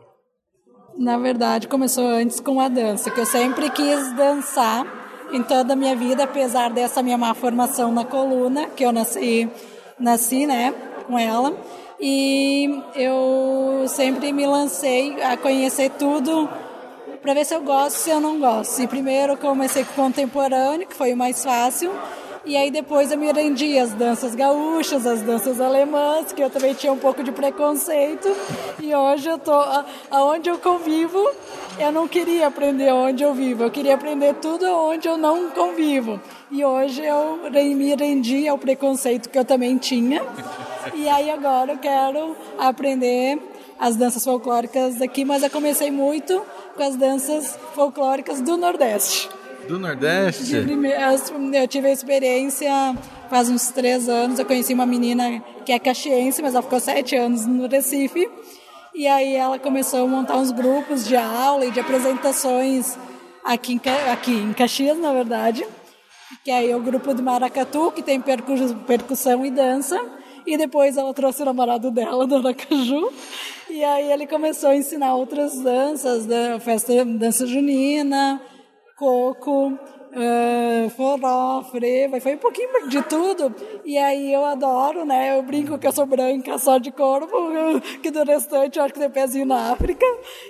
Na 0.97 1.19
verdade, 1.19 1.69
começou 1.69 2.07
antes 2.07 2.41
com 2.41 2.61
a 2.61 2.69
dança, 2.69 3.11
que 3.11 3.21
eu 3.21 3.27
sempre 3.27 3.69
quis 3.71 4.13
dançar 4.15 4.87
em 5.33 5.43
toda 5.43 5.73
a 5.73 5.77
minha 5.77 5.97
vida, 5.97 6.25
apesar 6.25 6.71
dessa 6.71 7.03
minha 7.03 7.19
má 7.19 7.35
formação 7.35 7.93
na 7.93 8.05
coluna, 8.05 8.69
que 8.69 8.85
eu 8.85 8.93
nasci, 8.93 9.49
nasci, 9.99 10.47
né, 10.47 10.73
com 11.07 11.19
ela. 11.19 11.53
E 12.01 12.83
eu 12.95 13.85
sempre 13.89 14.33
me 14.33 14.47
lancei 14.47 15.21
a 15.23 15.37
conhecer 15.37 15.91
tudo 15.99 16.49
para 17.21 17.35
ver 17.35 17.45
se 17.45 17.55
eu 17.55 17.63
gosto, 17.63 17.97
se 17.97 18.11
eu 18.11 18.21
não 18.21 18.39
gosto. 18.39 18.81
E 18.81 18.87
primeiro 18.87 19.37
comecei 19.37 19.85
com 19.85 20.05
contemporâneo, 20.05 20.87
que 20.87 20.95
foi 20.95 21.13
o 21.13 21.17
mais 21.17 21.43
fácil. 21.45 21.91
E 22.47 22.57
aí 22.57 22.71
depois 22.71 23.11
eu 23.11 23.19
me 23.19 23.33
rendi 23.33 23.77
às 23.77 23.93
danças 23.93 24.33
gaúchas, 24.37 25.05
às 25.05 25.21
danças 25.21 25.61
alemãs, 25.61 26.33
que 26.33 26.41
eu 26.41 26.49
também 26.49 26.75
tinha 26.75 26.93
um 26.93 26.97
pouco 26.97 27.25
de 27.25 27.33
preconceito. 27.33 28.29
E 28.79 28.95
hoje 28.95 29.29
eu 29.29 29.37
tô 29.37 29.53
aonde 30.09 30.49
eu 30.49 30.57
convivo, 30.57 31.19
eu 31.77 31.91
não 31.91 32.07
queria 32.07 32.47
aprender 32.47 32.93
onde 32.93 33.25
eu 33.25 33.35
vivo, 33.35 33.65
eu 33.65 33.71
queria 33.71 33.97
aprender 33.97 34.33
tudo 34.35 34.65
onde 34.65 35.09
eu 35.09 35.19
não 35.19 35.51
convivo. 35.51 36.21
E 36.49 36.65
hoje 36.65 37.05
eu 37.05 37.51
me 37.51 37.93
rendi 37.97 38.47
ao 38.47 38.57
preconceito 38.57 39.29
que 39.29 39.37
eu 39.37 39.45
também 39.45 39.77
tinha. 39.77 40.23
E 40.95 41.09
aí 41.09 41.29
agora 41.29 41.73
eu 41.73 41.79
quero 41.79 42.37
aprender 42.57 43.41
as 43.77 43.97
danças 43.97 44.23
folclóricas 44.23 44.95
daqui, 44.95 45.25
mas 45.25 45.43
eu 45.43 45.51
comecei 45.51 45.91
muito 45.91 46.41
com 46.77 46.83
as 46.85 46.95
danças 46.95 47.59
folclóricas 47.75 48.41
do 48.41 48.57
Nordeste. 48.57 49.36
Do 49.69 49.79
Nordeste? 49.79 50.55
Eu 51.53 51.69
tive 51.69 51.89
a 51.89 51.93
experiência 51.93 52.71
faz 53.29 53.49
uns 53.51 53.69
três 53.71 54.09
anos. 54.09 54.39
Eu 54.39 54.45
conheci 54.45 54.73
uma 54.73 54.87
menina 54.87 55.43
que 55.65 55.73
é 55.73 55.79
caxiense, 55.79 56.41
mas 56.43 56.55
ela 56.55 56.63
ficou 56.63 56.79
sete 56.81 57.17
anos 57.17 57.47
no 57.47 57.67
Recife. 57.67 58.29
E 58.95 59.07
aí 59.07 59.35
ela 59.35 59.59
começou 59.59 60.05
a 60.05 60.07
montar 60.07 60.37
uns 60.37 60.51
grupos 60.51 61.07
de 61.07 61.17
aula 61.17 61.67
e 61.67 61.71
de 61.71 61.81
apresentações 61.81 62.97
aqui 63.45 63.75
em, 63.75 63.81
aqui 64.11 64.33
em 64.33 64.53
Caxias, 64.53 64.99
na 64.99 65.13
verdade. 65.13 65.67
Que 66.45 66.51
aí 66.51 66.71
é 66.71 66.77
o 66.77 66.81
grupo 66.81 67.13
do 67.13 67.23
Maracatu, 67.23 67.91
que 67.93 68.03
tem 68.03 68.21
percu- 68.21 68.75
percussão 68.87 69.45
e 69.45 69.51
dança. 69.51 70.01
E 70.47 70.57
depois 70.57 70.97
ela 70.97 71.13
trouxe 71.13 71.43
o 71.43 71.45
namorado 71.45 71.91
dela, 71.91 72.25
do 72.29 72.37
Aracaju. 72.37 73.13
E 73.69 73.83
aí 73.83 74.13
ele 74.13 74.27
começou 74.27 74.71
a 74.71 74.77
ensinar 74.77 75.15
outras 75.17 75.59
danças, 75.61 76.25
da 76.25 76.59
festa 76.61 77.05
dança 77.05 77.47
junina, 77.47 78.41
coco, 78.97 79.69
uh, 79.73 80.91
forró, 80.91 81.63
freva, 81.65 82.19
foi 82.19 82.35
um 82.35 82.39
pouquinho 82.39 82.89
de 82.89 83.03
tudo. 83.03 83.55
E 83.85 83.99
aí 83.99 84.33
eu 84.33 84.45
adoro, 84.45 85.05
né? 85.05 85.37
Eu 85.37 85.43
brinco 85.43 85.79
que 85.79 85.87
eu 85.87 85.93
sou 85.93 86.07
branca 86.07 86.57
só 86.59 86.79
de 86.79 86.91
corpo, 86.91 87.37
que 88.03 88.11
do 88.11 88.25
restante 88.25 88.79
eu 88.79 88.85
acho 88.85 88.95
que 88.95 89.01
tem 89.01 89.11
pezinho 89.11 89.45
na 89.45 89.73
África. 89.73 90.07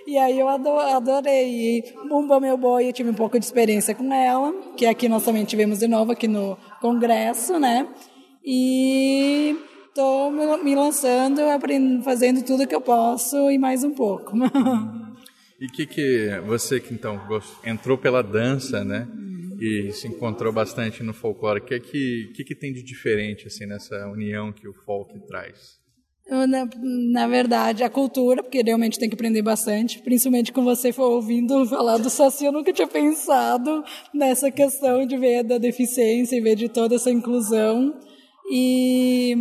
E 0.06 0.16
aí 0.16 0.38
eu 0.38 0.48
adorei. 0.48 1.78
E 1.78 1.94
Bumba 2.08 2.38
Meu 2.38 2.56
Boi, 2.56 2.88
eu 2.88 2.92
tive 2.92 3.10
um 3.10 3.14
pouco 3.14 3.38
de 3.38 3.44
experiência 3.44 3.94
com 3.94 4.12
ela, 4.12 4.52
que 4.76 4.86
aqui 4.86 5.08
nós 5.08 5.24
também 5.24 5.44
tivemos 5.44 5.80
de 5.80 5.88
novo 5.88 6.12
aqui 6.12 6.28
no 6.28 6.56
congresso, 6.80 7.58
né? 7.58 7.88
E 8.44 9.56
estou 9.88 10.30
me 10.30 10.74
lançando, 10.76 11.40
aprendendo, 11.40 12.04
fazendo 12.04 12.44
tudo 12.44 12.66
que 12.66 12.74
eu 12.74 12.80
posso 12.80 13.50
e 13.50 13.58
mais 13.58 13.82
um 13.82 13.90
pouco. 13.90 14.32
E 15.60 15.66
que 15.68 15.86
que 15.86 16.40
você 16.46 16.80
que 16.80 16.92
então 16.92 17.18
entrou 17.64 17.96
pela 17.96 18.22
dança, 18.22 18.84
né? 18.84 19.08
E 19.58 19.90
se 19.92 20.06
encontrou 20.06 20.52
bastante 20.52 21.02
no 21.02 21.14
folclore. 21.14 21.60
O 21.60 21.64
que, 21.64 21.80
que, 21.80 22.32
que, 22.34 22.44
que 22.44 22.54
tem 22.54 22.72
de 22.72 22.82
diferente 22.82 23.46
assim 23.46 23.64
nessa 23.64 24.06
união 24.08 24.52
que 24.52 24.68
o 24.68 24.74
folk 24.74 25.18
traz? 25.26 25.76
Na, 26.28 26.68
na, 27.12 27.28
verdade, 27.28 27.84
a 27.84 27.88
cultura, 27.88 28.42
porque 28.42 28.60
realmente 28.60 28.98
tem 28.98 29.08
que 29.08 29.14
aprender 29.14 29.42
bastante, 29.42 30.00
principalmente 30.00 30.52
com 30.52 30.64
você 30.64 30.92
for 30.92 31.12
ouvindo 31.12 31.64
falar 31.70 31.98
do 31.98 32.10
Saci, 32.10 32.44
eu 32.44 32.50
nunca 32.52 32.72
tinha 32.72 32.88
pensado 32.88 33.84
nessa 34.12 34.50
questão 34.50 35.06
de 35.06 35.16
ver 35.16 35.44
da 35.44 35.56
deficiência 35.56 36.34
e 36.34 36.40
ver 36.40 36.56
de 36.56 36.68
toda 36.68 36.96
essa 36.96 37.12
inclusão. 37.12 37.96
E, 38.50 39.36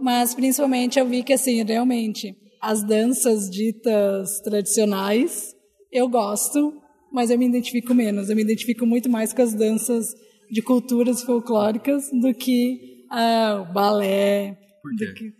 mas 0.00 0.34
principalmente 0.34 0.98
eu 0.98 1.06
vi 1.06 1.22
que 1.22 1.34
assim, 1.34 1.62
realmente, 1.62 2.34
as 2.62 2.84
danças 2.84 3.50
ditas 3.50 4.40
tradicionais 4.40 5.52
eu 5.92 6.08
gosto, 6.08 6.80
mas 7.12 7.28
eu 7.28 7.38
me 7.38 7.46
identifico 7.46 7.92
menos. 7.92 8.30
Eu 8.30 8.36
me 8.36 8.42
identifico 8.42 8.86
muito 8.86 9.10
mais 9.10 9.32
com 9.32 9.42
as 9.42 9.52
danças 9.52 10.06
de 10.50 10.62
culturas 10.62 11.22
folclóricas 11.22 12.08
do 12.10 12.32
que 12.32 13.04
ah, 13.10 13.66
o 13.68 13.72
balé. 13.72 14.56
Por 14.80 14.96
quê? 14.96 15.12
Que, 15.12 15.32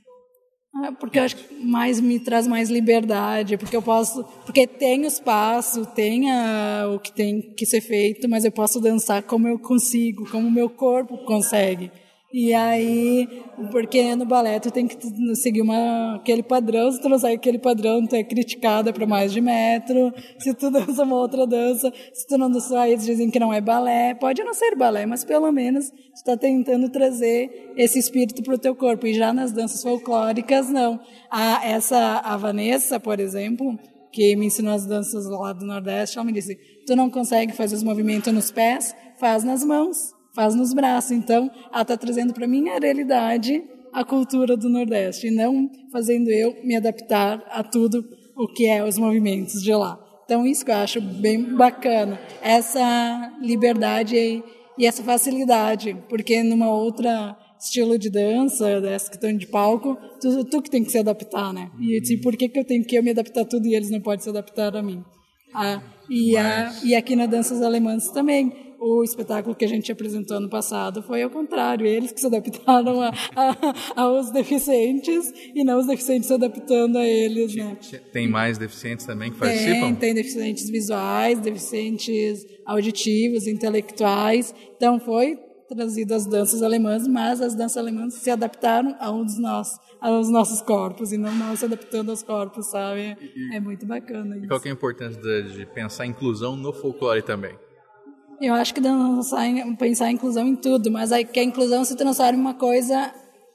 ah, 0.74 0.92
porque 0.92 1.18
eu 1.18 1.22
acho 1.22 1.36
que 1.36 1.54
mais 1.64 2.00
me 2.00 2.18
traz 2.20 2.46
mais 2.46 2.68
liberdade, 2.68 3.56
porque 3.56 3.76
eu 3.76 3.82
posso, 3.82 4.24
porque 4.44 4.66
tem 4.66 5.04
o 5.04 5.06
espaço, 5.06 5.86
tem 5.94 6.30
a, 6.30 6.90
o 6.94 6.98
que 6.98 7.12
tem 7.12 7.54
que 7.54 7.64
ser 7.64 7.80
feito, 7.80 8.28
mas 8.28 8.44
eu 8.44 8.52
posso 8.52 8.80
dançar 8.80 9.22
como 9.22 9.48
eu 9.48 9.58
consigo, 9.58 10.28
como 10.30 10.48
o 10.48 10.52
meu 10.52 10.68
corpo 10.68 11.24
consegue. 11.24 11.90
E 12.32 12.54
aí, 12.54 13.28
porque 13.70 14.16
no 14.16 14.24
balé 14.24 14.58
tu 14.58 14.70
tem 14.70 14.86
que 14.86 14.96
seguir 15.36 15.60
uma, 15.60 16.16
aquele 16.16 16.42
padrão, 16.42 16.90
se 16.90 16.98
tu 16.98 17.06
não 17.06 17.18
segue 17.18 17.34
aquele 17.34 17.58
padrão, 17.58 18.06
tu 18.06 18.16
é 18.16 18.24
criticada 18.24 18.90
para 18.90 19.06
mais 19.06 19.34
de 19.34 19.40
metro. 19.42 20.10
Se 20.38 20.54
tu 20.54 20.70
dança 20.72 21.02
uma 21.02 21.16
outra 21.16 21.46
dança, 21.46 21.92
se 22.14 22.26
tu 22.26 22.38
não 22.38 22.50
dança, 22.50 22.88
eles 22.88 23.04
dizem 23.04 23.30
que 23.30 23.38
não 23.38 23.52
é 23.52 23.60
balé. 23.60 24.14
Pode 24.14 24.42
não 24.42 24.54
ser 24.54 24.74
balé, 24.74 25.04
mas 25.04 25.24
pelo 25.24 25.52
menos 25.52 25.90
tu 25.90 25.96
está 26.14 26.34
tentando 26.34 26.88
trazer 26.88 27.74
esse 27.76 27.98
espírito 27.98 28.42
para 28.42 28.54
o 28.54 28.58
teu 28.58 28.74
corpo. 28.74 29.06
E 29.06 29.12
já 29.12 29.30
nas 29.34 29.52
danças 29.52 29.82
folclóricas, 29.82 30.70
não. 30.70 30.98
A, 31.30 31.66
essa, 31.68 32.18
a 32.24 32.34
Vanessa, 32.38 32.98
por 32.98 33.20
exemplo, 33.20 33.78
que 34.10 34.34
me 34.36 34.46
ensinou 34.46 34.72
as 34.72 34.86
danças 34.86 35.26
lá 35.26 35.52
do 35.52 35.66
Nordeste, 35.66 36.16
ela 36.16 36.24
me 36.24 36.32
disse, 36.32 36.58
tu 36.86 36.96
não 36.96 37.10
consegue 37.10 37.52
fazer 37.52 37.74
os 37.74 37.82
movimentos 37.82 38.32
nos 38.32 38.50
pés, 38.50 38.96
faz 39.18 39.44
nas 39.44 39.62
mãos 39.62 40.21
faz 40.34 40.54
nos 40.54 40.72
braços. 40.72 41.12
Então, 41.12 41.50
ela 41.72 41.82
está 41.82 41.96
trazendo 41.96 42.32
para 42.32 42.46
mim 42.46 42.68
a 42.68 42.78
realidade, 42.78 43.62
a 43.92 44.04
cultura 44.04 44.56
do 44.56 44.68
Nordeste, 44.68 45.28
e 45.28 45.30
não 45.30 45.70
fazendo 45.90 46.30
eu 46.30 46.56
me 46.64 46.76
adaptar 46.76 47.42
a 47.50 47.62
tudo 47.62 48.04
o 48.36 48.46
que 48.48 48.66
é 48.66 48.84
os 48.84 48.98
movimentos 48.98 49.62
de 49.62 49.74
lá. 49.74 49.98
Então, 50.24 50.46
isso 50.46 50.64
que 50.64 50.70
eu 50.70 50.76
acho 50.76 51.00
bem 51.00 51.42
bacana, 51.56 52.18
essa 52.40 53.36
liberdade 53.42 54.16
e, 54.16 54.42
e 54.78 54.86
essa 54.86 55.02
facilidade, 55.02 55.96
porque 56.08 56.42
numa 56.42 56.70
outra 56.70 57.36
estilo 57.60 57.98
de 57.98 58.10
dança, 58.10 58.80
dessa 58.80 59.08
que 59.08 59.16
estão 59.16 59.36
de 59.36 59.46
palco, 59.46 59.96
tu, 60.20 60.44
tu 60.44 60.62
que 60.62 60.70
tem 60.70 60.82
que 60.82 60.90
se 60.90 60.98
adaptar, 60.98 61.52
né? 61.52 61.70
E 61.78 61.96
eu 61.96 62.00
disse, 62.00 62.16
por 62.16 62.36
que, 62.36 62.48
que 62.48 62.58
eu 62.58 62.64
tenho 62.64 62.84
que 62.84 62.96
eu 62.96 63.02
me 63.02 63.10
adaptar 63.10 63.42
a 63.42 63.44
tudo 63.44 63.66
e 63.66 63.74
eles 63.74 63.90
não 63.90 64.00
podem 64.00 64.20
se 64.20 64.28
adaptar 64.28 64.74
a 64.74 64.82
mim? 64.82 65.04
Ah, 65.54 65.82
e, 66.08 66.36
a, 66.36 66.72
e 66.82 66.94
aqui 66.94 67.14
na 67.14 67.26
Danças 67.26 67.62
Alemãs 67.62 68.10
também 68.10 68.71
o 68.84 69.04
espetáculo 69.04 69.54
que 69.54 69.64
a 69.64 69.68
gente 69.68 69.92
apresentou 69.92 70.38
ano 70.38 70.48
passado 70.48 71.04
foi 71.04 71.22
ao 71.22 71.30
contrário, 71.30 71.86
eles 71.86 72.10
que 72.10 72.20
se 72.20 72.26
adaptaram 72.26 73.00
a, 73.00 73.12
a, 73.36 74.02
aos 74.02 74.32
deficientes 74.32 75.32
e 75.54 75.62
não 75.62 75.78
os 75.78 75.86
deficientes 75.86 76.26
se 76.26 76.34
adaptando 76.34 76.98
a 76.98 77.06
eles. 77.06 77.54
Né? 77.54 77.78
Tem 78.12 78.28
mais 78.28 78.58
deficientes 78.58 79.06
também 79.06 79.30
que 79.30 79.38
participam? 79.38 79.80
Tem, 79.80 79.94
tem 79.94 80.14
deficientes 80.14 80.68
visuais, 80.68 81.38
deficientes 81.38 82.44
auditivos, 82.66 83.46
intelectuais. 83.46 84.52
Então 84.76 84.98
foi 84.98 85.38
trazido 85.68 86.12
as 86.12 86.26
danças 86.26 86.60
alemãs, 86.60 87.06
mas 87.06 87.40
as 87.40 87.54
danças 87.54 87.76
alemãs 87.76 88.14
se 88.14 88.30
adaptaram 88.30 88.96
aos 88.98 89.38
nossos, 89.38 89.78
aos 90.00 90.28
nossos 90.28 90.60
corpos 90.60 91.12
e 91.12 91.16
não 91.16 91.32
nós 91.36 91.60
se 91.60 91.64
adaptando 91.64 92.10
aos 92.10 92.24
corpos, 92.24 92.66
sabe? 92.66 93.16
E, 93.20 93.56
é 93.56 93.60
muito 93.60 93.86
bacana 93.86 94.36
isso. 94.36 94.44
E 94.44 94.48
qual 94.48 94.60
é 94.64 94.68
a 94.68 94.72
importância 94.72 95.22
de, 95.22 95.52
de 95.52 95.66
pensar 95.66 96.04
inclusão 96.04 96.56
no 96.56 96.72
folclore 96.72 97.22
também? 97.22 97.54
Eu 98.42 98.54
acho 98.54 98.74
que 98.74 98.80
dançar, 98.80 99.46
pensar 99.78 100.10
em 100.10 100.14
inclusão 100.14 100.48
em 100.48 100.56
tudo, 100.56 100.90
mas 100.90 101.12
aí 101.12 101.24
que 101.24 101.38
a 101.38 101.44
inclusão 101.44 101.84
se 101.84 101.94
transforma 101.94 102.36
em 102.36 102.40
uma 102.40 102.54
coisa 102.54 103.14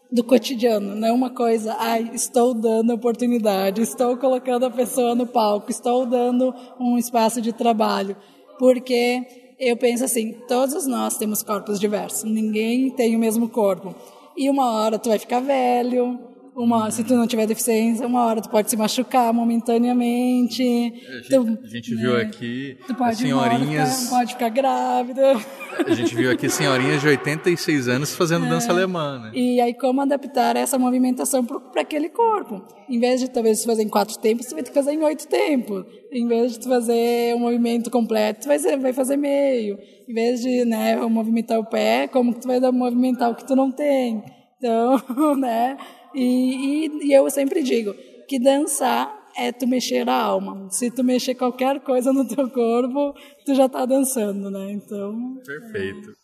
do 0.09 0.23
cotidiano, 0.23 0.95
não 0.95 1.13
uma 1.13 1.29
coisa, 1.29 1.75
ai, 1.77 2.09
estou 2.13 2.53
dando 2.53 2.93
oportunidade, 2.93 3.81
estou 3.81 4.15
colocando 4.15 4.65
a 4.65 4.69
pessoa 4.69 5.13
no 5.13 5.27
palco, 5.27 5.69
estou 5.69 6.05
dando 6.05 6.55
um 6.79 6.97
espaço 6.97 7.41
de 7.41 7.51
trabalho. 7.51 8.15
Porque 8.57 9.55
eu 9.59 9.75
penso 9.75 10.05
assim, 10.05 10.31
todos 10.47 10.87
nós 10.87 11.17
temos 11.17 11.43
corpos 11.43 11.81
diversos, 11.81 12.23
ninguém 12.23 12.89
tem 12.89 13.13
o 13.13 13.19
mesmo 13.19 13.49
corpo. 13.49 13.93
E 14.37 14.49
uma 14.49 14.71
hora 14.71 14.97
tu 14.97 15.09
vai 15.09 15.19
ficar 15.19 15.41
velho, 15.41 16.17
uma, 16.57 16.89
se 16.89 17.03
tu 17.03 17.13
não 17.13 17.27
tiver 17.27 17.45
deficiência, 17.45 18.07
uma 18.07 18.25
hora 18.25 18.41
tu 18.41 18.49
pode 18.49 18.67
se 18.67 18.75
machucar 18.75 19.31
momentaneamente. 19.31 20.63
A 21.07 21.13
gente, 21.17 21.29
tu, 21.29 21.59
a 21.63 21.67
gente 21.67 21.95
viu 21.95 22.13
né, 22.13 22.21
aqui 22.23 22.77
senhorinhas. 23.13 24.05
Ficar, 24.05 24.17
pode 24.17 24.33
ficar 24.33 24.49
grávida. 24.49 25.33
A 25.85 25.93
gente 25.93 26.15
viu 26.15 26.31
aqui 26.31 26.49
senhorinhas 26.49 26.99
de 27.01 27.09
86 27.09 27.87
anos 27.87 28.15
fazendo 28.15 28.47
é, 28.47 28.49
dança 28.49 28.71
alemã, 28.71 29.19
né? 29.19 29.31
E 29.35 29.61
aí, 29.61 29.75
como 29.75 30.01
adaptar 30.01 30.55
essa 30.55 30.79
movimentação 30.79 31.45
para 31.45 31.83
aquele 31.83 32.09
corpo? 32.09 32.65
Em 32.89 32.99
vez 32.99 33.21
de 33.21 33.29
talvez 33.29 33.63
fazer 33.63 33.83
em 33.83 33.89
quatro 33.89 34.17
tempos, 34.17 34.47
tu 34.47 34.55
vai 34.55 34.63
ter 34.63 34.71
que 34.71 34.75
fazer 34.75 34.93
em 34.93 35.03
oito 35.03 35.27
tempos. 35.27 35.85
Em 36.11 36.27
vez 36.27 36.53
de 36.53 36.61
tu 36.61 36.69
fazer 36.69 37.35
um 37.35 37.39
movimento 37.39 37.91
completo, 37.91 38.41
tu 38.41 38.47
vai, 38.47 38.57
vai 38.57 38.93
fazer 38.93 39.15
meio. 39.15 39.77
Em 40.09 40.13
vez 40.13 40.41
de 40.41 40.65
né, 40.65 40.95
movimentar 40.95 41.59
o 41.59 41.65
pé, 41.65 42.07
como 42.07 42.33
que 42.33 42.41
tu 42.41 42.47
vai 42.47 42.59
movimentar 42.71 43.29
o 43.29 43.35
que 43.35 43.45
tu 43.45 43.55
não 43.55 43.71
tem? 43.71 44.23
Então, 44.57 44.99
né? 45.37 45.77
E, 46.17 46.87
e, 46.87 47.07
e 47.09 47.13
eu 47.13 47.29
sempre 47.29 47.61
digo 47.61 47.93
que 48.27 48.39
dançar 48.39 49.15
é 49.37 49.51
tu 49.51 49.67
mexer 49.67 50.09
a 50.09 50.19
alma. 50.19 50.67
Se 50.71 50.89
tu 50.89 51.03
mexer 51.03 51.35
qualquer 51.35 51.79
coisa 51.81 52.11
no 52.11 52.27
teu 52.27 52.49
corpo, 52.49 53.13
tu 53.45 53.53
já 53.53 53.67
está 53.67 53.85
dançando, 53.85 54.49
né? 54.49 54.71
Então. 54.71 55.39
Perfeito. 55.45 56.17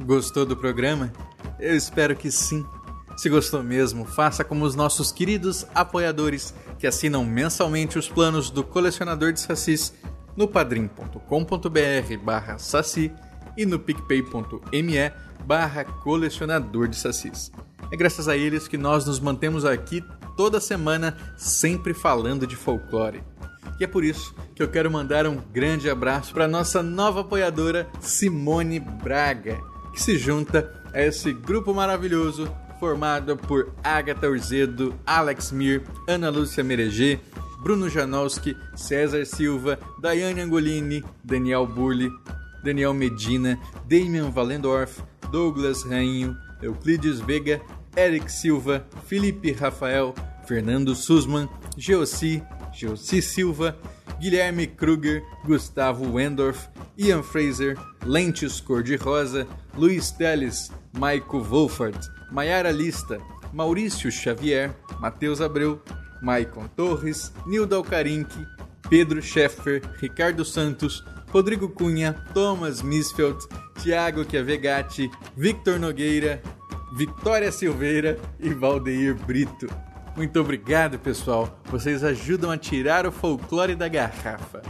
Gostou 0.00 0.46
do 0.46 0.56
programa? 0.56 1.12
Eu 1.60 1.76
espero 1.76 2.16
que 2.16 2.30
sim. 2.30 2.64
Se 3.16 3.28
gostou 3.28 3.62
mesmo, 3.62 4.04
faça 4.04 4.42
como 4.42 4.64
os 4.64 4.74
nossos 4.74 5.12
queridos 5.12 5.66
apoiadores 5.74 6.52
que 6.78 6.86
assinam 6.86 7.24
mensalmente 7.24 7.98
os 7.98 8.08
planos 8.08 8.50
do 8.50 8.64
colecionador 8.64 9.32
de 9.32 9.40
sacis 9.40 9.94
no 10.36 10.48
padrim.com.br 10.48 12.18
barra 12.22 12.58
saci 12.58 13.12
e 13.56 13.64
no 13.64 13.78
picpay.me 13.78 15.12
barra 15.44 15.84
colecionador 15.84 16.88
de 16.88 16.96
sacis. 16.96 17.52
É 17.90 17.96
graças 17.96 18.26
a 18.26 18.36
eles 18.36 18.66
que 18.66 18.76
nós 18.76 19.06
nos 19.06 19.20
mantemos 19.20 19.64
aqui 19.64 20.04
toda 20.36 20.60
semana 20.60 21.16
sempre 21.36 21.94
falando 21.94 22.46
de 22.46 22.56
folclore. 22.56 23.22
E 23.78 23.84
é 23.84 23.86
por 23.86 24.04
isso 24.04 24.34
que 24.54 24.62
eu 24.62 24.68
quero 24.68 24.90
mandar 24.90 25.26
um 25.26 25.36
grande 25.36 25.88
abraço 25.88 26.32
para 26.32 26.48
nossa 26.48 26.82
nova 26.82 27.20
apoiadora 27.20 27.88
Simone 28.00 28.80
Braga, 28.80 29.60
que 29.92 30.02
se 30.02 30.18
junta 30.18 30.82
a 30.92 31.00
esse 31.00 31.32
grupo 31.32 31.72
maravilhoso 31.72 32.48
formada 32.78 33.36
por 33.36 33.72
Agatha 33.82 34.28
Urzedo, 34.28 34.94
Alex 35.06 35.52
Mir, 35.52 35.82
Ana 36.08 36.30
Lúcia 36.30 36.62
Mereger, 36.64 37.20
Bruno 37.62 37.88
Janowski, 37.88 38.56
César 38.76 39.24
Silva, 39.24 39.78
Daiane 40.00 40.42
Angolini, 40.42 41.02
Daniel 41.24 41.66
Burli, 41.66 42.10
Daniel 42.62 42.92
Medina, 42.92 43.58
Damian 43.88 44.30
Valendorf, 44.30 45.02
Douglas 45.30 45.82
Rainho, 45.84 46.36
Euclides 46.62 47.20
Vega, 47.20 47.60
Eric 47.96 48.28
Silva, 48.28 48.86
Felipe 49.06 49.52
Rafael, 49.52 50.14
Fernando 50.46 50.94
Sussman, 50.94 51.48
Geossi, 51.76 52.42
Geossi 52.72 53.22
Silva, 53.22 53.76
Guilherme 54.20 54.66
Kruger, 54.66 55.22
Gustavo 55.44 56.04
Wendorf, 56.04 56.68
Ian 56.98 57.22
Fraser, 57.22 57.76
Lentes 58.04 58.60
Cor-de-Rosa, 58.60 59.46
Luiz 59.76 60.12
Teles, 60.12 60.70
Maico 60.96 61.40
Wolford, 61.40 61.98
Maiara 62.30 62.70
Lista, 62.70 63.20
Maurício 63.52 64.10
Xavier, 64.10 64.74
Matheus 65.00 65.40
Abreu, 65.40 65.82
Maicon 66.22 66.66
Torres, 66.68 67.32
Nildo 67.46 67.76
Alcarinque, 67.76 68.46
Pedro 68.88 69.20
Scheffer, 69.20 69.82
Ricardo 70.00 70.44
Santos, 70.44 71.04
Rodrigo 71.30 71.68
Cunha, 71.68 72.14
Thomas 72.32 72.80
Misfeld, 72.80 73.46
Thiago 73.82 74.24
Chiavegatti, 74.24 75.10
Victor 75.36 75.78
Nogueira, 75.78 76.40
Vitória 76.96 77.50
Silveira 77.50 78.18
e 78.38 78.50
Valdeir 78.54 79.14
Brito. 79.14 79.66
Muito 80.16 80.40
obrigado, 80.40 80.98
pessoal. 80.98 81.60
Vocês 81.64 82.04
ajudam 82.04 82.50
a 82.50 82.56
tirar 82.56 83.04
o 83.04 83.10
folclore 83.10 83.74
da 83.74 83.88
garrafa. 83.88 84.62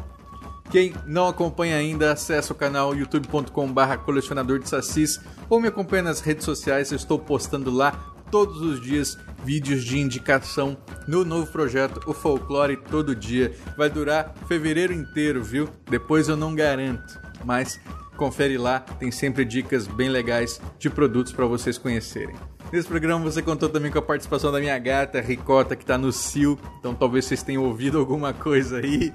Quem 0.70 0.94
não 1.06 1.28
acompanha 1.28 1.76
ainda, 1.76 2.12
acesse 2.12 2.50
o 2.50 2.54
canal 2.54 2.94
youtube.com/barra 2.94 3.98
colecionador 3.98 4.58
de 4.58 4.68
sacis 4.68 5.20
ou 5.48 5.60
me 5.60 5.68
acompanha 5.68 6.04
nas 6.04 6.20
redes 6.20 6.44
sociais. 6.44 6.90
Eu 6.90 6.96
estou 6.96 7.18
postando 7.18 7.70
lá 7.70 8.14
todos 8.30 8.60
os 8.60 8.80
dias 8.80 9.16
vídeos 9.44 9.84
de 9.84 9.98
indicação 9.98 10.76
no 11.06 11.24
novo 11.24 11.46
projeto 11.52 12.00
O 12.06 12.12
Folclore 12.12 12.76
Todo 12.76 13.14
Dia. 13.14 13.54
Vai 13.76 13.88
durar 13.88 14.34
fevereiro 14.48 14.92
inteiro, 14.92 15.44
viu? 15.44 15.68
Depois 15.88 16.28
eu 16.28 16.36
não 16.36 16.54
garanto, 16.54 17.20
mas 17.44 17.78
confere 18.16 18.58
lá, 18.58 18.80
tem 18.80 19.10
sempre 19.10 19.44
dicas 19.44 19.86
bem 19.86 20.08
legais 20.08 20.60
de 20.78 20.88
produtos 20.90 21.32
para 21.32 21.46
vocês 21.46 21.78
conhecerem. 21.78 22.53
Nesse 22.74 22.88
programa 22.88 23.22
você 23.22 23.40
contou 23.40 23.68
também 23.68 23.88
com 23.88 24.00
a 24.00 24.02
participação 24.02 24.50
da 24.50 24.58
minha 24.58 24.76
gata 24.80 25.20
Ricota, 25.20 25.76
que 25.76 25.86
tá 25.86 25.96
no 25.96 26.10
cio, 26.10 26.58
então 26.80 26.92
talvez 26.92 27.24
vocês 27.24 27.40
tenham 27.40 27.62
ouvido 27.62 28.00
alguma 28.00 28.34
coisa 28.34 28.78
aí. 28.78 29.14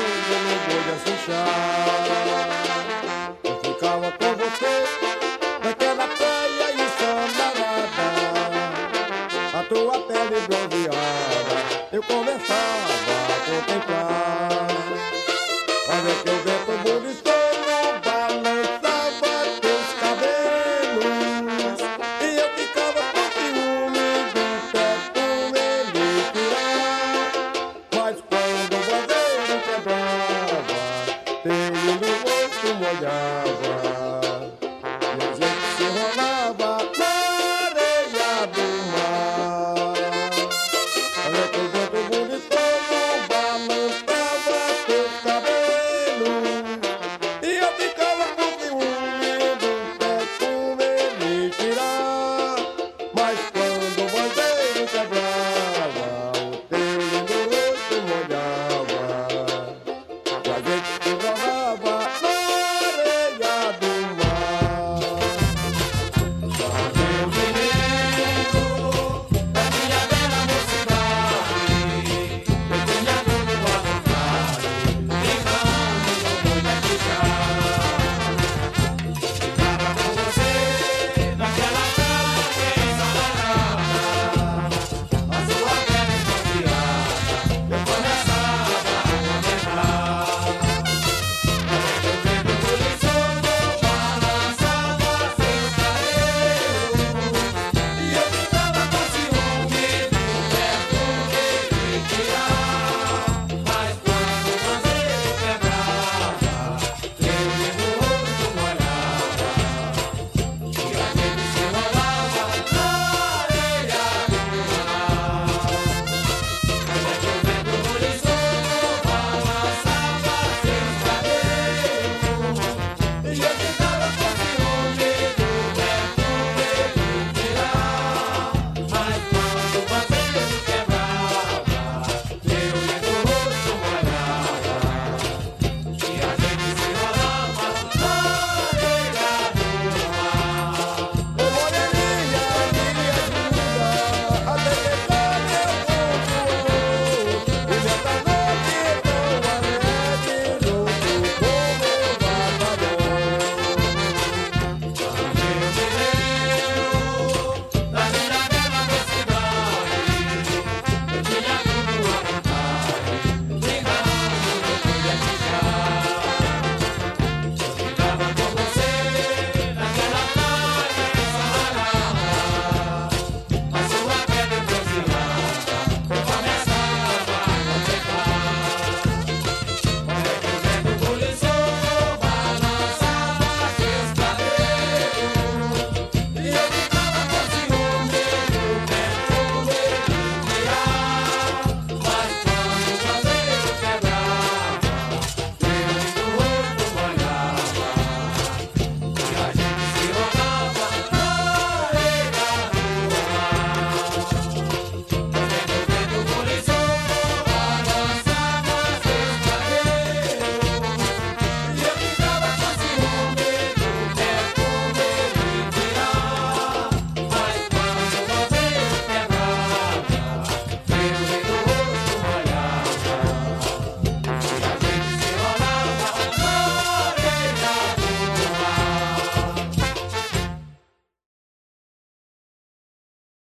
no 0.45 0.55
boi 0.65 0.81
de 0.83 0.91
assustar. 0.91 1.47
Eu 3.43 3.55
ficava 3.63 4.11
com 4.11 4.35
você 4.35 4.73
naquela 5.63 6.07
praia 6.07 6.73
ensolarada, 6.73 8.49
a 9.53 9.63
tua 9.63 9.99
pele 10.07 10.39
bronzeada, 10.47 11.38
eu 11.99 12.03
começava 12.03 12.93
a 13.27 13.39
contemplar. 13.45 14.67
Olha 15.89 16.13
que 16.23 16.29
o 16.29 16.37
vento 16.43 16.73
buliçoso 16.83 17.48